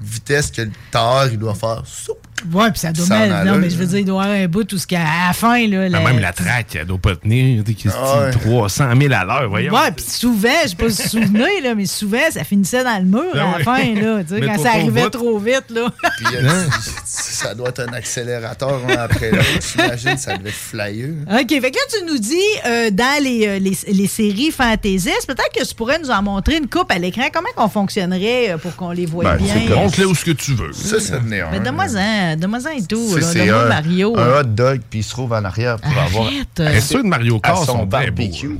[0.00, 1.82] vitesse que le tard, il doit faire.
[1.84, 2.16] soup.
[2.52, 3.46] Ouais, puis ça doit mal.
[3.46, 5.28] Non, mais je veux dire, il doit y avoir un bout tout ce qu'à à
[5.28, 5.88] la fin, là.
[5.88, 7.64] la- Ah, Même la traque, elle doit pas tenir.
[7.64, 8.30] tu sais, Christy, Ah ouais.
[8.30, 9.72] 300 000 à l'heure, voyons.
[9.74, 12.84] Ouais, puis souvent, je sais pas si vous vous souvenez, là, mais souvent, ça finissait
[12.84, 14.20] dans le mur Ah à la fin, là.
[14.30, 15.10] Mais quand ça arrivait bout.
[15.10, 15.88] trop vite, là.
[16.18, 16.64] Puis euh,
[17.04, 19.44] ça doit être un accélérateur un après l'autre.
[19.72, 21.10] J'imagine, ça devait flyer.
[21.30, 22.36] OK, fait que là, tu nous dis,
[22.66, 26.56] euh, dans les, euh, les, les séries fantaisistes, peut-être que tu pourrais nous en montrer
[26.56, 27.24] une coupe à l'écran.
[27.32, 29.54] Comment qu'on fonctionnerait pour qu'on les voie Ben, bien?
[29.54, 30.72] c'est comme- Montre-le où ce que tu veux.
[30.72, 31.50] Ça, ça venait un.
[31.50, 33.08] Ben, donne-moi-en, et tout.
[33.14, 33.26] C'est- là.
[33.32, 34.18] C'est Donne-moi un, Mario.
[34.18, 36.26] un hot dog, puis il se trouve en arrière pour avoir.
[36.26, 36.48] Arrête.
[36.56, 38.22] Ben, ceux de Mario à Kart son sont très beaux.
[38.22, 38.58] barbecue.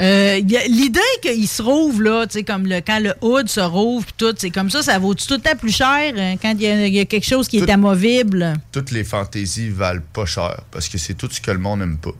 [0.00, 4.04] Euh, L'idée qu'il se rouvre, là, tu sais, comme le, quand le hood se rouvre,
[4.04, 6.62] puis tout, c'est comme ça, ça vaut tout le temps plus cher euh, quand il
[6.62, 8.54] y, a- il y a quelque chose qui est amovible?
[8.72, 11.98] Toutes les fantaisies valent pas cher parce que c'est tout ce que le monde n'aime
[11.98, 12.10] pas.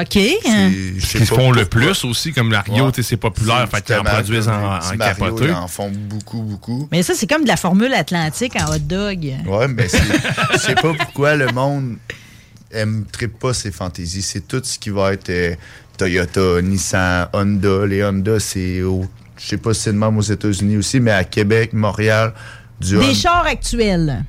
[0.00, 0.16] OK.
[0.46, 0.70] hein.
[0.98, 2.92] Je sais Ils pas font le plus aussi, comme Mario, Ouais.
[2.92, 4.80] tu sais, c'est populaire, fait qu'ils en produisent en, en.
[5.40, 6.88] Ils en font beaucoup, beaucoup.
[6.92, 9.32] Mais ça, c'est comme de la formule atlantique en hot dog.
[9.46, 9.98] Ouais, mais c'est-
[10.52, 11.96] je sais pas pourquoi le monde
[12.72, 14.22] aime tripe pas ces fantaisies.
[14.22, 15.54] C'est tout ce qui va être euh,
[15.96, 17.86] Toyota, Nissan, Honda.
[17.86, 19.06] Les Honda, c'est au.
[19.38, 22.32] Je sais pas si c'est le même aux États-Unis aussi, mais à Québec, Montréal,
[22.80, 24.24] du Des chars actuels.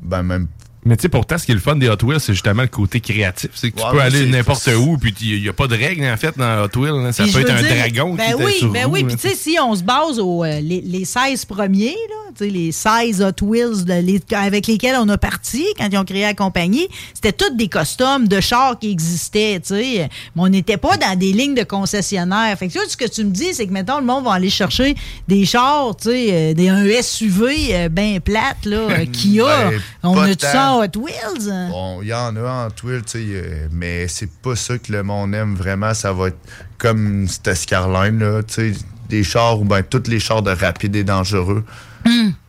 [0.00, 0.48] Ben, même.
[0.84, 2.68] Mais tu sais, pourtant, ce qui est le fun des Hot Wheels, c'est justement le
[2.68, 3.50] côté créatif.
[3.54, 6.04] C'est que tu Ouais, peux aller n'importe où, puis il n'y a pas de règles,
[6.04, 7.06] en fait, dans Hot Wheels.
[7.06, 7.12] hein.
[7.12, 9.14] Ça Puis peut être un dire, dragon ben qui oui, sur ben roue, oui, puis
[9.14, 12.50] tu sais, si on se base aux euh, les, les 16 premiers, là, tu sais,
[12.50, 16.22] les 16 Hot Wheels de- les- avec lesquels on a parti quand ils ont créé
[16.22, 20.08] la compagnie, c'était tous des costumes de chars qui existaient, tu sais.
[20.34, 22.58] Mais on n'était pas dans des lignes de concessionnaires.
[22.58, 24.96] Fait que ce que tu me dis, c'est que, mettons, le monde va aller chercher
[25.28, 29.70] des chars, tu sais, euh, des, un SUV euh, bien plate, là, euh, Kia.
[29.70, 31.70] Ben, on a tout ça en Hot Wheels?
[31.70, 34.90] Bon, il y en a en Twill, tu sais, euh, mais c'est pas ça que
[34.92, 35.94] le monde aime vraiment.
[35.94, 36.38] Ça va être
[36.78, 38.72] comme cette Scarline, là, tu sais,
[39.08, 41.64] des chars ou ben tous les chars de rapide et dangereux.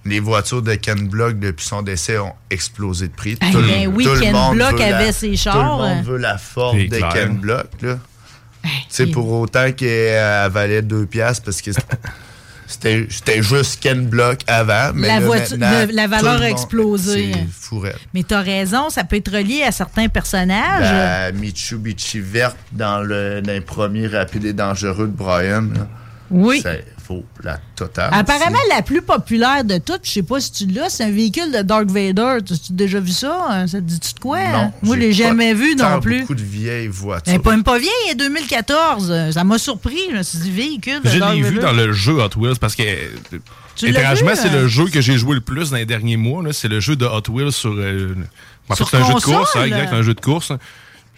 [0.06, 3.38] Les voitures de Ken Block, depuis son décès, ont explosé de prix.
[3.42, 5.38] Eh Tout le- ben oui, tout le Ken monde Block veut la- avait ses Tout
[5.38, 5.78] chars.
[5.78, 7.10] le monde veut la Ford C'est de clair.
[7.14, 7.98] Ken Block, là.
[8.64, 11.72] Tu sais, pour autant qu'elle valait 2 piastres parce que
[12.82, 14.92] c'était juste Ken Block avant.
[14.94, 17.32] Mais La là, voiture- le- la valeur le a explosé.
[18.14, 20.82] Mais t'as raison, ça peut être relié à certains personnages.
[20.92, 25.64] La Mitsubishi verte dans le, dans les premiers rapides et dangereux de Brian.
[25.76, 25.88] là.
[26.32, 26.64] Oui.
[27.44, 28.10] La totale.
[28.14, 31.52] Apparemment, la plus populaire de toutes, je sais pas si tu l'as, c'est un véhicule
[31.52, 32.38] de Dark Vader.
[32.46, 33.46] Tu as déjà vu ça?
[33.50, 33.68] hein?
[33.68, 34.40] Ça te dit-tu de quoi?
[34.40, 34.72] Non, hein?
[34.82, 36.22] Moi, je j'ai l'ai jamais vu non plus.
[36.22, 37.24] beaucoup de vieilles voitures.
[37.28, 39.32] Elle n'est pas, même pas vieille, elle est 2014.
[39.32, 39.98] Ça m'a surpris.
[40.12, 42.60] Je me suis dit, véhicule de Je Dark l'ai vu dans le jeu Hot Wheels
[42.60, 42.84] parce que.
[43.82, 46.44] Étrangement, c'est le jeu que j'ai joué le plus dans les derniers mois.
[46.54, 47.72] C'est le jeu de Hot Wheels sur.
[47.74, 48.16] euh,
[48.70, 50.52] en fait, c'est un jeu de course, hein, exact, un jeu de course.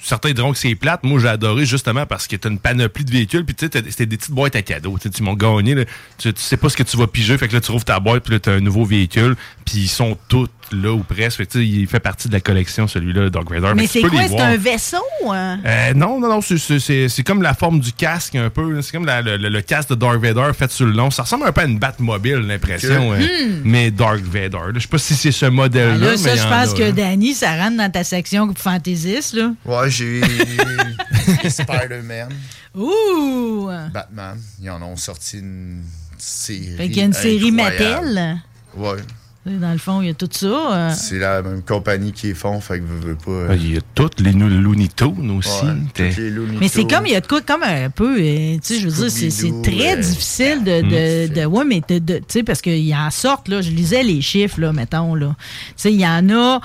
[0.01, 1.03] Certains diront que c'est plate.
[1.03, 3.45] Moi, j'ai adoré justement parce que t'as une panoplie de véhicules.
[3.45, 4.97] Puis, tu sais, c'était des petites boîtes à cadeaux.
[4.99, 5.73] Tu m'as gagné.
[5.73, 5.85] là.
[6.17, 7.37] Tu, tu sais pas ce que tu vas piger.
[7.37, 8.23] Fait que là, tu rouvres ta boîte.
[8.23, 9.35] Puis là, t'as un nouveau véhicule.
[9.65, 11.37] Puis, ils sont tous là ou presque.
[11.37, 13.73] Fait il fait partie de la collection, celui-là, Dark Vader.
[13.75, 14.21] Mais c'est quoi?
[14.23, 14.47] C'est voir.
[14.47, 14.97] un vaisseau?
[15.31, 15.59] hein?
[15.65, 18.81] Euh, non, non, non, c'est- c'est- c'est c'est comme la forme du casque un peu.
[18.81, 21.11] C'est comme la- le, le- le casque de Dark Vader fait sur le long.
[21.11, 23.13] Ça ressemble un peu à une Batmobile, l'impression.
[23.13, 23.61] Euh, Hmm.
[23.63, 24.59] Mais Dark Vader.
[24.73, 25.97] Je sais pas si c'est ce Ah, modèle-là.
[25.97, 26.91] là, mais ça, je pense que hein.
[26.91, 29.51] Danny, ça rentre dans ta section fantaisiste, là.
[29.65, 30.21] Ouais, j'ai
[31.49, 32.29] Spider-Man,
[32.75, 33.69] Ouh!
[33.93, 34.37] Batman.
[34.61, 35.81] Ils en ont sorti une
[36.17, 36.75] série.
[36.77, 38.05] Fait qu'il y a une série incroyable.
[38.13, 38.37] Mattel.
[38.75, 38.97] Ouais.
[39.45, 40.47] Dans le fond, il y a tout ça.
[40.47, 40.93] euh.
[40.95, 43.31] C'est la même compagnie qui les font, fait que vous veux pas.
[43.53, 45.63] euh, Il y a toutes les Looney Tunes aussi.
[45.63, 48.55] Ouais, les Looney Mais c'est comme, il y a de quoi comme un peu, euh,
[48.55, 52.01] tu sais, je veux dire, c'est très euh, difficile de, de, de- ouais, mais tu
[52.27, 55.35] sais, parce qu'il y en sortent, là, je lisais les chiffres, là, mettons, là.
[55.37, 56.59] Tu sais, il y en a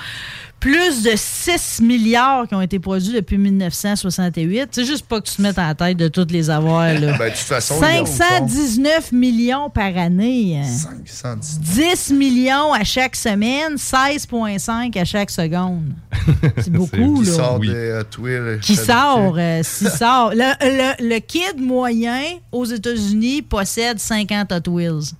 [0.60, 4.68] plus de 6 milliards qui ont été produits depuis 1968.
[4.72, 6.92] C'est juste pas que tu te mettes en tête de toutes les avoirs.
[6.94, 7.16] Là.
[7.18, 8.12] Ben, de toute façon, ils en font.
[8.12, 10.62] 519 millions par année.
[10.66, 11.60] 510.
[12.10, 15.92] 10 millions à chaque semaine, 16,5 à chaque seconde.
[16.58, 17.32] C'est beaucoup, Qui là.
[17.36, 18.60] sort des Hot Wheels.
[18.60, 20.30] Qui sort, euh, si sort.
[20.34, 22.20] Le, le- le kid moyen
[22.52, 25.12] aux États-Unis possède 50 Hot Wheels.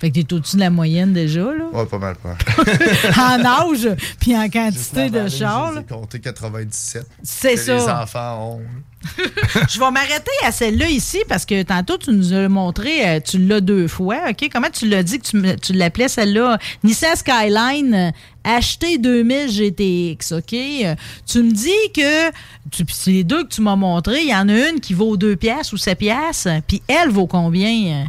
[0.00, 1.64] Fait que t'es au-dessus de la moyenne déjà, là.
[1.72, 2.36] Ouais, pas mal, pas
[3.16, 3.88] en âge,
[4.20, 5.72] puis en quantité de chars.
[5.72, 5.82] là.
[5.88, 7.06] J'ai compté 97.
[7.22, 7.74] C'est ça.
[7.76, 8.60] Les enfants ont.
[9.68, 13.36] Je vais m'arrêter à celle-là ici parce que tantôt, tu nous as montré, euh, tu
[13.38, 14.30] l'as deux fois.
[14.30, 14.48] OK?
[14.50, 16.58] Comment tu l'as dit que tu, tu l'appelais celle-là?
[16.82, 18.10] Nissan Skyline, euh,
[18.44, 20.32] acheté 2000 GTX.
[20.32, 20.54] OK?
[20.54, 20.94] Euh,
[21.26, 22.30] Tu me dis que,
[22.70, 24.94] tu- puis c'est les deux que tu m'as montré, il y en a une qui
[24.94, 28.06] vaut 2 piastres ou 7 piastres, puis elle vaut combien?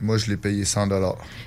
[0.00, 0.88] Moi, je l'ai payé 100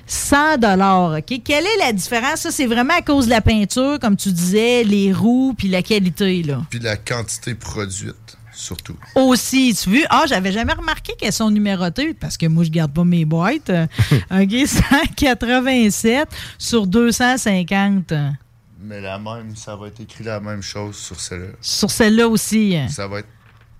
[0.06, 1.18] 100 dollars.
[1.18, 1.40] OK?
[1.42, 2.40] Quelle est la différence?
[2.40, 5.82] Ça, c'est vraiment à cause de la peinture, comme tu disais, les roues, puis la
[5.82, 6.62] qualité, là.
[6.68, 8.96] Puis la quantité produite, surtout.
[9.14, 10.06] Aussi, tu vois.
[10.10, 13.70] Ah, j'avais jamais remarqué qu'elles sont numérotées parce que moi, je garde pas mes boîtes.
[14.30, 18.12] OK, 187 sur 250.
[18.84, 21.52] Mais la même, ça va être écrit la même chose sur celle-là.
[21.62, 22.76] Sur celle-là aussi.
[22.90, 23.28] Ça va être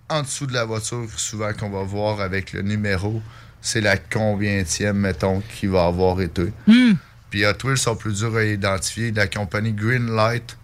[0.09, 3.21] en dessous de la voiture, souvent qu'on va voir avec le numéro.
[3.63, 6.53] C'est la combientième, mettons, qui va avoir été.
[6.67, 6.95] Hmm.
[7.31, 9.11] Puis Hot Wheels sont plus durs à identifier.
[9.13, 10.57] La compagnie Greenlight,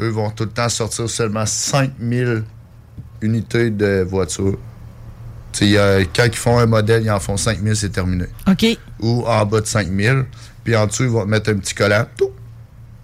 [0.00, 2.42] eux, vont tout le temps sortir seulement 5000
[3.22, 4.58] unités de voitures.
[5.60, 8.24] A- quand ils font un modèle, ils en font 5000, c'est terminé.
[8.48, 8.66] OK.
[9.00, 10.24] Ou en bas de 5000.
[10.64, 12.06] Puis en dessous, ils vont te mettre un petit collant.
[12.16, 12.30] tout,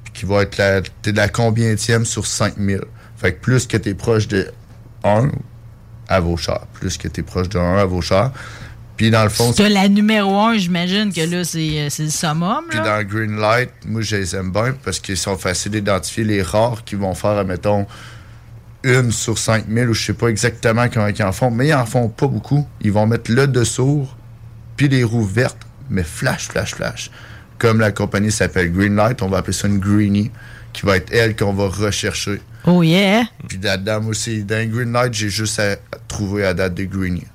[0.05, 2.81] puis qui va être la, t'es de la combientième sur 5000.
[3.17, 4.51] Fait que plus que tu es proche de
[5.05, 5.31] 1,
[6.09, 6.67] à vos chars.
[6.75, 8.33] Plus que tu es proche de 1, à vos chars.
[8.99, 12.11] Puis dans le fond, as la numéro 1, j'imagine que là, c'est euh, c'est le
[12.11, 12.65] summum.
[12.69, 16.83] Puis dans Greenlight, moi, je les aime bien parce qu'ils sont faciles d'identifier les rares
[16.85, 17.87] qui vont faire, admettons,
[18.83, 21.87] une sur 5000 ou je sais pas exactement comment ils en font, mais ils en
[21.87, 22.67] font pas beaucoup.
[22.81, 24.09] Ils vont mettre le dessous,
[24.77, 27.13] puis les roues vertes, mais flash, flash, flash.
[27.59, 30.33] Comme la compagnie s'appelle Greenlight, on va appeler ça une Greenie,
[30.73, 32.41] qui va être elle qu'on va rechercher.
[32.67, 33.23] Oh yeah!
[33.47, 35.77] Puis là-dedans, moi aussi, dans Greenlight, j'ai juste à
[36.09, 37.27] trouver à date de Greenie.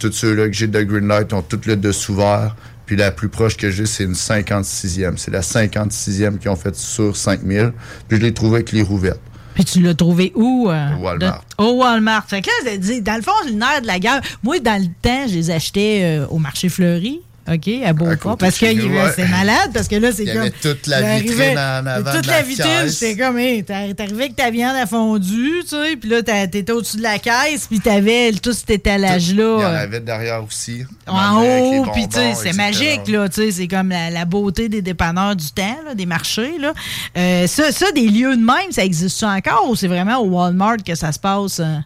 [0.00, 2.56] Tous ceux-là que j'ai de Greenlight ont tout le dessous vert.
[2.86, 5.16] Puis la plus proche que j'ai, c'est une 56e.
[5.16, 7.72] C'est la 56e qu'ils ont faite sur 5000.
[8.08, 9.20] Puis je l'ai trouvé avec les roues vertes.
[9.54, 10.68] Puis tu l'as trouvé où?
[10.70, 11.44] euh, Au Walmart.
[11.58, 12.24] de- au Walmart.
[12.28, 14.20] Fait que là, c'est- dans le fond, le nerf de la guerre.
[14.42, 17.20] Moi, dans le temps, je les achetais euh, au marché fleuri.
[17.48, 18.36] OK, à Beauport.
[18.36, 19.12] Parce que ouais.
[19.16, 20.42] c'est malade, parce que là, c'est Il y comme.
[20.42, 23.94] avait toute la vitrine en avant Toute de la la vitrine, c'était comme, hey, t'ar-
[23.96, 27.66] t'arrivais avec ta viande à fondu, tu sais, puis là, t'étais au-dessus de la caisse,
[27.68, 29.56] puis t'avais tout cet étalage-là.
[29.58, 30.84] Il y en avait derrière aussi.
[31.06, 34.68] en haut, puis tu sais, c'est magique, là, tu sais, c'est comme la, la beauté
[34.68, 36.72] des dépanneurs du temps, là, des marchés, là.
[37.16, 40.76] Euh, ça, ça, des lieux de même, ça existe encore ou c'est vraiment au Walmart
[40.86, 41.58] que ça se passe?
[41.60, 41.84] hein?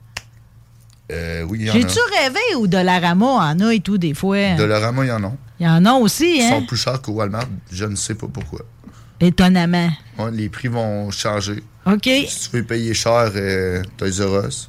[1.13, 4.55] Euh, oui, il y en J'ai-tu rêvé ou Dollarama en a et tout, des fois?
[4.57, 5.33] Dollarama, il y en a.
[5.65, 6.51] Il y en a aussi, Ils hein?
[6.61, 7.47] sont plus chers qu'au Walmart.
[7.73, 8.61] Je ne sais pas pourquoi.
[9.19, 9.89] Étonnamment.
[10.19, 11.63] Ouais, les prix vont changer.
[11.87, 12.03] OK.
[12.29, 14.69] Si tu veux payer cher, euh, Toys R Us.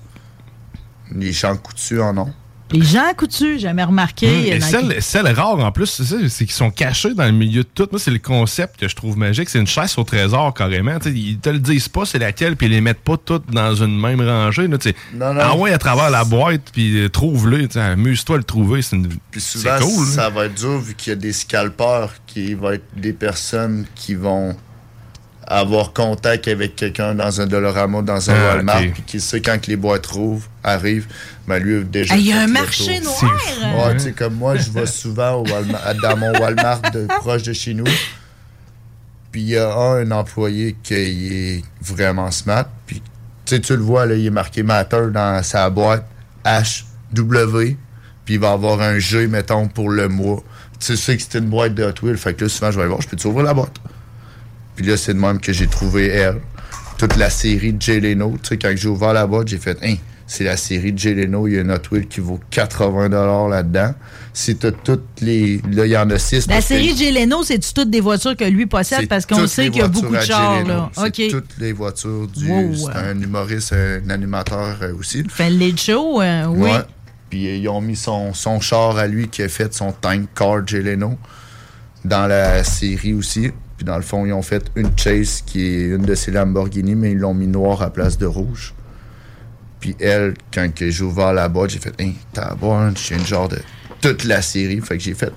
[1.13, 2.34] Les champs coutus en ont.
[2.71, 4.27] Les gens coutus, jamais remarqué.
[4.27, 7.67] Hum, et celle, celle rare en plus, c'est qu'ils sont cachés dans le milieu de
[7.73, 7.87] tout.
[7.91, 9.49] Moi, c'est le concept que je trouve magique.
[9.49, 10.97] C'est une chasse au trésor carrément.
[10.97, 13.51] Tu sais, ils te le disent pas c'est laquelle, puis ils les mettent pas toutes
[13.51, 14.67] dans une même rangée.
[14.67, 14.77] Là.
[15.13, 15.41] Non, non.
[15.43, 17.67] Ah ouais, à travers la boîte, puis euh, trouve-le.
[17.77, 18.81] Amuse-toi à le trouver.
[18.81, 20.05] C'est une- souvent, cool.
[20.07, 20.29] ça là.
[20.29, 24.15] va être dur vu qu'il y a des scalpeurs qui vont être des personnes qui
[24.15, 24.55] vont
[25.47, 29.61] avoir contact avec quelqu'un dans un Dollarama, dans un Ah, Walmart, puis qui sait quand
[29.61, 31.07] que les boîtes rouvrent, arrivent,
[31.47, 32.15] ben lui, déjà.
[32.15, 33.22] Ah, il y a un marché noir!
[33.77, 37.43] Ouais, tu sais, comme moi, je vais souvent au Walmart- dans mon Walmart de, proche
[37.43, 37.84] de chez nous.
[39.31, 42.65] Puis il y a un, un employé qui est vraiment smart.
[42.88, 43.01] Puis
[43.45, 46.07] tu sais, tu le vois, là, il est marqué Matter dans sa boîte
[46.45, 47.76] HW.
[48.26, 50.41] Puis il va avoir un G, mettons, pour le mois.
[50.80, 52.17] Tu sais que c'était une boîte de Hot Wheels.
[52.17, 53.76] Fait que là, souvent, je vais aller voir, je peux t'ouvrir la boîte?
[54.76, 56.41] Puis là, c'est de même que j'ai trouvé elle.
[56.97, 58.38] Toute la série de Jay Leno.
[58.41, 59.95] Tu sais, quand j'ai ouvert la boîte, j'ai fait, hein,
[60.27, 61.47] c'est la série de Jay Leno.
[61.47, 63.10] Il y a une Hot Wheels qui vaut 80
[63.49, 63.93] là-dedans.
[64.34, 65.61] Si t'as toutes les.
[65.72, 66.47] Là, il y en a 6.
[66.47, 69.07] La série Jay Leno, c'est-tu toutes des voitures que lui possède?
[69.07, 70.91] Parce qu'on sait qu'il y a beaucoup de Jay chars, là.
[71.30, 72.49] Toutes les voitures du.
[72.49, 72.76] Wow.
[72.76, 75.23] C'est un humoriste, un animateur euh, aussi.
[75.30, 76.72] Fait le show, euh, oui.
[76.72, 76.81] Ouais.
[77.30, 80.27] Puis euh, ils ont mis son, son char à lui qui a fait son tank
[80.35, 81.18] car Jay Leno
[82.03, 83.52] dans la série aussi.
[83.77, 86.95] Puis dans le fond, ils ont fait une chase qui est une de ses Lamborghini,
[86.95, 88.73] mais ils l'ont mis noir à place de rouge.
[89.80, 93.60] Puis elle, quand j'ai ouvert la boîte, j'ai fait, hein, tabarnak, j'ai une genre de
[94.02, 94.80] toute la série.
[94.81, 95.34] Fait que j'ai fait,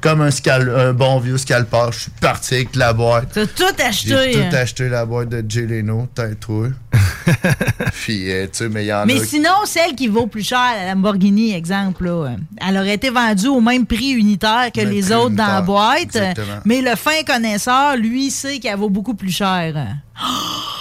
[0.00, 1.86] comme un, scal un bon vieux scalper.
[1.92, 3.28] Je suis parti avec la boîte.
[3.34, 4.08] T'as tout acheté.
[4.32, 4.48] J'ai hein?
[4.50, 6.68] tout acheté la boîte de Jay Leno, peut-être toi.
[7.92, 9.24] Puis, euh, tu sais, mais il y en Mais a.
[9.24, 12.36] sinon, celle qui vaut plus cher, la Lamborghini, exemple, là, euh,
[12.66, 16.02] elle aurait été vendue au même prix unitaire que Même les autres dans la boîte.
[16.02, 16.60] exactement.
[16.64, 19.74] Mais le fin connaisseur, lui, sait qu'elle vaut beaucoup plus cher.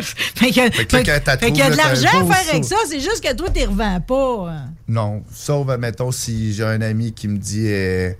[0.34, 3.00] fait que, Fait que fait- fait y a de l'argent à faire avec ça, c'est
[3.00, 4.50] juste que toi, tu revends pas.
[4.52, 4.64] hein.
[4.88, 8.10] Non, sauf, mettons, si j'ai un ami qui me dit euh,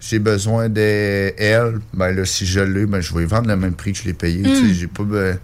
[0.00, 3.74] j'ai besoin de elle, ben là, si je l'ai, ben je vais vendre le même
[3.74, 4.42] prix que je l'ai payé.
[4.42, 4.74] tu sais, Mm.
[4.74, 5.02] J'ai pas.
[5.04, 5.38] ben,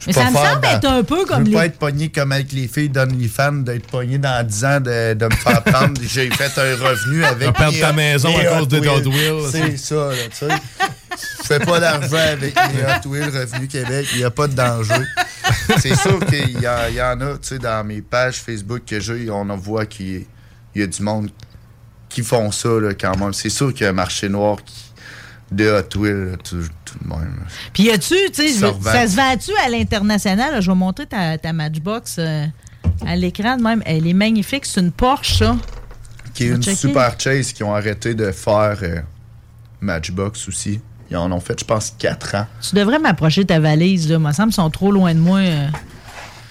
[0.00, 1.52] je Mais ça pas me faire semble dans- être un peu comme Je veux les-
[1.54, 5.24] pas être pogné comme avec les filles d'OnlyFans, d'être pogné dans 10 ans, de, de
[5.24, 5.98] me faire prendre.
[6.06, 7.46] J'ai fait un revenu avec.
[7.46, 9.48] vas perdre ta maison à cause des Hot.
[9.50, 10.48] C'est ça, là, tu sais.
[11.42, 14.06] Je fais pas d'argent avec mes Hot Wheels Revenu Québec.
[14.12, 15.04] Il n'y a pas de danger.
[15.78, 19.48] C'est sûr qu'il y, en a, tu sais, dans mes pages Facebook que j'ai, on
[19.50, 20.24] en voit qu'il
[20.74, 21.30] il y a du monde
[22.08, 23.32] qui font ça, là, quand même.
[23.32, 24.92] C'est sûr qu'il y a un marché noir qui-
[25.52, 27.44] de Hot Wheels, tout, tout de même.
[27.72, 30.60] Puis y a-tu, tu sais, Ça se vend-tu à l'international?
[30.60, 32.46] Je vais montrer ta, ta Matchbox euh,
[33.06, 33.82] à l'écran même.
[33.86, 34.64] Elle est magnifique.
[34.66, 35.56] C'est une Porsche, ça.
[36.32, 36.76] Qui est une checker.
[36.76, 39.00] super chase qui ont arrêté de faire euh,
[39.80, 40.80] Matchbox aussi.
[41.14, 42.46] Ils en ont fait, je pense, 4 ans.
[42.60, 44.18] Tu devrais m'approcher de ta valise, là.
[44.18, 45.38] Moi, ça me sont trop loin de moi.
[45.38, 45.68] euh.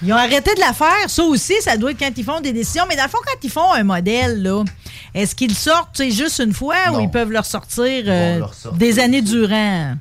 [0.02, 1.08] Ils ont arrêté de la faire.
[1.08, 2.84] Ça aussi, ça doit être quand ils font des décisions.
[2.88, 4.64] Mais dans le fond, quand ils font un modèle, là,
[5.12, 8.38] est-ce qu'ils le sortent tu sais, juste une fois ou ils peuvent le ressortir euh,
[8.38, 8.78] le ressortir.
[8.78, 9.96] des années durant?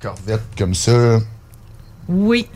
[0.00, 1.18] Corvette comme ça.
[2.08, 2.46] Oui.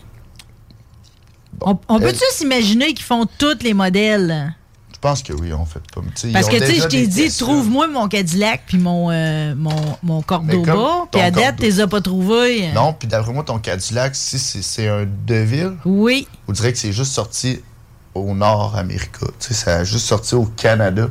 [1.60, 4.54] on on elle- peut-tu s'imaginer qu'ils font tous les modèles?
[5.02, 6.02] Je pense que oui, on fait pas.
[6.34, 10.20] Parce que, tu sais, je t'ai dit, trouve-moi mon Cadillac puis mon, euh, mon, mon
[10.20, 11.06] Cordoba.
[11.10, 12.70] Puis à date, tu les as pas trouvés.
[12.74, 16.28] Non, puis d'après moi, ton Cadillac, si c'est un Deville, Oui.
[16.48, 17.60] on dirait que c'est juste sorti
[18.14, 19.12] au Nord-Amérique.
[19.20, 21.08] Tu sais, ça a juste sorti au Canada.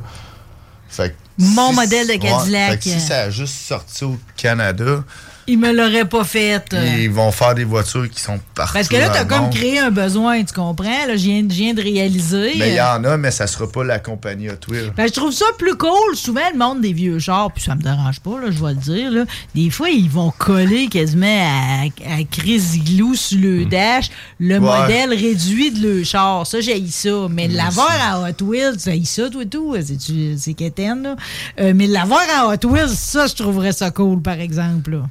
[0.87, 2.71] Fait que Mon si- modèle de ouais, Cadillac.
[2.73, 5.03] fait que si ça a juste sorti au Canada,
[5.51, 6.63] Ils me l'auraient pas fait.
[6.99, 8.73] ils vont faire des voitures qui sont partout.
[8.73, 11.05] Parce que là, t'as le comme créé un besoin, tu comprends?
[11.07, 12.53] Là, je viens, je viens de réaliser.
[12.57, 14.91] Mais il y en a, mais ça sera pas la compagnie Hot Wheels.
[14.95, 16.15] Ben, je trouve ça plus cool.
[16.15, 18.75] Souvent, le monde des vieux chars, puis ça me dérange pas, là, je vais le
[18.79, 19.11] dire.
[19.11, 19.23] Là.
[19.55, 24.09] Des fois, ils vont coller quasiment à, à Chris Glou sur le dash
[24.39, 24.63] le Hmm.
[24.65, 24.79] Ouais.
[24.81, 26.45] modèle réduit de le char.
[26.45, 27.09] Ça, j'ai ça.
[27.29, 29.75] Mais Moi l'avoir à Hot Wheels, j'ai ça, toi, tout.
[29.83, 31.15] C'est-tu- C'est quétaine, là.
[31.59, 34.91] Euh, mais l'avoir à Hot Wheels, ça, je trouverais ça cool, par exemple.
[34.91, 35.01] là.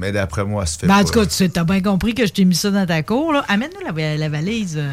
[0.00, 2.14] Mais d'après moi, ça se fait Ben, en tout cas, tu sais, t'as bien compris
[2.14, 3.32] que je t'ai mis ça dans ta cour.
[3.32, 3.44] là.
[3.48, 4.76] Amène-nous la, la valise.
[4.78, 4.92] euh,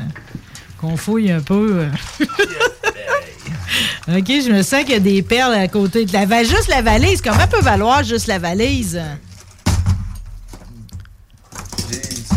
[0.82, 1.86] qu'on fouille un peu.
[1.86, 2.26] euh.
[4.18, 6.06] OK, je me sens qu'il y a des perles à côté.
[6.06, 9.00] de La, va- juste la valise, comment peut valoir juste la valise?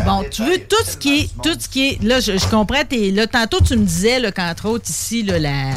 [0.05, 1.31] Bon, tu veux tout ce qui est.
[1.43, 2.03] Tout ce qui est.
[2.03, 2.85] Là, je, je comprends.
[2.89, 5.71] Tes, là, tantôt, tu me disais là, qu'entre autres, ici, là, la.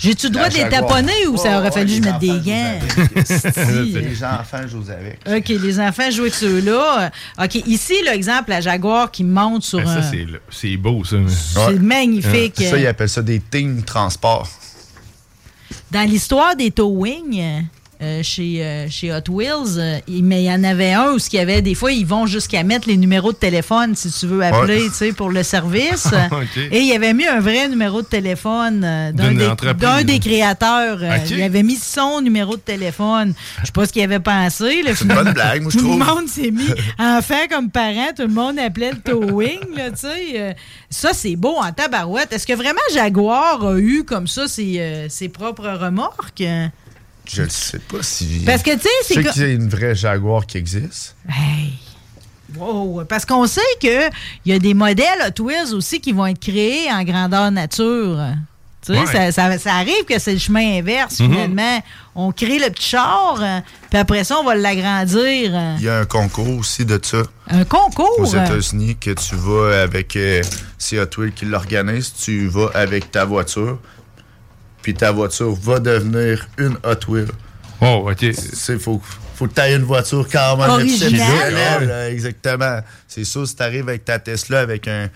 [0.00, 2.78] J'ai-tu le droit de les taponner ou ça aurait fallu que je mette des gants?
[4.00, 5.20] Les enfants jouent avec.
[5.28, 7.10] OK, les enfants jouent avec ceux-là.
[7.42, 10.26] OK, ici, l'exemple, la Jaguar qui monte sur Ben, ça, un.
[10.50, 11.16] c'est beau, ça.
[11.28, 12.56] C'est magnifique.
[12.56, 14.48] Ça, ils appellent ça des team transport.
[15.90, 17.64] Dans l'histoire des towing
[18.02, 21.28] euh, chez, euh, chez Hot Wheels, euh, mais il y en avait un où ce
[21.28, 24.26] qu'il y avait des fois, ils vont jusqu'à mettre les numéros de téléphone si tu
[24.26, 24.88] veux appeler Ouais.
[24.88, 26.06] tu sais, pour le service.
[26.32, 26.56] OK.
[26.72, 30.98] Et il avait mis un vrai numéro de téléphone d'un des, des créateurs.
[31.02, 31.30] euh, OK.
[31.30, 33.34] Il avait mis son numéro de téléphone.
[33.60, 34.82] Je sais pas ce qu'il avait pensé.
[34.86, 35.98] C'est une bonne blague, moi, je Tout trouve.
[35.98, 36.68] le monde s'est mis,
[36.98, 39.58] enfant comme parent, tout le monde appelait le towing.
[39.76, 40.56] Là, tu sais.
[40.88, 42.32] Ça, c'est beau en tabarouette.
[42.32, 46.42] Est-ce que vraiment Jaguar a eu comme ça ses, ses propres remorques?
[47.32, 48.42] Je ne sais pas si.
[48.44, 50.58] Parce que, tu sais, c'est Je sais que- qu'il y a une vraie Jaguar qui
[50.58, 51.14] existe.
[51.28, 51.74] Hey!
[52.56, 53.04] Wow!
[53.08, 54.10] Parce qu'on sait qu'il
[54.46, 58.18] y a des modèles Hot Wheels aussi qui vont être créés en grandeur nature.
[58.84, 59.06] Tu sais, Ouais.
[59.06, 61.30] ça, ça- ça arrive que c'est le chemin inverse, Mhm.
[61.30, 61.82] finalement.
[62.16, 63.40] On crée le petit char,
[63.90, 65.52] puis après ça, on va l'agrandir.
[65.78, 67.22] Il y a un concours aussi de ça.
[67.48, 68.18] Un concours?
[68.18, 70.16] Aux États-Unis, que tu vas avec.
[70.16, 70.42] euh,
[70.78, 72.12] c'est Hot Wheels qui l'organise.
[72.20, 73.78] Tu vas avec ta voiture.
[74.82, 77.28] Puis ta voiture va devenir une Hot Wheel.
[77.80, 78.26] Oh, OK.
[78.34, 79.00] C'est faut.
[79.34, 82.10] Faut que tu aies une voiture quand même Originale.
[82.12, 82.80] exactement.
[83.08, 85.08] C'est sûr, si tu arrives avec ta Tesla avec un,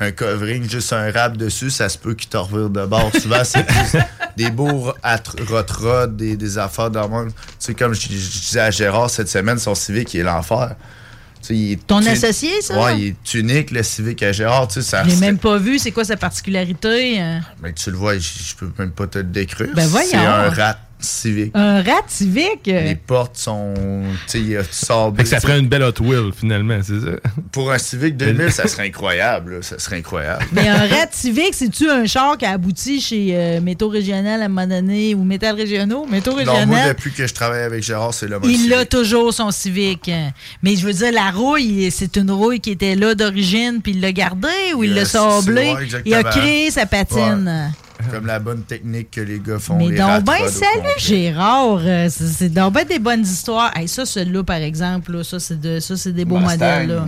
[0.00, 3.10] un covering, juste un rap dessus, ça se peut qu'il te revire de bord.
[3.20, 3.98] Souvent, c'est plus
[4.36, 7.28] des beaux at- rot rods, des, des affaires de même.
[7.32, 8.08] Tu sais, comme je, je
[8.40, 10.76] disais à Gérard cette semaine, son Civic, il est l'enfer.
[11.52, 12.82] Est Ton tu- associé, ça?
[12.82, 14.68] Ouais, il est unique, le Civic à Gérard.
[14.68, 15.78] Tu sais, ça Je l'ai même pas vu.
[15.78, 17.20] C'est quoi sa particularité?
[17.20, 17.38] euh?
[17.62, 19.68] Mais tu le vois, je, je peux même pas te le décrire.
[19.74, 20.08] Ben voyons.
[20.10, 21.50] C'est un rat Civic.
[21.54, 22.66] Un rat civique?
[22.66, 23.74] Les portes sont.
[24.28, 27.16] Tu sais, ça ferait une belle Hot Wheel, finalement, c'est ça?
[27.52, 29.56] Pour un Civic 2000, ça serait incroyable.
[29.56, 29.62] là.
[29.62, 30.44] Ça serait incroyable.
[30.52, 34.46] Mais un rat civique, c'est-tu un char qui a abouti chez euh, Métaux Régional à
[34.46, 36.06] un moment donné ou Métal Régionaux?
[36.06, 36.88] Métaux Non, moi, Régional.
[36.88, 40.10] depuis que je travaille avec Gérard, c'est le mode Il a toujours son civique.
[40.62, 44.00] Mais je veux dire, la rouille, c'est une rouille qui était là d'origine, puis il
[44.00, 45.72] l'a gardée ou il l'a c'est- sablé?
[45.74, 46.02] ouais, exactement.
[46.04, 47.72] il a créé sa patine.
[48.10, 49.76] Comme la bonne technique que les gars font.
[49.76, 50.88] Mais les donc, ben, salut.
[50.98, 51.78] Gérard.
[51.84, 53.70] Euh, C'est donc ben des bonnes histoires.
[53.76, 56.52] Hey, ça, celui-là, par exemple, là, ça, c'est de, des beaux Mustang.
[56.52, 56.88] modèles.
[56.88, 57.06] Là.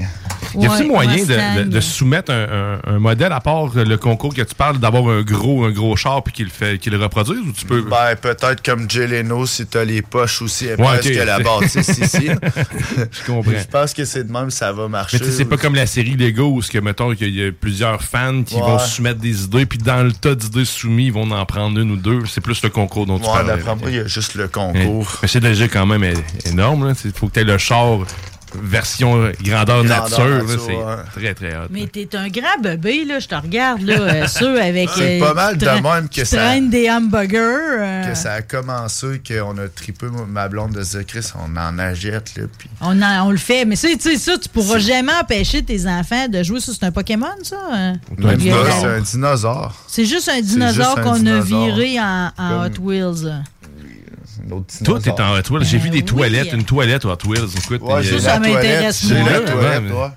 [0.54, 1.56] Y a-t-il Ouais, moyen de, Mustang.
[1.58, 5.08] de- de soumettre un, un- un modèle à part le concours que tu parles, d'avoir
[5.08, 7.82] un gros, un gros char puis qu'il le fait, qu'il le reproduise ou tu peux.
[7.82, 11.12] Ben, peut-être comme Jay Leno, si t'as les poches aussi épaises Ouais, ok.
[11.12, 12.28] que la bâtisse ici.
[13.10, 13.50] Je comprends.
[13.52, 15.18] Je pense que c'est de même, ça va marcher.
[15.18, 17.46] Mais tu sais, c'est pas comme la série Lego où, ce que, mettons, qu'il y
[17.46, 18.60] a plusieurs fans qui Ouais.
[18.62, 21.90] vont soumettre des idées, puis dans le tas d'idées soumises, ils vont en prendre une
[21.90, 22.20] ou deux.
[22.26, 23.58] C'est plus le concours dont tu parles.
[23.88, 25.10] il y a juste le concours.
[25.22, 26.04] Mais c'est déjà quand même
[26.44, 26.94] énorme.
[27.04, 27.98] Il faut que tu aies le char
[28.54, 30.08] version grandeur, Grandeur
[30.44, 30.44] nature.
[30.48, 30.94] C'est ouais.
[31.14, 31.66] très, très hot.
[31.70, 33.18] Mais t'es un grand bébé, là.
[33.18, 33.94] Je te regarde, là.
[34.00, 34.88] euh, ceux avec.
[34.94, 37.36] C'est euh, pas mal de même que ça- des hamburgers.
[37.38, 41.56] euh, Que ça a commencé, qu'on a trippé, moi, ma blonde de se Chris, on
[41.56, 42.44] en achète, là.
[42.58, 43.64] Puis On, en- on le fait.
[43.64, 46.60] Mais ça, tu sais, ça, tu pourras jamais empêcher tes enfants de jouer.
[46.60, 47.56] Ça, c'est un Pokémon, ça?
[47.72, 47.94] hein?
[48.18, 49.74] la- c'est un dinosaure.
[49.88, 53.32] C'est juste un dinosaure qu'on a viré en, en Hot Wheels.
[54.84, 55.64] Tout est en Hot Wheels.
[55.64, 56.04] J'ai vu des oui.
[56.04, 57.48] toilettes, une toilette Hot Wheels.
[57.56, 58.54] Écoute, j'ai Ça, ça la toilette.
[58.54, 60.10] m'intéresse J'ai la Ouais, toilette, ouais.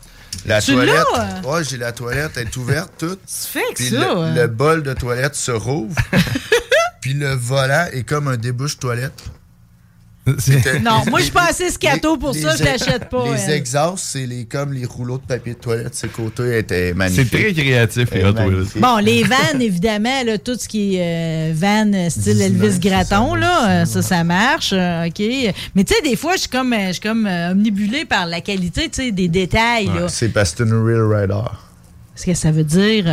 [0.46, 1.06] La toilette,
[1.46, 3.20] ouais, j'ai la toilette, elle est ouverte toute.
[3.26, 4.14] Tu fais que ça?
[4.14, 5.96] le, le bol de toilette se rouvre.
[7.02, 9.22] puis le volant est comme un débouche toilette.
[10.38, 13.24] C'est- Non, moi, je suis pas assez scato pour Les- ça, je l'achète pas.
[13.34, 13.54] Les elle.
[13.54, 15.96] exhausts, c'est les, comme les rouleaux de papier de toilette.
[15.96, 17.32] Ces côtés étaient C'est magnifiques.
[17.32, 18.24] très créatif, les.
[18.80, 22.74] Bon, les vannes, évidemment, là, tout ce qui est euh, van euh, style Disney, Elvis
[22.74, 25.20] c'est Gratton, là, euh, ça, ça marche, euh, OK.
[25.76, 28.42] Mais tu sais, des fois, je suis comme, je suis comme euh, omnibulée par la
[28.42, 29.90] qualité, tu sais, des détails.
[30.08, 31.48] C'est parce que c'est une real rider.
[32.16, 33.06] Ce que ça veut dire,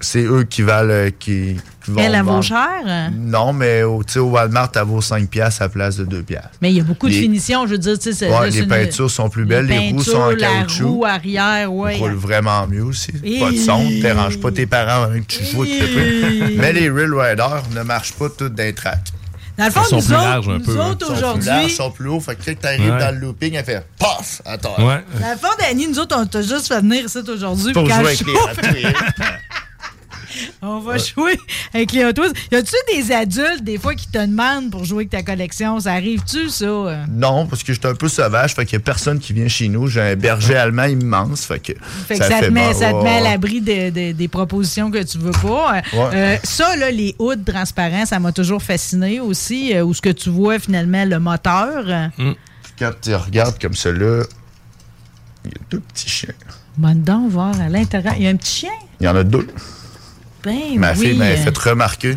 [0.00, 0.90] C'est eux qui valent.
[0.90, 1.56] euh, qui
[1.90, 3.10] vont elle, elle vaut cher?
[3.16, 6.22] Non, mais au, au Walmart, elle vaut 5$ piastres à la place de 2$.
[6.22, 6.50] piastres.
[6.62, 8.12] Mais il y a beaucoup de Les- finitions, je veux dire, tu sais.
[8.12, 10.88] c'est- Ouais, là, les une- peintures sont plus belles, les roues sont en la caoutchouc.
[10.88, 11.96] roue arrière, ouais.
[11.96, 13.12] roule vraiment mieux aussi.
[13.24, 16.72] Et- Pas de son, ne dérange pas tes parents que tu joues avec Et- Mais
[16.72, 19.00] les Real Riders ne marchent pas toutes d'un track.
[19.56, 20.90] Dans le fond, Ils sont nous plus autres, larges un nous peu, hein.
[20.90, 22.20] autres Ils sont plus larges, aujourd'hui, ils sont plus hauts.
[22.20, 23.00] Fait que quand t'arrives Ouais.
[23.00, 24.78] dans le looping, elle fait PAF à terre.
[24.78, 25.04] Ouais.
[25.20, 27.72] dans le fond, Danny, nous autres, on t'a juste fait venir ici aujourd'hui.
[27.72, 28.32] Pour jouer avec les.
[30.62, 31.38] On va jouer
[31.74, 32.32] avec les Hot Wheels.
[32.52, 35.80] Y a-tu des adultes, des fois, qui te demandent pour jouer avec ta collection?
[35.80, 36.66] Ça arrive-tu, ça?
[37.08, 39.68] Non, parce que j'étais un peu sauvage, fait qu'il y a personne qui vient chez
[39.68, 39.86] nous.
[39.88, 41.72] J'ai un berger allemand immense, fait que
[42.06, 44.90] Fait que ça, te fait met, ça te met à l'abri de- de- des propositions
[44.90, 45.78] que tu veux pas.
[45.78, 46.10] Euh, Ouais.
[46.14, 49.74] euh, ça, là, les hoods transparents, ça m'a toujours fasciné aussi.
[49.74, 51.84] euh, où ce que tu vois finalement le moteur.
[51.86, 52.32] euh.
[52.78, 54.24] Quand tu regardes comme cela,
[55.44, 56.34] il y a deux petits chiens.
[56.76, 58.14] Bonne dent, voir à l'intérieur.
[58.16, 58.70] Il y a un petit chien?
[59.00, 59.46] Il y en a deux.
[60.44, 60.98] Ben Ma oui.
[61.08, 62.16] fille m'a euh, fait remarquer.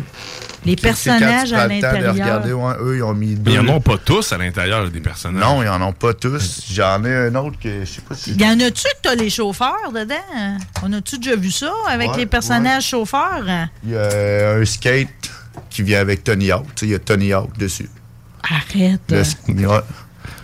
[0.64, 2.12] les personnages quand tu à le l'intérieur.
[2.14, 3.50] regarder, ouais, eux, ils ont mis deux.
[3.50, 5.42] Mais ils en ont pas tous à l'intérieur des personnages.
[5.42, 6.62] Non, ils en ont pas tous.
[6.72, 8.34] J'en ai un autre que je sais pas si.
[8.34, 10.56] Y en a-tu que t'as les chauffeurs dedans?
[10.82, 13.44] On a-tu déjà vu ça avec Ouais, les personnages chauffeurs?
[13.84, 15.08] Il y a un skate
[15.68, 16.66] qui vient avec Tony Hawk.
[16.76, 17.88] Tu sais, Il y a Tony Hawk dessus.
[18.44, 19.00] Arrête.
[19.08, 19.22] Le.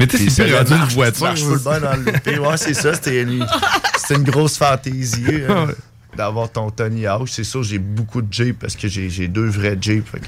[0.01, 1.27] Mais tu sais, c'est une marche, voiture.
[1.27, 2.39] marche full bien dans le.
[2.41, 2.95] Ouais, c'est ça.
[2.95, 3.45] C'était une,
[3.97, 5.67] c'était une grosse fantaisie hein,
[6.19, 7.29] d'avoir ton Tony Hawk.
[7.31, 10.05] C'est sûr, j'ai beaucoup de Jeep parce que j'ai deux vrais Jeep.
[10.11, 10.19] Que-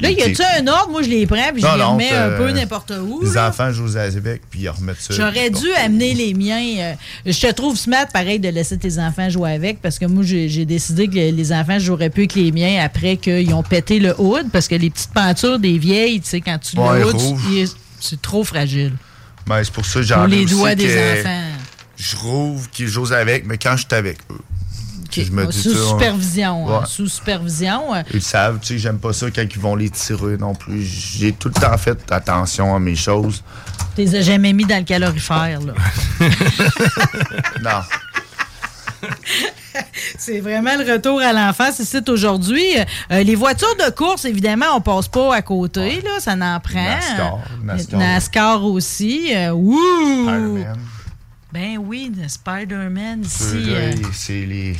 [0.00, 0.90] Là, y a-tu un ordre?
[0.90, 3.22] Moi, je les prends puis je Non, les non, remets un euh, peu n'importe où.
[3.24, 3.48] Les là.
[3.48, 5.14] enfants jouent avec, puis ils remettent ça.
[5.14, 6.62] J'aurais dû amener les miens.
[6.78, 6.92] euh,
[7.26, 10.64] je te trouve smart, pareil, de laisser tes enfants jouer avec, parce que moi, j'ai
[10.66, 14.14] décidé que les- les enfants joueraient plus avec les miens après qu'ils ont pété le
[14.20, 17.16] hood, parce que les petites peintures des vieilles, tu sais, quand tu Ouais, le hood,
[17.50, 17.66] il
[17.98, 18.92] c'est trop fragile.
[19.46, 21.42] Ben, c'est pour ça que j'en ai les aussi doigts des que enfants.
[21.96, 24.38] Je rouvre qu'ils jouent avec, mais quand je suis avec eux.
[25.12, 26.68] Je me dis Sous supervision.
[26.68, 26.86] hein, Ouais.
[26.86, 27.94] Sous supervision.
[27.94, 30.54] euh, Ils le savent, tu sais, j'aime pas ça quand ils vont les tirer non
[30.54, 30.82] plus.
[30.82, 33.42] J'ai tout le temps fait attention à mes choses.
[33.96, 35.74] Tu les as jamais mis dans le calorifère, là.
[37.62, 37.80] Non.
[40.18, 42.64] C'est vraiment le retour à l'enfance ici aujourd'hui.
[43.10, 46.82] Euh, les voitures de course, évidemment, on passe pas à côté, là, ça n'en prend.
[46.84, 47.98] NASCAR, NASCAR.
[48.00, 49.30] NASCAR aussi.
[49.34, 49.52] euh!
[49.54, 50.78] Spider-Man.
[51.52, 53.44] Ben oui, Spider-Man ici.
[53.68, 54.76] Euh, c'est les.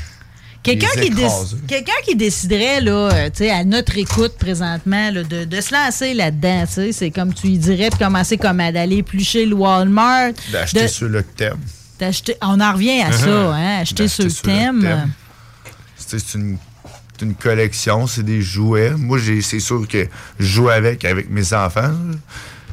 [0.62, 1.66] Quelqu'un qui, déc-
[2.16, 7.32] déciderait, là, euh, à notre écoute présentement, là, de, de se lancer là-dedans, c'est comme
[7.32, 10.32] tu dirais de commencer comme à d'aller éplucher le Walmart.
[10.52, 10.80] D'acheter
[11.22, 11.58] que t'aimes.
[11.98, 13.52] d'acheter- On en revient à ça, Uh-huh.
[13.54, 14.08] hein, acheter
[14.42, 14.80] t'aimes.
[16.08, 18.90] Tu sais, C'est une collection, c'est des jouets.
[18.96, 20.06] Moi, c'est sûr que
[20.38, 21.92] je joue avec, avec mes enfants.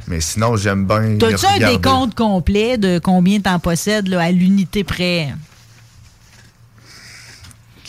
[0.08, 1.18] Mais sinon, j'aime bien.
[1.20, 5.34] T'as-tu un décompte complet de combien t'en possèdes là, à l'unité près?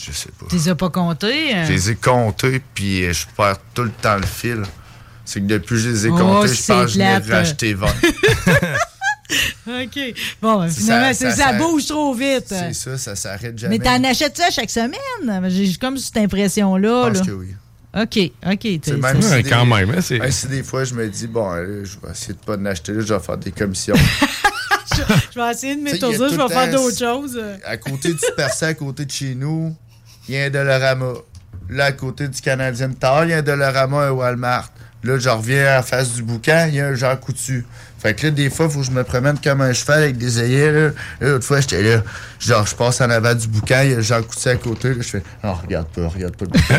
[0.00, 0.46] Je sais pas.
[0.48, 1.54] Tu les as pas comptés?
[1.56, 1.64] euh?
[1.66, 4.62] Je les ai comptés, puis euh, je perds tout le temps le fil.
[5.24, 7.16] C'est que depuis que je les ai Oh, comptés, je c'est pense que je l'ai
[7.16, 7.86] racheté 20.
[9.66, 9.98] OK.
[10.40, 12.44] Bon, ben, C'est finalement, ça, c'est- ça- ça, ça- bouge trop vite.
[12.48, 13.78] C'est ça, ça s'arrête jamais.
[13.78, 15.50] Mais t'en achètes ça chaque semaine?
[15.50, 17.04] J'ai comme cette impression-là.
[17.12, 17.24] Je pense là.
[17.26, 17.54] que oui.
[17.94, 18.80] OK, OK.
[18.84, 21.06] C'est même si Ouais, des- quand même, hein, c'est- même si des fois je me
[21.08, 23.50] dis, bon, là, je vais essayer de pas en acheter là, je vais faire des
[23.52, 23.96] commissions.
[25.32, 27.40] Je vais essayer de m'étourdir, je vais faire d'autres choses.
[27.64, 29.76] à côté du Percé, à côté de chez nous,
[30.28, 31.12] il y a un Dollarama.
[31.70, 34.70] Là, à côté du Canadien Tower, il y a un Dollarama, un Walmart.
[35.04, 37.66] Là, je reviens en face du boucan, il y a un Jean Coutu.
[38.00, 40.18] Fait que là, des fois, il faut que je me promène comme un cheval avec
[40.18, 40.72] des œillets.
[40.72, 42.02] Là, l'autre fois, j'étais là.
[42.40, 44.90] Genre, je passe en avant du boucan, il y a Jean Coutu à côté.
[44.90, 46.74] Là, je fais, non, regarde pas, regarde pas le boucan.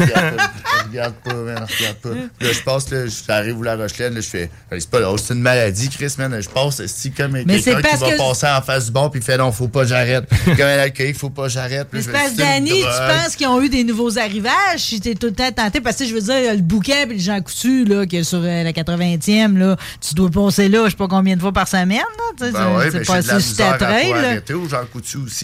[0.00, 2.08] regarde pas, regarde pas, man, regarde pas.
[2.44, 2.98] Là, je passe, là,
[3.28, 6.36] j'arrive où la Rochelaine, là, je fais, c'est pas là, c'est une maladie, Chris, man.
[6.40, 9.08] Je passe, c'est comme Mais quelqu'un c'est qui va que- passer en face du bon,
[9.08, 10.24] puis il fait, non, faut pas j'arrête.
[10.44, 11.86] comme un alcoolique, faut pas j'arrête.
[11.88, 14.78] Puis Mais c'est parce tu penses qu'ils ont eu des nouveaux arrivages?
[14.78, 17.40] Si t'es tout le temps tenté, parce que je veux dire, le bouquin le Jean
[17.40, 20.96] Coutu, là, qui est sur euh, la 80e, là, tu dois passer là, je sais
[20.96, 22.02] pas combien de fois par semaine,
[22.38, 24.12] Ben c'est- ouais, c'est mais pas j'ai de la assez sur ta trail.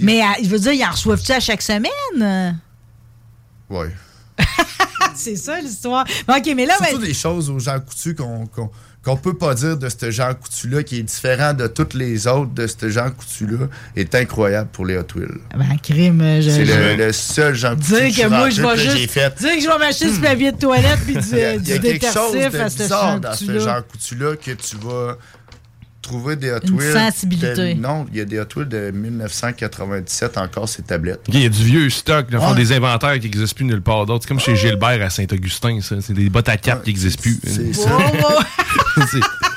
[0.03, 2.59] Mais euh, je veux dire, ils en reçoivent-tu à chaque semaine?
[3.71, 3.95] Ouais.
[5.15, 6.05] c'est ça l'histoire.
[6.29, 8.71] OK, mais là, Surtout ben, des choses aux Jean Coutu qu'on qu'on
[9.05, 12.53] qu'on peut pas dire de ce Jean Coutu-là, qui est différent de toutes les autres
[12.55, 13.67] de ce Jean Coutu-là,
[13.97, 15.39] est incroyable pour les Hot Wheels.
[15.57, 18.63] ben, crime, je- C'est je- le, le seul Jean Coutu Dire suis que moi, je
[18.63, 19.11] vais juste.
[19.11, 19.35] fait.
[19.39, 21.63] Dire que je vais m'acheter du papier de toilette puis du, Il y a, du
[21.65, 23.59] il y a quelque chose de à ce bizarre Jean dans ce.
[23.59, 25.17] Jean Coutu-là que tu vas
[26.03, 26.93] trouver des Hot Une Wheels.
[26.93, 27.75] sensibilité.
[27.75, 31.21] de- non, il y a des Hot Wheels de 1997 encore ces tablettes.
[31.29, 32.57] Il y a du vieux stock, dans le fond, Ouais.
[32.57, 34.25] des inventaires qui n'existent plus nulle part d'autre.
[34.25, 35.97] C'est comme chez Gilbert à Saint-Augustin, ça.
[36.01, 37.39] C'est des bottes à cap qui n'existent plus.
[37.47, 37.91] C'est ça.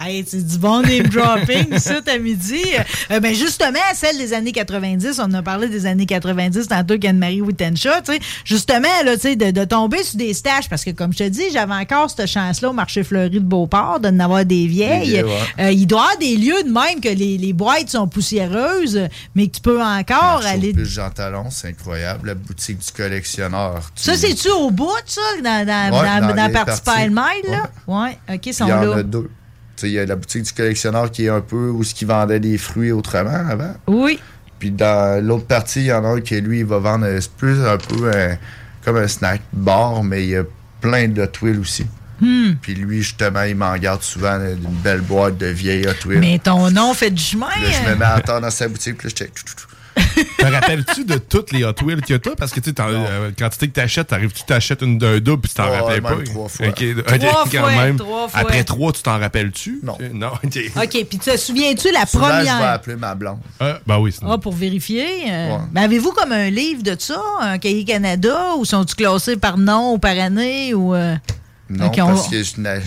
[0.00, 2.62] Hey, c'est du bon name dropping, ça, à midi.
[3.10, 7.40] Euh, ben justement, celle des années 90, on a parlé des années 90 tantôt qu'Anne-Marie
[7.42, 8.20] Wittenshaw, tu sais.
[8.44, 11.28] Justement, là, tu sais, de, de tomber sur des stages, parce que comme je te
[11.28, 15.22] dis, j'avais encore cette chance-là au marché fleuri de Beauport, de n'avoir des vieilles.
[15.22, 15.30] Ouais.
[15.60, 19.08] Euh, il doit y avoir des lieux de même que les, les boîtes sont poussiéreuses,
[19.34, 20.72] mais que tu peux encore aller.
[20.72, 22.28] Plus Jean Talon, c'est incroyable.
[22.28, 23.90] La boutique du collectionneur.
[23.96, 26.80] Tu- Ça, c'est-tu au bout, ça, dans, dans, Ouais, dans, dans dans la partie.
[26.82, 27.70] Pile Mile, là?
[27.86, 28.96] Ouais, OK, ils sont Il y en là.
[28.98, 29.30] a deux.
[29.82, 32.40] Il y a la boutique du collectionneur qui est un peu où ce qui vendait
[32.40, 33.74] des fruits autrement avant.
[33.86, 34.18] Oui.
[34.58, 37.20] Puis dans l'autre partie, il y en a un qui, lui, il va vendre euh,
[37.20, 38.36] c'est plus un peu un-
[38.84, 40.42] comme un snack bar, mais il y a
[40.80, 41.86] plein de Wheels aussi.
[42.20, 42.54] Hmm.
[42.60, 46.18] Puis lui, justement, il m'en garde souvent une belle boîte de vieilles Hot Wheels.
[46.18, 47.46] Mais ton nom fait du chemin.
[47.46, 49.32] Là, je me mets à terre dans sa boutique, puis là, je check.
[50.38, 52.34] Te rappelles-tu de toutes les Hot Wheels qu'il y a toi?
[52.36, 55.50] Parce que tu sais, t'en- euh, quand tu t'achètes, t'arrives-tu t'achètes une d'un double puis
[55.50, 56.24] tu t'en Ouais, rappelles même pas?
[56.24, 56.66] trois fois.
[56.68, 57.96] Trois quand fois, même.
[57.96, 58.40] trois fois.
[58.40, 59.80] Après trois, tu t'en rappelles-tu?
[59.82, 59.96] Non.
[60.12, 60.58] Non, ok.
[60.76, 62.70] OK, puis te souviens-tu la Souvent, je vais première?
[62.72, 63.38] appeler ma blonde.
[63.60, 65.06] Ah, ben oui, c'est Ah, pour vérifier.
[65.30, 65.60] euh, Ouais.
[65.72, 69.94] ben avez-vous comme un livre de ça, un cahier Canada, ou sont-ils classés par nom
[69.94, 70.74] ou par année?
[70.74, 71.14] ou euh,
[71.70, 72.68] Non, on- parce que je n'ai.
[72.68, 72.80] Euh,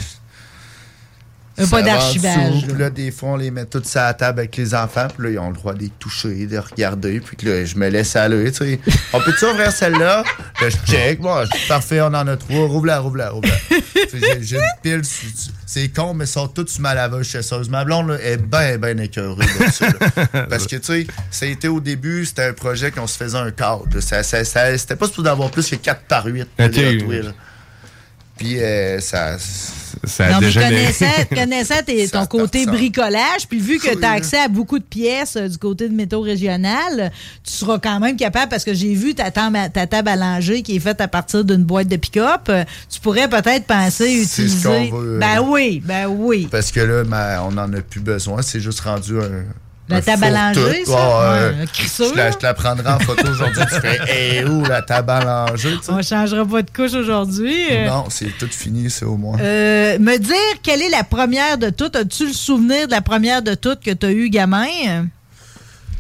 [1.57, 4.39] pas va en d'archivage, Puis là, des fois, on les met tous à la table
[4.39, 5.07] avec les enfants.
[5.15, 7.19] Puis là, ils ont le droit de les toucher, de regarder.
[7.19, 8.51] Puis que là, je me laisse aller.
[8.51, 8.79] Tu sais.
[9.13, 10.23] On peut-tu ouvrir celle-là?
[10.61, 11.19] Là, je check.
[11.19, 12.65] Bon, je- parfait, on en a trois.
[12.67, 13.77] Rouvre-la, rouvre-la, rouvre-la.
[14.13, 15.01] J'ai j'ai une pile.
[15.65, 17.69] C'est con, mais ils sont tous sur ma laveuse chasseuse.
[17.69, 20.45] Ma blonde là, est bien, bien écœurée là.
[20.49, 23.37] Parce que, tu sais, ça a été au début, c'était un projet qu'on se faisait
[23.37, 23.85] un cadre.
[23.93, 24.01] là.
[24.01, 26.41] Ça, ça, ça- c'était pas supposé d'avoir plus que 4 par 8.
[26.59, 26.75] Ok.
[28.37, 29.37] Puis euh, ça.
[30.03, 34.37] Ça non, mais connaissant, connaissant tes- ton côté bricolage, puis vu que tu as accès
[34.39, 37.11] à beaucoup de pièces euh, du côté de métaux régional,
[37.43, 40.15] tu seras quand même capable, parce que j'ai vu ta, table à- ta table à
[40.15, 44.23] langer qui est faite à partir d'une boîte de pick-up, euh, tu pourrais peut-être penser
[44.25, 44.89] C'est ce utiliser...
[44.89, 46.47] qu'on veut, Ben oui, ben oui.
[46.51, 48.41] Parce que là, on n'en a plus besoin.
[48.41, 49.43] C'est juste rendu un.
[49.91, 51.21] La table langer, ça?
[51.23, 52.31] Euh, crisseux, je, la, là.
[52.31, 53.61] je te la prendrai en photo aujourd'hui.
[53.71, 53.99] tu fais,
[54.39, 55.11] hé, où la table?
[55.89, 57.65] On changera pas de couche aujourd'hui.
[57.85, 59.39] Non, c'est tout fini, c'est au moins.
[59.39, 61.95] Euh, me dire quelle est la première de toutes.
[61.95, 65.07] As-tu le souvenir de la première de toutes que tu as eu gamin?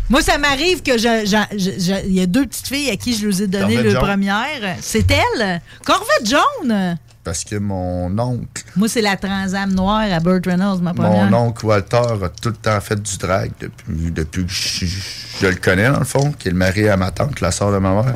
[0.09, 0.91] Moi, ça m'arrive que
[2.07, 4.01] il y a deux petites filles à qui je leur ai donné le jaune.
[4.01, 4.75] première.
[4.81, 5.61] C'est elle?
[5.85, 6.97] Corvette jaune?
[7.23, 11.29] Parce que mon oncle, Moi, c'est la Transam noire à Burt Reynolds, ma première.
[11.29, 14.85] mon oncle Walter a tout le temps fait du drag depuis, depuis que je,
[15.39, 17.71] je le connais, dans le fond, qui est le mari à ma tante, la soeur
[17.71, 18.15] de ma mère.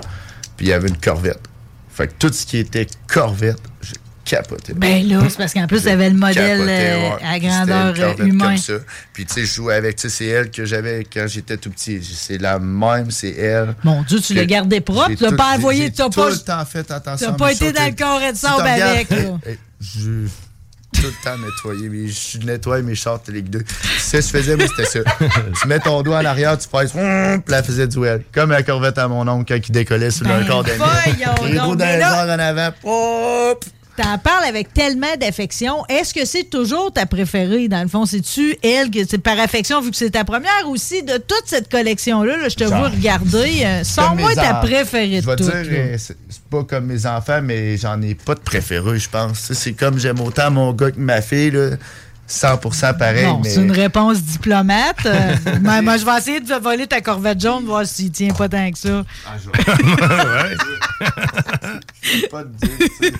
[0.57, 1.41] Puis il y avait une Corvette.
[1.89, 3.93] Fait que tout ce qui était Corvette, j'ai
[4.25, 4.73] capotais.
[4.73, 7.25] Ben là, c'est parce qu'en plus, elle avait le modèle euh, ouais.
[7.25, 8.57] à grandeur euh, humaine.
[8.57, 8.73] ça.
[9.13, 11.69] Puis, tu sais, je jouais avec, tu sais, c'est elle que j'avais quand j'étais tout
[11.69, 12.01] petit.
[12.03, 13.75] C'est la même, c'est elle.
[13.83, 16.29] Mon Dieu, tu l'as gardé propre, tu l'as tout- pas envoyé, tu n'as tout pas,
[16.29, 17.27] le temps fait attention.
[17.27, 17.95] t'as à pas été dans le tu sais.
[17.95, 19.09] carré de regardes- avec.
[19.11, 19.39] là.
[19.79, 20.27] Je
[20.95, 21.89] tout le temps nettoyer.
[21.89, 23.63] Mais je nettoie mes shorts Ligue 2.
[23.99, 25.11] C'est ce que je faisais, moi, c'était ça.
[25.61, 28.23] tu mets ton doigt en arrière, tu fais hum, puis elle faisait du well.
[28.33, 30.79] Comme la corvette à mon oncle quand il décollait sur Ben, le corps d'ami.
[31.51, 32.69] Les roues dans mais les en avant.
[32.83, 33.65] Hop!
[33.97, 35.85] T'en parles avec tellement d'affection.
[35.87, 38.05] Est-ce que c'est toujours ta préférée, dans le fond?
[38.05, 41.71] C'est-tu elle que c'est par affection, vu que c'est ta première aussi, de toute cette
[41.71, 42.35] collection-là?
[42.37, 43.61] là, je te vois regarder.
[43.63, 45.69] euh, Sors-moi ta préférée Je de vais toutes.
[45.69, 46.17] dire, c'est
[46.49, 49.53] pas comme mes enfants, mais j'en ai pas de préféré, je pense.
[49.53, 51.69] C'est comme j'aime autant mon gars que ma fille, là.
[52.27, 53.27] 100% pareil.
[53.43, 53.49] Mais...
[53.49, 55.05] c'est une réponse diplomate.
[55.05, 58.49] Euh, mais moi, je vais essayer de voler ta corvette jaune, voir s'il tient pas
[58.49, 59.03] tant que ça.
[59.43, 59.57] Je peux
[62.31, 63.11] pas te dire, tu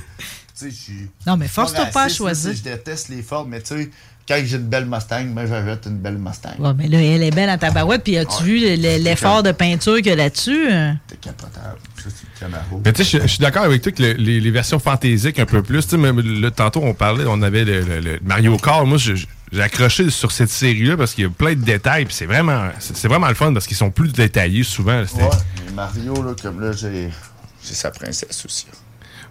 [0.56, 0.66] sais.
[0.68, 2.54] Tu sais, je suis- Non, mais force-toi pas à choisir.
[2.54, 3.90] Je déteste les Ford, mais tu sais,
[4.28, 6.56] quand j'ai une belle Mustang, moi, j'achète une belle Mustang.
[6.58, 8.04] Ouais, mais là, elle est belle en tabarouette.
[8.04, 10.68] Puis as-tu vu le- le- l'effort de peinture qu'il y a là-dessus?
[10.72, 10.94] euh?
[11.08, 11.78] C'est capotable.
[11.98, 12.82] Ça, c'est le Camaro.
[12.84, 15.38] Mais tu sais, je- je suis d'accord avec toi que le- les, les versions fantaisiques
[15.40, 15.84] un peu plus.
[15.84, 18.86] Tu sais, même le, tantôt, on parlait, on avait le, le- le Mario Kart.
[18.88, 19.28] Moi, j'ai
[19.62, 22.06] accroché sur cette série-là parce qu'il y a plein de détails.
[22.06, 25.02] Puis c'est vraiment, c'est c'est vraiment le fun parce qu'ils sont plus détaillés souvent.
[25.02, 25.06] Ouais,
[25.68, 27.10] mais Mario, là, comme là, j'ai
[27.64, 28.66] j'ai sa princesse aussi.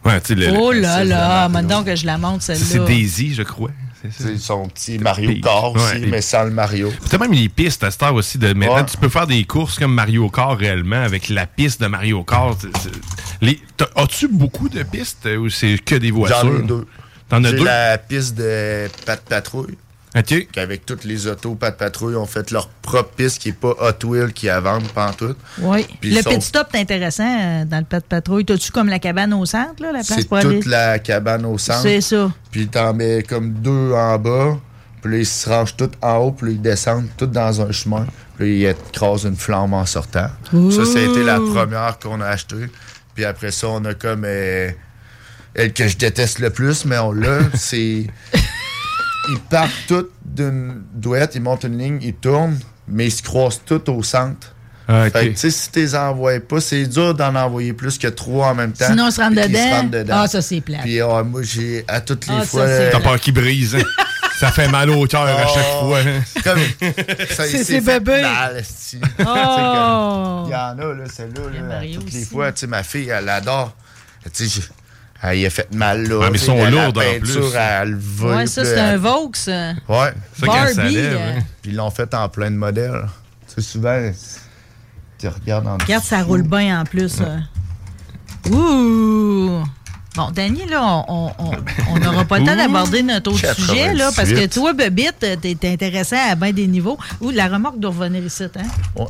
[0.05, 2.43] Ouais, tu sais, le- le- Oh là c'est là, vraiment maintenant que je la montre,
[2.43, 2.87] c'est celle-là.
[2.87, 3.71] Daisy, je crois.
[4.03, 4.23] C'est.
[4.23, 6.93] C'est son petit Mario Kart aussi, ouais, mais sans le Mario.
[7.09, 8.37] T'as même les pistes à cette heure aussi.
[8.37, 8.85] De, maintenant, Ouais.
[8.85, 12.59] tu peux faire des courses comme Mario Kart réellement avec la piste de Mario Kart.
[12.61, 16.39] C'est- c'est- As-tu beaucoup de pistes euh, ou c'est que des voitures?
[16.43, 16.87] J'en ai deux.
[17.31, 17.65] T'en as deux?
[17.65, 19.79] la piste de Pat Patrouille.
[20.17, 20.47] OK.
[20.53, 24.07] Qu'avec toutes les autos Pat Patrouille ont fait leur propre piste qui n'est pas Hot
[24.07, 25.37] Wheels qui a vendre pantoute.
[25.59, 25.85] Oui.
[26.01, 28.45] Puis Le pit stop, c'est intéressant euh, dans le pet patrouille.
[28.45, 30.61] T'as-tu comme la cabane au centre, là, la place C'est pour aller?
[30.61, 31.83] toute la cabane au centre.
[31.83, 32.31] C'est ça.
[32.53, 34.57] Puis t'en mets comme deux en bas.
[35.03, 36.31] Puis là, ils se rangent tous en haut.
[36.33, 38.07] Puis là, ils descendent tous dans un chemin.
[38.39, 40.29] Puis là, ils écrasent une flamme en sortant.
[40.71, 42.69] Ça, ça a été la première qu'on a achetée.
[43.17, 44.23] Puis après ça, on a comme...
[44.25, 44.71] euh,
[45.55, 47.39] elle que je déteste le plus, mais on l'a.
[47.55, 48.07] c'est...
[49.29, 53.61] Ils partent tous d'une douette, ils montent une ligne, ils tournent, mais ils se croisent
[53.65, 54.49] tous au centre.
[54.87, 55.13] Ah, ok.
[55.13, 58.09] Fait que, tu sais, si tu les envoies pas, c'est dur d'en envoyer plus que
[58.09, 58.85] trois en même temps.
[58.87, 59.85] Sinon, on se rentre qu'ils dedans.
[59.85, 60.15] dedans.
[60.19, 60.83] Ah, ça, c'est plate.
[60.83, 62.67] Puis ah, moi, j'ai à toutes les Ah, fois.
[62.67, 63.77] c'est- T'as peur qu'il brise.
[63.77, 63.83] hein?
[64.39, 66.01] ça fait mal au cœur à chaque Oh, fois.
[66.01, 66.21] hein?
[66.43, 66.59] Comme,
[67.31, 68.21] ça, C'est fait bébés.
[68.21, 68.63] mal.
[69.21, 70.43] Oh.
[70.47, 72.31] Il y en a, là, celle-là, là, Mario toutes les aussi.
[72.31, 72.53] fois.
[72.53, 73.75] Tu sais, ma fille, elle adore.
[74.35, 74.61] Tu sais,
[75.23, 76.19] elle y a fait mal, là.
[76.19, 77.33] Ouais, mais ils sont lourdes, en plus.
[77.39, 79.31] Ouais, ça, c'est un Vaux.
[79.47, 80.13] Ouais.
[80.39, 81.43] Ça, Barbie, lève, euh, hein.
[81.63, 83.07] Puis ils l'ont fait en plein de modèles.
[83.49, 84.11] Tu sais, souvent,
[85.19, 87.19] tu regardes en Regarde, ça roule bien en plus.
[87.21, 87.39] euh.
[88.51, 89.65] Ouh!
[90.17, 91.51] Bon, Danny, là, on- on
[91.91, 93.67] on n'aura pas le temps d'aborder notre autre 98.
[93.67, 96.97] sujet, là, parce que toi, Bebite, euh, t'es intéressant à bien des niveaux.
[97.21, 98.63] Ouh, la remorque doit revenir ici, hein?
[98.95, 99.07] Ouais.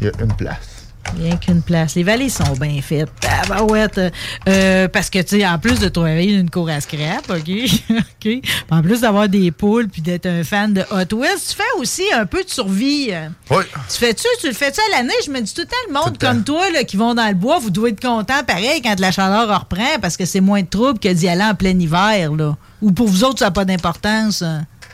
[0.00, 0.79] Il y a une place.
[1.18, 1.94] Rien qu'une place.
[1.94, 3.08] Les vallées sont bien faites.
[3.20, 4.00] Tabarouette.
[4.48, 7.50] Euh, parce que, tu sais, en plus de travailler une cour à scrap, OK?
[7.90, 8.48] OK?
[8.70, 12.04] En plus d'avoir des poules puis d'être un fan de Hot Wheels, tu fais aussi
[12.14, 13.10] un peu de survie.
[13.50, 13.64] Oui.
[13.88, 15.14] Tu fais-tu, tu le fais-tu à l'année?
[15.24, 17.28] Je me dis tout le temps, le monde le comme toi là, qui vont dans
[17.28, 20.62] le bois, vous devez être content pareil quand la chaleur reprend parce que c'est moins
[20.62, 22.32] de trouble que d'y aller en plein hiver.
[22.32, 22.56] Là.
[22.82, 24.44] Ou pour vous autres, ça n'a pas d'importance.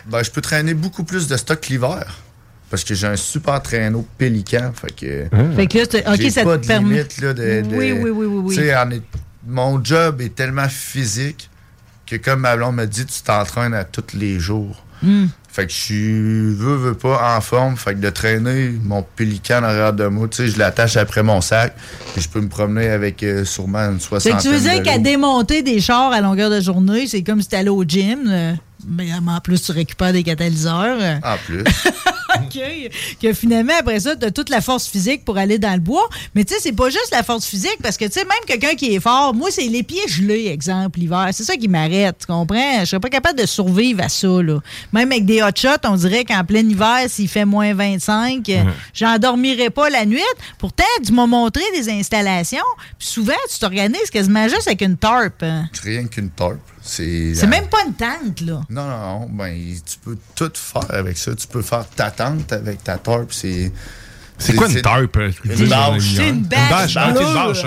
[0.07, 2.17] Ben, je peux traîner beaucoup plus de stock l'hiver.
[2.71, 4.73] Parce que j'ai un super traîneau pélican.
[4.75, 5.37] Fait que.
[5.55, 7.77] Fait que là, c'est- OK, j'ai ça pas te de permet- limite, là, de, de-
[7.77, 8.59] Oui, oui, oui, oui, oui.
[8.59, 9.03] Est-
[9.47, 11.49] mon job est tellement physique
[12.07, 14.83] que, comme ma blonde me dit, tu t'entraînes à tous les jours.
[15.03, 15.27] Hmm.
[15.53, 16.13] Fait que je suis,
[16.55, 17.77] veux, veux pas, en forme.
[17.77, 21.23] Fait que de traîner mon pélican en arrière de moi, tu sais, je l'attache après
[21.23, 21.75] mon sac.
[22.17, 24.83] Et je peux me promener avec euh, sûrement une Fait soixantaine que tu veux dire
[24.83, 28.25] qu'à démonter des chars à longueur de journée, c'est comme si t'allais au gym.
[28.29, 28.53] euh,
[28.89, 30.99] Mais en plus, tu récupères des catalyseurs.
[31.23, 31.63] En plus.
[32.45, 32.91] OK.
[33.23, 36.09] Que finalement, après ça, tu as toute la force physique pour aller dans le bois.
[36.35, 38.75] Mais tu sais, c'est pas juste la force physique parce que, tu sais, même quelqu'un
[38.75, 41.29] qui est fort, moi, c'est les pieds gelés, exemple, l'hiver.
[41.33, 42.17] C'est ça qui m'arrête.
[42.21, 42.81] Tu comprends?
[42.81, 44.59] Je serais pas capable de survivre à ça, là.
[44.93, 48.63] Même avec des hot shots, on dirait qu'en plein hiver, s'il fait moins 25, euh,
[48.95, 50.21] j'en dormirais pas la nuit.
[50.59, 52.59] Pourtant, tu m'as montré des installations.
[52.99, 55.43] Puis souvent, tu t'organises quasiment juste avec une tarp.
[55.43, 55.69] hein.
[55.73, 56.57] C'est rien qu'une tarp.
[56.87, 58.61] C'est même pas une tente, là.
[58.71, 59.29] Non, non, non.
[59.31, 59.55] Ben,
[59.85, 61.35] tu peux tout faire avec ça.
[61.35, 63.33] Tu peux faire ta tente avec ta tarp.
[63.33, 63.73] C'est.
[64.39, 65.17] C'est quoi une tarp?
[65.17, 66.15] euh, Une bâche.
[66.17, 67.35] C'est une bâche ok, une bleue.
[67.35, 67.65] bâche.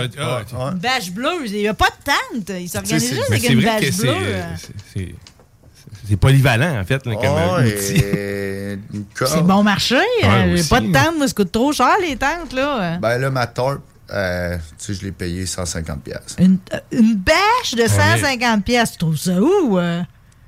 [0.71, 1.45] Une bâche bleue.
[1.47, 2.03] Il n'y a pas de
[2.45, 2.57] tente.
[2.59, 4.13] Il s'organise Tu sais, juste c'est- avec une bâche bleue.
[4.15, 4.43] euh,
[4.93, 8.77] c'est- polyvalent, en fait, comme euh.
[9.25, 9.95] C'est bon marché.
[10.23, 12.97] Ouais, aussi, pas de mais- tente, moi, ça coûte trop cher, les tentes, là.
[12.97, 13.79] Ben là, ma tarp,
[14.11, 16.57] Euh, tu sais, je l'ai payé 150 pièces Une,
[16.91, 19.77] une bâche de 150 pièces, tu trouves ça où?
[19.77, 20.01] euh?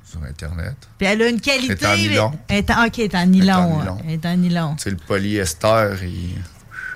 [0.10, 0.76] sur Internet.
[0.98, 1.74] Puis elle a une qualité.
[1.80, 2.32] Elle est en nylon.
[2.50, 3.98] Elle est en- OK, elle est en nylon.
[4.06, 4.76] Elle est en nylon.
[4.76, 6.36] Tu sais, le polyester, il...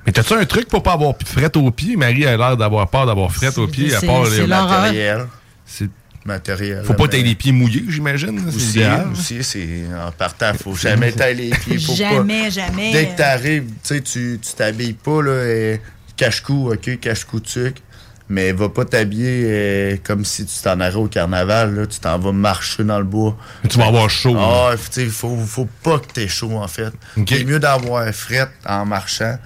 [0.05, 1.95] Mais t'as-tu un truc pour pas avoir de fret aux pieds?
[1.95, 5.27] Marie a l'air d'avoir peur d'avoir fret aux pieds, à c'est- part c'est les matériel.
[5.65, 5.89] C'est
[6.25, 6.83] matériel.
[6.83, 8.37] Faut pas t'aies les pieds mouillés, j'imagine.
[8.51, 11.79] C'est Aussi, aussi c'est en partant, faut jamais tailler les pieds.
[11.79, 12.91] Faut Jamais, pas, jamais.
[12.91, 15.81] Dès que t'arrives, tu sais, tu tu t'habilles pas, là, et
[16.15, 17.81] cache-cou, ok, cache-cou tuc,
[18.29, 22.17] mais va pas t'habiller euh, comme si tu t'en allais au carnaval, là, tu t'en
[22.17, 23.37] vas marcher dans le bois.
[23.69, 24.35] Tu vas avoir chaud.
[24.37, 26.93] Ah, tu sais, faut, faut pas que t'aies chaud, en fait.
[27.27, 29.37] C'est mieux d'avoir fret en marchant,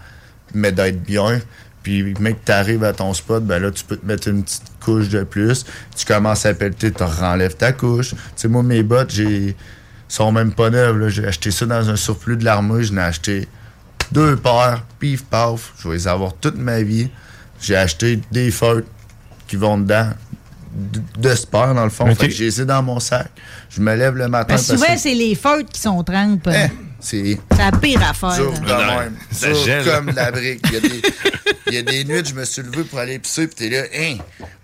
[0.54, 1.41] mais d'être bien.
[1.84, 4.64] Puis, mec, que t'arrives à ton spot, ben là, tu peux te mettre une petite
[4.80, 5.66] couche de plus.
[5.96, 8.10] Tu commences à pelleter, tu renlèves ta couche.
[8.10, 9.56] Tu sais, moi, mes bottes, j'ai
[10.10, 11.08] sont même pas neuves.
[11.10, 12.84] J'ai acheté ça dans un surplus de l'armée.
[12.84, 13.48] Je n'ai acheté
[14.11, 15.73] deux paires, pif paf.
[15.80, 17.10] Je vais les avoir toute ma vie.
[17.61, 18.88] J'ai acheté des feutres
[19.48, 20.10] qui vont dedans,
[21.18, 22.10] de, sport dans le fond.
[22.10, 22.18] Ok.
[22.18, 23.30] Fait que j'ai les ai dans mon sac.
[23.69, 26.03] Je me lève le matin Parce que parce souvent, que c'est les feutres qui sont
[26.03, 26.49] trempes.
[26.52, 28.35] c'est C'est la pire affaire.
[28.35, 29.15] dur de même.
[29.31, 30.61] ça Dur comme la brique.
[30.67, 31.01] Il y, a des,
[31.67, 33.84] il y a des nuits, je me suis levé pour aller pisser, puis t'es là,
[33.95, 34.17] hein?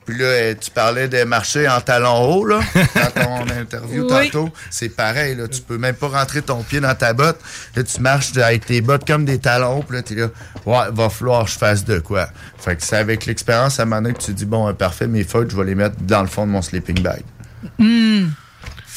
[0.05, 2.59] Puis là, euh, tu parlais de marcher en talons hauts, là,
[2.93, 4.29] dans ton interview Oui.
[4.29, 4.51] tantôt.
[4.69, 5.47] C'est pareil, là.
[5.47, 7.39] Tu peux même pas rentrer ton pied dans ta botte.
[7.75, 10.27] Là, tu marches avec tes bottes comme des talons hauts, puis là, t'es là,
[10.67, 12.27] ouais, va falloir que je fasse de quoi.
[12.59, 15.07] Fait que c'est avec l'expérience, à un moment donné, que tu dis, bon, euh, parfait,
[15.07, 17.23] mes feutres, je vais les mettre dans le fond de mon sleeping bag.
[17.79, 18.25] Hmm.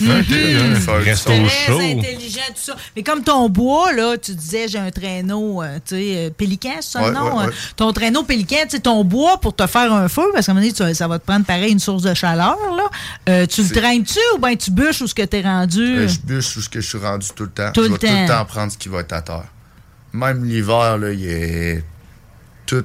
[0.05, 1.39] Feutres, Resto ça.
[1.39, 1.79] Très chaud.
[1.81, 2.77] intelligent, tout ça.
[2.95, 6.71] Mais comme ton bois, là, tu disais, j'ai un traîneau, euh, tu sais, euh, pélican,
[6.81, 7.25] c'est ça le Ouais, nom?
[7.37, 7.47] ouais, hein?
[7.49, 7.53] ouais.
[7.77, 10.55] Ton traîneau pélican, tu sais, ton bois pour te faire un feu, parce qu'à un
[10.55, 12.85] moment donné, tu- ça va te prendre pareil une source de chaleur, là.
[13.29, 15.81] Euh, tu le C'est- traînes-tu ou bien tu bûches où ce que t'es rendu?
[15.99, 17.73] Euh, je bûche où ce que je suis rendu tout le temps.
[17.73, 18.39] Tout je le vais tout le temps.
[18.39, 19.45] temps prendre ce qui va être à terre.
[20.13, 21.85] Même l'hiver, là, il est
[22.67, 22.85] tout.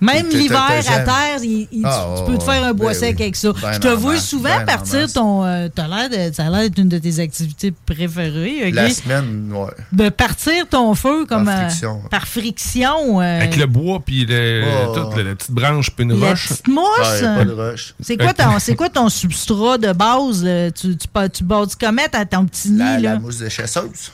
[0.00, 3.16] Même l'hiver à terre, il- il- Ah, tu peux te faire un bois ben sec
[3.18, 3.22] oui.
[3.22, 3.52] avec ça.
[3.62, 5.44] Ben je te vois masse, souvent ben en partir ton.
[5.44, 8.64] euh, t'as l'air de- ça a l'air d'être une de tes activités préférées.
[8.68, 8.74] ok?
[8.74, 9.70] La semaine, ouais.
[9.92, 11.46] De partir ton feu comme.
[11.46, 12.00] Par euh, friction.
[12.10, 13.20] par friction.
[13.20, 14.92] euh, Avec le bois, puis le, Oh.
[14.94, 16.48] toute la, la petite branche, puis une La roche.
[16.48, 17.24] petite mousse?
[18.00, 20.44] C'est quoi, ton, c'est quoi ton substrat de base?
[20.78, 22.78] Tu, tu, tu bâtis comment à ton petit nid?
[22.78, 23.12] La, là?
[23.14, 24.10] la mousse de chasseuse.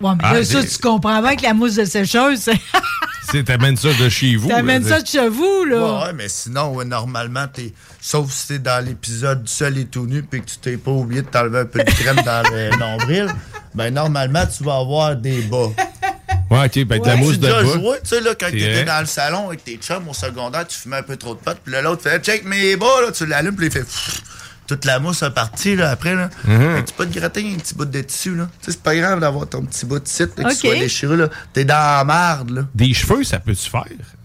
[0.00, 2.52] Ouais, mais Ah, là, ça, tu comprends bien que la mousse de sécheuse, c'est-
[3.30, 4.48] Tu t'amènes ça de chez vous.
[4.48, 5.76] t'amènes ça de chez vous, là.
[5.78, 7.72] Ouais, ouais, mais sinon, ouais, normalement, t'es.
[8.00, 10.90] Sauf si t'es dans l'épisode du seul et tout nu, puis que tu t'es pas
[10.90, 13.28] oublié de t'enlever un peu de crème dans le nombril,
[13.74, 15.68] ben normalement, tu vas avoir des bas.
[16.50, 17.72] Ouais, ok, ben de la mousse tu de déjà bas.
[17.72, 20.76] joué, tu sais, là, quand t'étais dans le salon avec tes chums au secondaire, tu
[20.76, 23.56] fumais un peu trop de potes, puis l'autre fait check mes bas, là, tu l'allumes,
[23.56, 24.20] puis il fait pfff,
[24.66, 26.30] toute la mousse est partie, là, après, là.
[26.44, 26.58] Mhm.
[26.76, 28.48] Fait que tu peux te gratter un petit bout de tissu, là.
[28.60, 31.16] Tu sais, c'est pas grave d'avoir ton petit bout de site, là, qui soit déchiré,
[31.16, 31.28] là.
[31.52, 32.62] T'es dans la marde, là.
[32.74, 33.84] Des cheveux, ça peut-tu faire?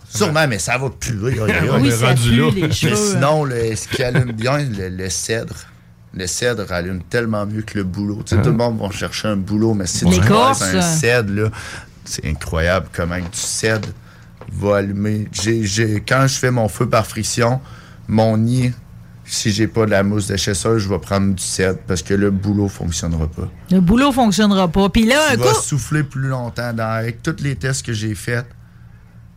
[0.10, 1.12] Sûrement, mais ça va puer.
[1.34, 1.90] aïe, aïe, On aïe.
[1.90, 2.46] est rendu là.
[2.56, 5.56] Mais sinon, le- ce qui allume bien, le, le cèdre.
[6.14, 8.24] Le cèdre allume tellement mieux que le boulot.
[8.26, 11.34] Tu sais, tout le monde va chercher un boulot, mais si tu passes un cèdre,
[11.44, 11.50] là,
[12.06, 13.90] c'est incroyable comment que du cèdre
[14.52, 15.28] va allumer.
[15.34, 17.60] J'ai- j'ai- quand je fais mon feu par friction,
[18.08, 18.74] mon nid,
[19.28, 22.14] si j'ai pas de la mousse de chasseur, je vais prendre du cèdre parce que
[22.14, 23.50] le boulot fonctionnera pas.
[23.72, 24.90] Le boulot fonctionnera pas.
[24.90, 25.62] Puis là, un Tu vas coup.
[25.62, 26.74] souffler plus longtemps.
[26.74, 28.46] Dans, avec tous les tests que j'ai faits,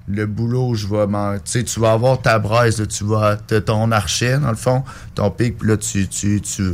[0.09, 3.37] le boulot, je vais m'en- Tu sais, tu vas avoir ta braise, là, tu vas.
[3.37, 4.83] Ton archet, dans le fond,
[5.15, 6.07] ton pic, puis là, tu.
[6.09, 6.73] Tu, tu,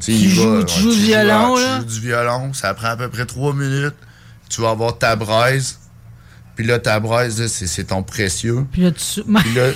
[0.00, 1.78] tu, joues- vas, tu joues du violon, tu là.
[1.80, 3.94] joues du violon, ça prend à peu près trois minutes.
[4.48, 5.78] Tu vas avoir ta braise,
[6.56, 8.66] puis là, ta braise, c'est c'est ton précieux.
[8.72, 9.22] Puis là, tu.
[9.42, 9.70] Puis là,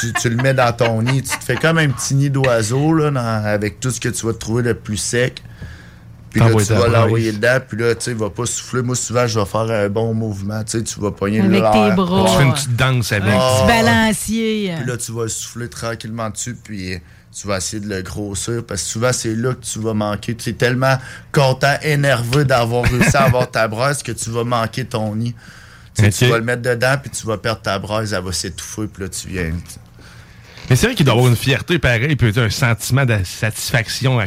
[0.00, 1.22] tu, tu le mets dans ton nid.
[1.22, 4.26] Tu te fais comme un petit nid d'oiseau, là, dans- avec tout ce que tu
[4.26, 5.42] vas trouver le plus sec.
[6.30, 7.58] Puis là, tu vas l'envoyer dedans.
[7.66, 8.82] Puis là, tu sais, il va pas souffler.
[8.82, 10.62] Moi, souvent, je vais faire un bon mouvement.
[10.62, 11.72] Tu sais, tu vas pogner Avec l'air.
[11.72, 12.26] tes bras.
[12.30, 13.32] Tu fais une petite danse avec.
[13.34, 14.74] Un petit balancier.
[14.76, 16.54] Puis là, tu vas souffler tranquillement dessus.
[16.62, 16.98] Puis
[17.34, 18.62] tu vas essayer de le grossir.
[18.68, 20.34] Parce que souvent, c'est là que tu vas manquer.
[20.36, 20.98] Tu es tellement
[21.32, 25.34] content, énervé d'avoir réussi à avoir ta braise que tu vas manquer ton nid.
[25.94, 26.14] Tu sais, Ok.
[26.14, 28.12] Tu vas le mettre dedans, puis tu vas perdre ta braise.
[28.12, 28.86] Elle va s'étouffer.
[28.86, 29.52] Puis là, tu viens.
[30.68, 34.20] Mais c'est vrai qu'il doit avoir une fierté pareille, puis un sentiment de satisfaction.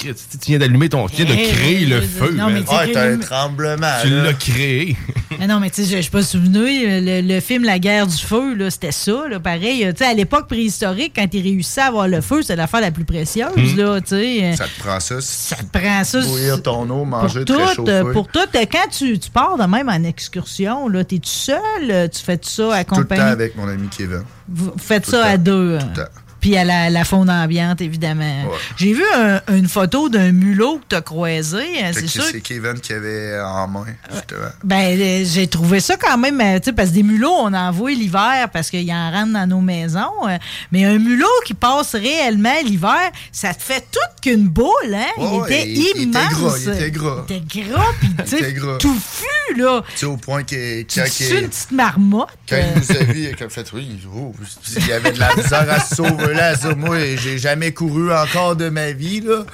[0.00, 0.14] Tu
[0.48, 1.06] viens d'allumer ton.
[1.08, 2.32] Tu viens de Eh, créer le feu.
[2.36, 3.86] non, mais tu sais Ah, t'as un le- tremblement.
[4.02, 4.96] Tu l'as créé.
[5.38, 6.60] Mais non, mais tu sais, je je suis pas souvenu.
[6.86, 9.86] Le, le film La guerre du feu, là, c'était ça, là, pareil.
[9.90, 12.90] Tu sais, à l'époque préhistorique, quand il réussissait à avoir le feu, c'était l'affaire la
[12.90, 13.76] plus précieuse, Hmm.
[13.78, 14.54] là, tu sais.
[14.56, 15.20] Ça te prend ça.
[15.20, 16.20] Ça te prend ça.
[16.20, 17.54] Bouillir ton eau, Pour manger, tout,
[17.88, 22.10] euh, pour tout, euh, quand tu, tu pars de même en excursion, là, t'es-tu seul?
[22.12, 23.22] Tu fais ça Tout le temps accompagné?
[23.22, 24.22] avec mon ami Kevin.
[24.48, 25.78] Vous faites Tout ça à deux.
[25.78, 26.10] Tout le temps.
[26.40, 28.44] Puis à la, la faune ambiante, évidemment.
[28.76, 31.62] J'ai vu un- une photo d'un mulot que tu as croisé.
[31.82, 32.24] hein, C'est sûr.
[32.24, 34.48] C'est Kevin qui avait en main, justement.
[34.64, 37.52] Ben, euh, j'ai trouvé ça quand même, euh, tu sais, parce que des mulots, on
[37.52, 40.00] en voit l'hiver parce qu'ils en rentrent dans nos maisons.
[40.28, 40.38] euh,
[40.72, 45.06] mais un mulot qui passe réellement l'hiver, ça te fait toute qu'une boule, hein?
[45.18, 46.58] Il était il- il était immense.
[46.64, 47.24] il était gras.
[47.28, 49.24] Il était gras, puis tu Il était sais, touffu,
[49.56, 49.82] là.
[49.90, 52.28] Tu sais, au point que Tu quand, sues une petite marmotte.
[52.48, 54.32] quand il nous a vu, il a fait oui, oh,
[54.76, 56.54] il y avait de la misère à se sauver là.
[56.56, 59.20] Ça, moi, j'ai jamais couru encore de ma vie.
[59.20, 59.44] Là.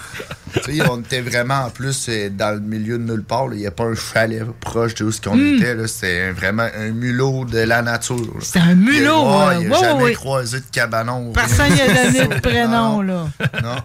[0.64, 3.48] Tu sais, on était vraiment en plus euh, dans le milieu de nulle part.
[3.52, 5.56] Il n'y a pas un chalet proche de où ce qu'on Mm.
[5.56, 5.74] était.
[5.74, 5.86] là.
[5.86, 8.16] C'était vraiment un mulot de la nature.
[8.40, 10.12] C'était un mulot, Il a, ouais, il a ouais, jamais ouais.
[10.14, 11.32] croisé de cabanon.
[11.32, 11.86] Personne rien.
[11.92, 13.28] n'a donné de prénom, là.
[13.62, 13.76] Non.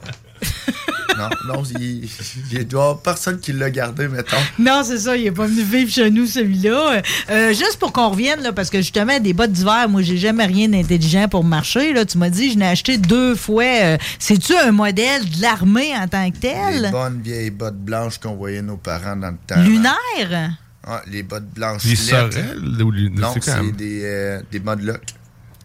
[1.18, 2.10] non, non, il,
[2.52, 4.38] il doit y avoir personne qui l'a gardé, mettons.
[4.58, 7.02] Non, c'est ça, il est pas venu vivre chez nous, celui-là.
[7.30, 10.46] Euh, juste pour qu'on revienne, là, parce que justement, des bottes d'hiver, moi, j'ai jamais
[10.46, 11.94] rien d'intelligent pour marcher.
[11.94, 12.06] Là.
[12.06, 13.64] Tu m'as dit, je n'ai acheté deux fois.
[13.64, 16.40] Euh, C'est-tu un modèle de l'armée en tant que Les
[16.82, 16.90] tel?
[16.92, 19.62] bonnes vieilles bottes blanches qu'on voyait nos parents dans le temps.
[19.62, 20.58] Lunaire?
[20.84, 21.84] Ah, les bottes blanches.
[21.84, 22.34] Les lettres.
[22.34, 24.60] sorelles ou les- Non, c'est même- des, euh, des.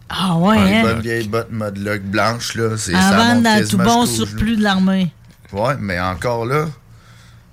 [0.09, 0.81] Ah ouais, Les hein?
[0.83, 2.77] bonnes vieilles bottes modlock blanches, là.
[2.77, 5.11] c'est- Avant dans tout bon surplus de l'armée.
[5.51, 6.65] Ouais, mais encore là,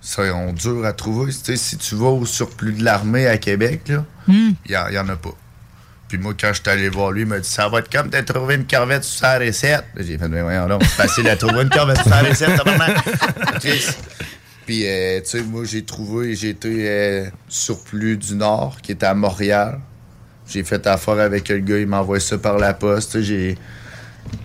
[0.00, 1.32] ça on dur à trouver.
[1.32, 4.50] Tu sais, si tu vas au surplus de l'armée à Québec, là, Hmm.
[4.66, 5.34] il y, en- y en a pas.
[6.08, 8.08] Puis moi, quand je suis allé voir lui, il m'a dit Ça va être comme
[8.08, 9.84] de trouver une corvette sur sa recette.
[9.98, 12.96] J'ai fait Mais voyons donc, c'est facile à trouver une corvette sur sa recette, tabarnak.
[13.60, 13.84] Chris.
[14.66, 19.06] Puis, euh, tu sais, moi, j'ai trouvé, j'ai été euh, surplus du Nord, qui était
[19.06, 19.80] à Montréal.
[20.48, 23.20] J'ai fait affaire avec le gars, il m'envoie ça par la poste.
[23.22, 23.56] J'ai.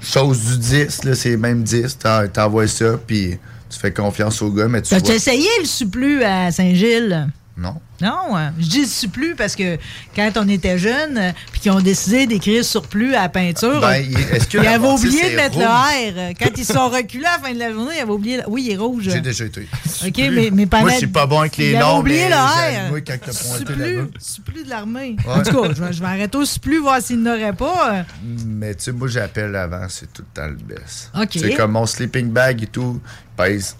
[0.01, 1.97] Chose du 10, là, c'est même 10.
[1.97, 3.37] t'en- T'envoies ça, puis
[3.69, 5.15] tu fais confiance au gars, mais tu T'as-tu vois.
[5.15, 7.27] essayé le supplus à Saint-Gilles?
[7.59, 7.75] Non?
[8.01, 9.77] Non, euh, je dis supplus parce que
[10.15, 13.97] quand on était jeune, euh, puis qu'ils ont décidé d'écrire surplus à la peinture, Ben,
[13.97, 15.65] il- est-ce que ils avaient oublié de mettre rouge?
[15.65, 16.33] le R.
[16.39, 18.37] Quand ils sont reculés à la fin de la journée, ils avaient oublié.
[18.37, 19.09] le- Oui, il est rouge.
[19.11, 19.67] J'ai déjà été.
[20.05, 22.29] OK, mais, mais pendant- Moi, je suis pas bon avec les Ils noms, oublié mais
[22.29, 23.03] le R.
[23.05, 25.17] quand Supplus, supplus de l'armée.
[25.27, 25.33] Ouais.
[25.33, 28.05] En tout cas, je vais, je vais arrêter au supplus, voir s'il n'aurait pas.
[28.45, 31.11] Mais tu sais, moi, j'appelle avant, c'est tout le temps le best.
[31.13, 31.33] OK.
[31.33, 33.75] Sais, comme mon sleeping bag et tout, il pèse,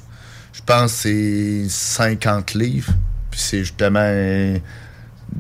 [0.52, 2.92] je pense, c'est 50 livres.
[3.40, 4.58] Puis c'est justement euh,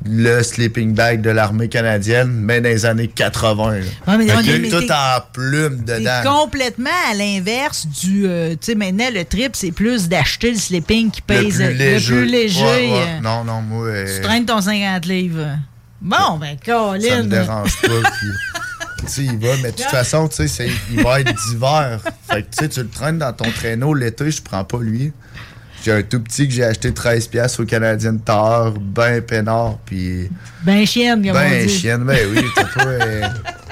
[0.05, 3.71] le sleeping bag de l'armée canadienne, mais dans les années 80.
[3.71, 3.77] là.
[4.07, 6.21] Ouais, mais on Fait est- tout en plume dedans.
[6.23, 8.26] complètement à l'inverse du.
[8.26, 11.76] euh, tu sais, maintenant, le trip, c'est plus d'acheter le sleeping qui pèse le plus
[11.77, 12.13] léger.
[12.15, 12.63] le plus léger.
[12.63, 13.03] Ouais, ouais.
[13.17, 13.88] euh, Non, non, moi.
[13.88, 15.57] euh, Tu traînes ton 50 livres.
[16.01, 17.01] Bon, ben, Colin.
[17.01, 17.88] Ça me dérange pas.
[17.89, 18.27] puis,
[18.99, 21.99] tu sais, il va, mais de toute façon, tu sais, il va être d'hiver.
[22.31, 25.11] Fait que, tu sais, tu le traînes dans ton traîneau l'été, je prends pas lui.
[25.84, 30.30] J'ai un tout petit que j'ai acheté 13$ piastres au Canadien Tower, ben peinard, puis
[30.64, 31.73] Ben chienne, comme on ben dit.
[31.73, 32.43] chienne, ben oui,
[32.76, 33.22] pas, euh,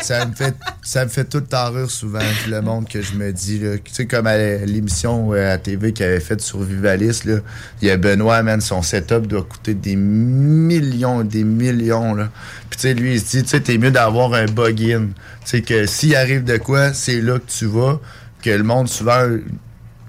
[0.01, 3.13] ça me fait ça me fait tout le temps rire souvent le monde que je
[3.15, 3.77] me dis là.
[3.77, 7.39] tu sais comme à l'émission euh, à TV qu'il avait faite sur Vivalis là,
[7.81, 12.29] il y a Benoît man son setup doit coûter des millions des millions là.
[12.69, 15.07] Puis tu sais lui il se dit tu sais t'es mieux d'avoir un bug-in.
[15.07, 15.13] Tu
[15.43, 17.99] sais que s'il arrive de quoi, c'est là que tu vas
[18.41, 19.25] que le monde souvent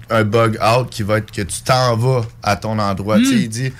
[0.09, 3.17] un bug out qui va être que tu t'en vas à ton endroit.
[3.17, 3.73] Tu sais, il dit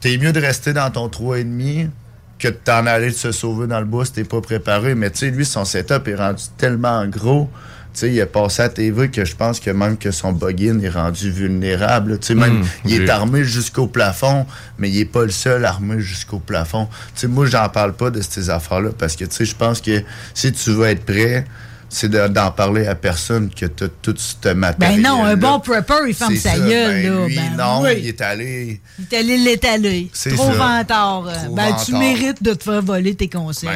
[0.00, 1.88] t'es mieux de rester dans ton 3,5
[2.38, 4.94] que de t'en aller se sauver dans le bois si t'es pas préparé.
[4.94, 7.48] Mais tu sais, lui, son setup est rendu tellement gros.
[7.94, 10.80] Tu sais, il est passé à TV que je pense que même que son bug-in
[10.80, 12.18] est rendu vulnérable.
[12.18, 14.44] Tu sais, même, Mm, il est armé jusqu'au plafond,
[14.78, 16.88] mais il est pas le seul armé jusqu'au plafond.
[17.14, 19.80] Tu sais, moi, j'en parle pas de ces affaires-là parce que, tu sais, je pense
[19.80, 20.02] que
[20.34, 21.46] si tu veux être prêt,
[21.88, 25.02] c'est de- d'en parler à personne que tu as tout ce matériel.
[25.02, 27.26] Ben non, un bon prepper, il ferme sa ça, gueule, ben là.
[27.26, 27.90] lui, Ben non, oui.
[27.98, 28.80] il est allé.
[28.98, 30.10] Il est allé l'étaler.
[30.12, 31.26] C'est Trop vantard.
[31.28, 31.34] euh.
[31.52, 33.72] Ben, tu mérites de te faire voler tes conserves.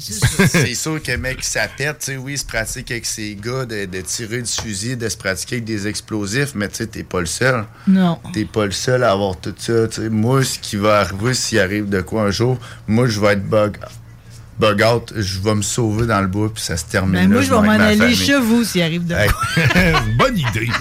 [0.00, 1.98] c'est sûr que mec, ça pète.
[1.98, 5.08] Tu sais, oui, il se pratique avec ses gars de, de tirer du fusil, de
[5.08, 7.64] se pratiquer avec des explosifs, mais tu sais, t'es pas le seul.
[7.86, 8.18] Non.
[8.32, 9.86] T'es pas le seul à avoir tout ça.
[9.88, 10.08] tu sais.
[10.08, 12.58] Moi, ce qui va arriver s'il arrive de quoi un jour,
[12.88, 13.76] moi, je vais être bug,
[14.60, 17.14] bug out, je vais me sauver dans le bois, puis ça se termine.
[17.14, 19.30] Ben, là, moi, je vais m'en aller chez vous s'il arrive de Hey.
[20.18, 20.68] Bonne idée.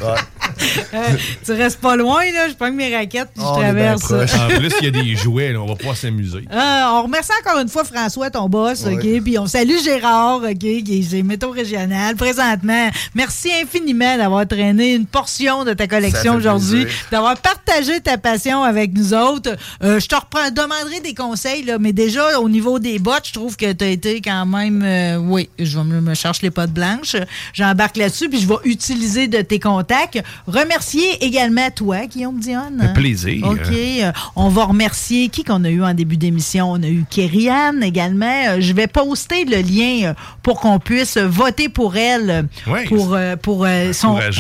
[0.94, 0.98] Euh,
[1.46, 2.50] tu restes pas loin, là.
[2.50, 4.12] Je prends mes raquettes puis je traverse.
[4.12, 6.44] En plus, il y a des jouets, là, on va pouvoir s'amuser.
[6.52, 8.96] Euh, on remercie encore une fois François, ton boss, Ouais.
[8.96, 9.24] OK?
[9.24, 12.90] Puis on salue Gérard, OK, qui est Métaux Régional présentement.
[13.16, 18.92] Merci infiniment d'avoir traîné une portion de ta collection aujourd'hui, d'avoir partagé ta passion avec
[18.94, 19.56] nous autres.
[19.82, 23.34] Euh, je te reprends, demanderai des conseils, là, mais déjà, au niveau des bottes, je
[23.34, 24.82] trouve que tu as été quand même...
[24.84, 27.16] euh, oui, je vais me, me chercher les potes blanches.
[27.54, 32.82] J'embarque là-dessus, puis je vais utiliser de tes contacts remercier également toi, Guillaume Dionne.
[32.82, 33.46] Un plaisir.
[33.48, 33.60] OK.
[33.72, 36.72] Euh, on va remercier qui qu'on a eu en début d'émission.
[36.72, 38.26] On a eu Kerry-Anne également.
[38.50, 40.14] Euh, je vais poster le lien
[40.44, 42.48] pour qu'on puisse voter pour elle.
[42.68, 42.86] Oui.
[42.88, 44.32] Pour, pour son ben,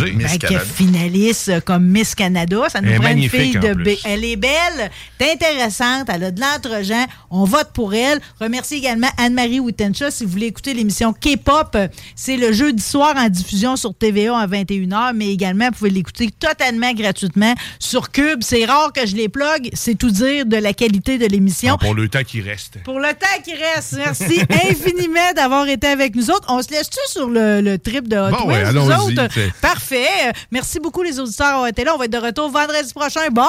[0.60, 2.57] finaliste comme Miss Canada.
[2.69, 3.73] Ça nous Elle prend une fille de.
[3.73, 4.89] B- Elle est belle,
[5.19, 7.06] est intéressante, elle a de l'entre-gens.
[7.30, 8.19] On vote pour elle.
[8.39, 10.12] Remercie également Anne-Marie Wittencha.
[10.12, 11.78] Si vous voulez écouter l'émission K-pop,
[12.16, 16.30] c'est le jeudi soir en diffusion sur TVA à 21h, mais également, vous pouvez l'écouter
[16.32, 18.40] totalement gratuitement sur Cube.
[18.41, 19.70] C'est rare que je les plug.
[19.74, 21.76] C'est tout dire de la qualité de l'émission.
[21.76, 22.82] Ah, pour le temps qui reste.
[22.86, 26.48] Pour le temps qui reste, merci infiniment d'avoir été avec nous autres.
[26.50, 29.28] On se laisse-tu sur le, le trip de Hot Bon, Wheels, ouais, nous autres?
[29.62, 30.32] Parfait.
[30.52, 31.94] Merci beaucoup les auditeurs d'avoir été là.
[31.96, 33.28] On va être de retour vendredi prochain.
[33.32, 33.46] Bye!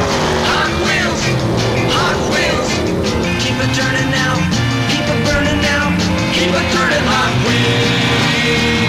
[0.49, 1.21] Hot Wheels,
[1.93, 2.69] Hot Wheels,
[3.43, 4.33] keep it turning now,
[4.89, 5.93] keep it burning now,
[6.33, 7.03] keep it turning.
[7.05, 8.86] Hot Wheels,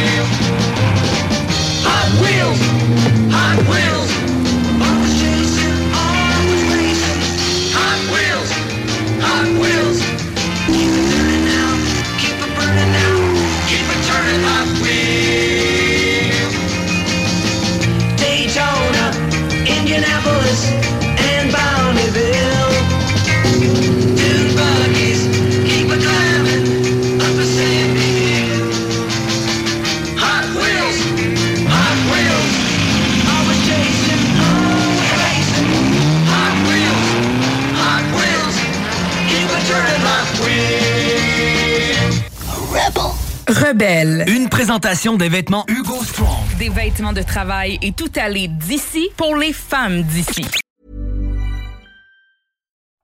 [43.48, 44.24] Rebelle.
[44.28, 46.58] Une présentation des vêtements Hugo Strong.
[46.58, 50.44] Des vêtements de travail et tout aller d'ici pour les femmes d'ici.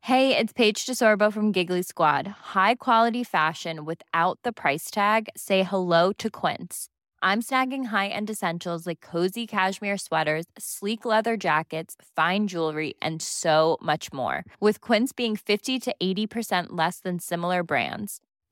[0.03, 2.29] Hey, it's Paige DeSorbo from Giggly Squad.
[2.55, 5.31] High quality fashion without the price tag.
[5.35, 6.89] Say hello to Quince.
[7.23, 13.79] I'm snagging high-end essentials like cozy cashmere sweaters, sleek leather jackets, fine jewelry, and so
[13.81, 14.45] much more.
[14.61, 18.21] With Quince being 50 to 80% less than similar brands.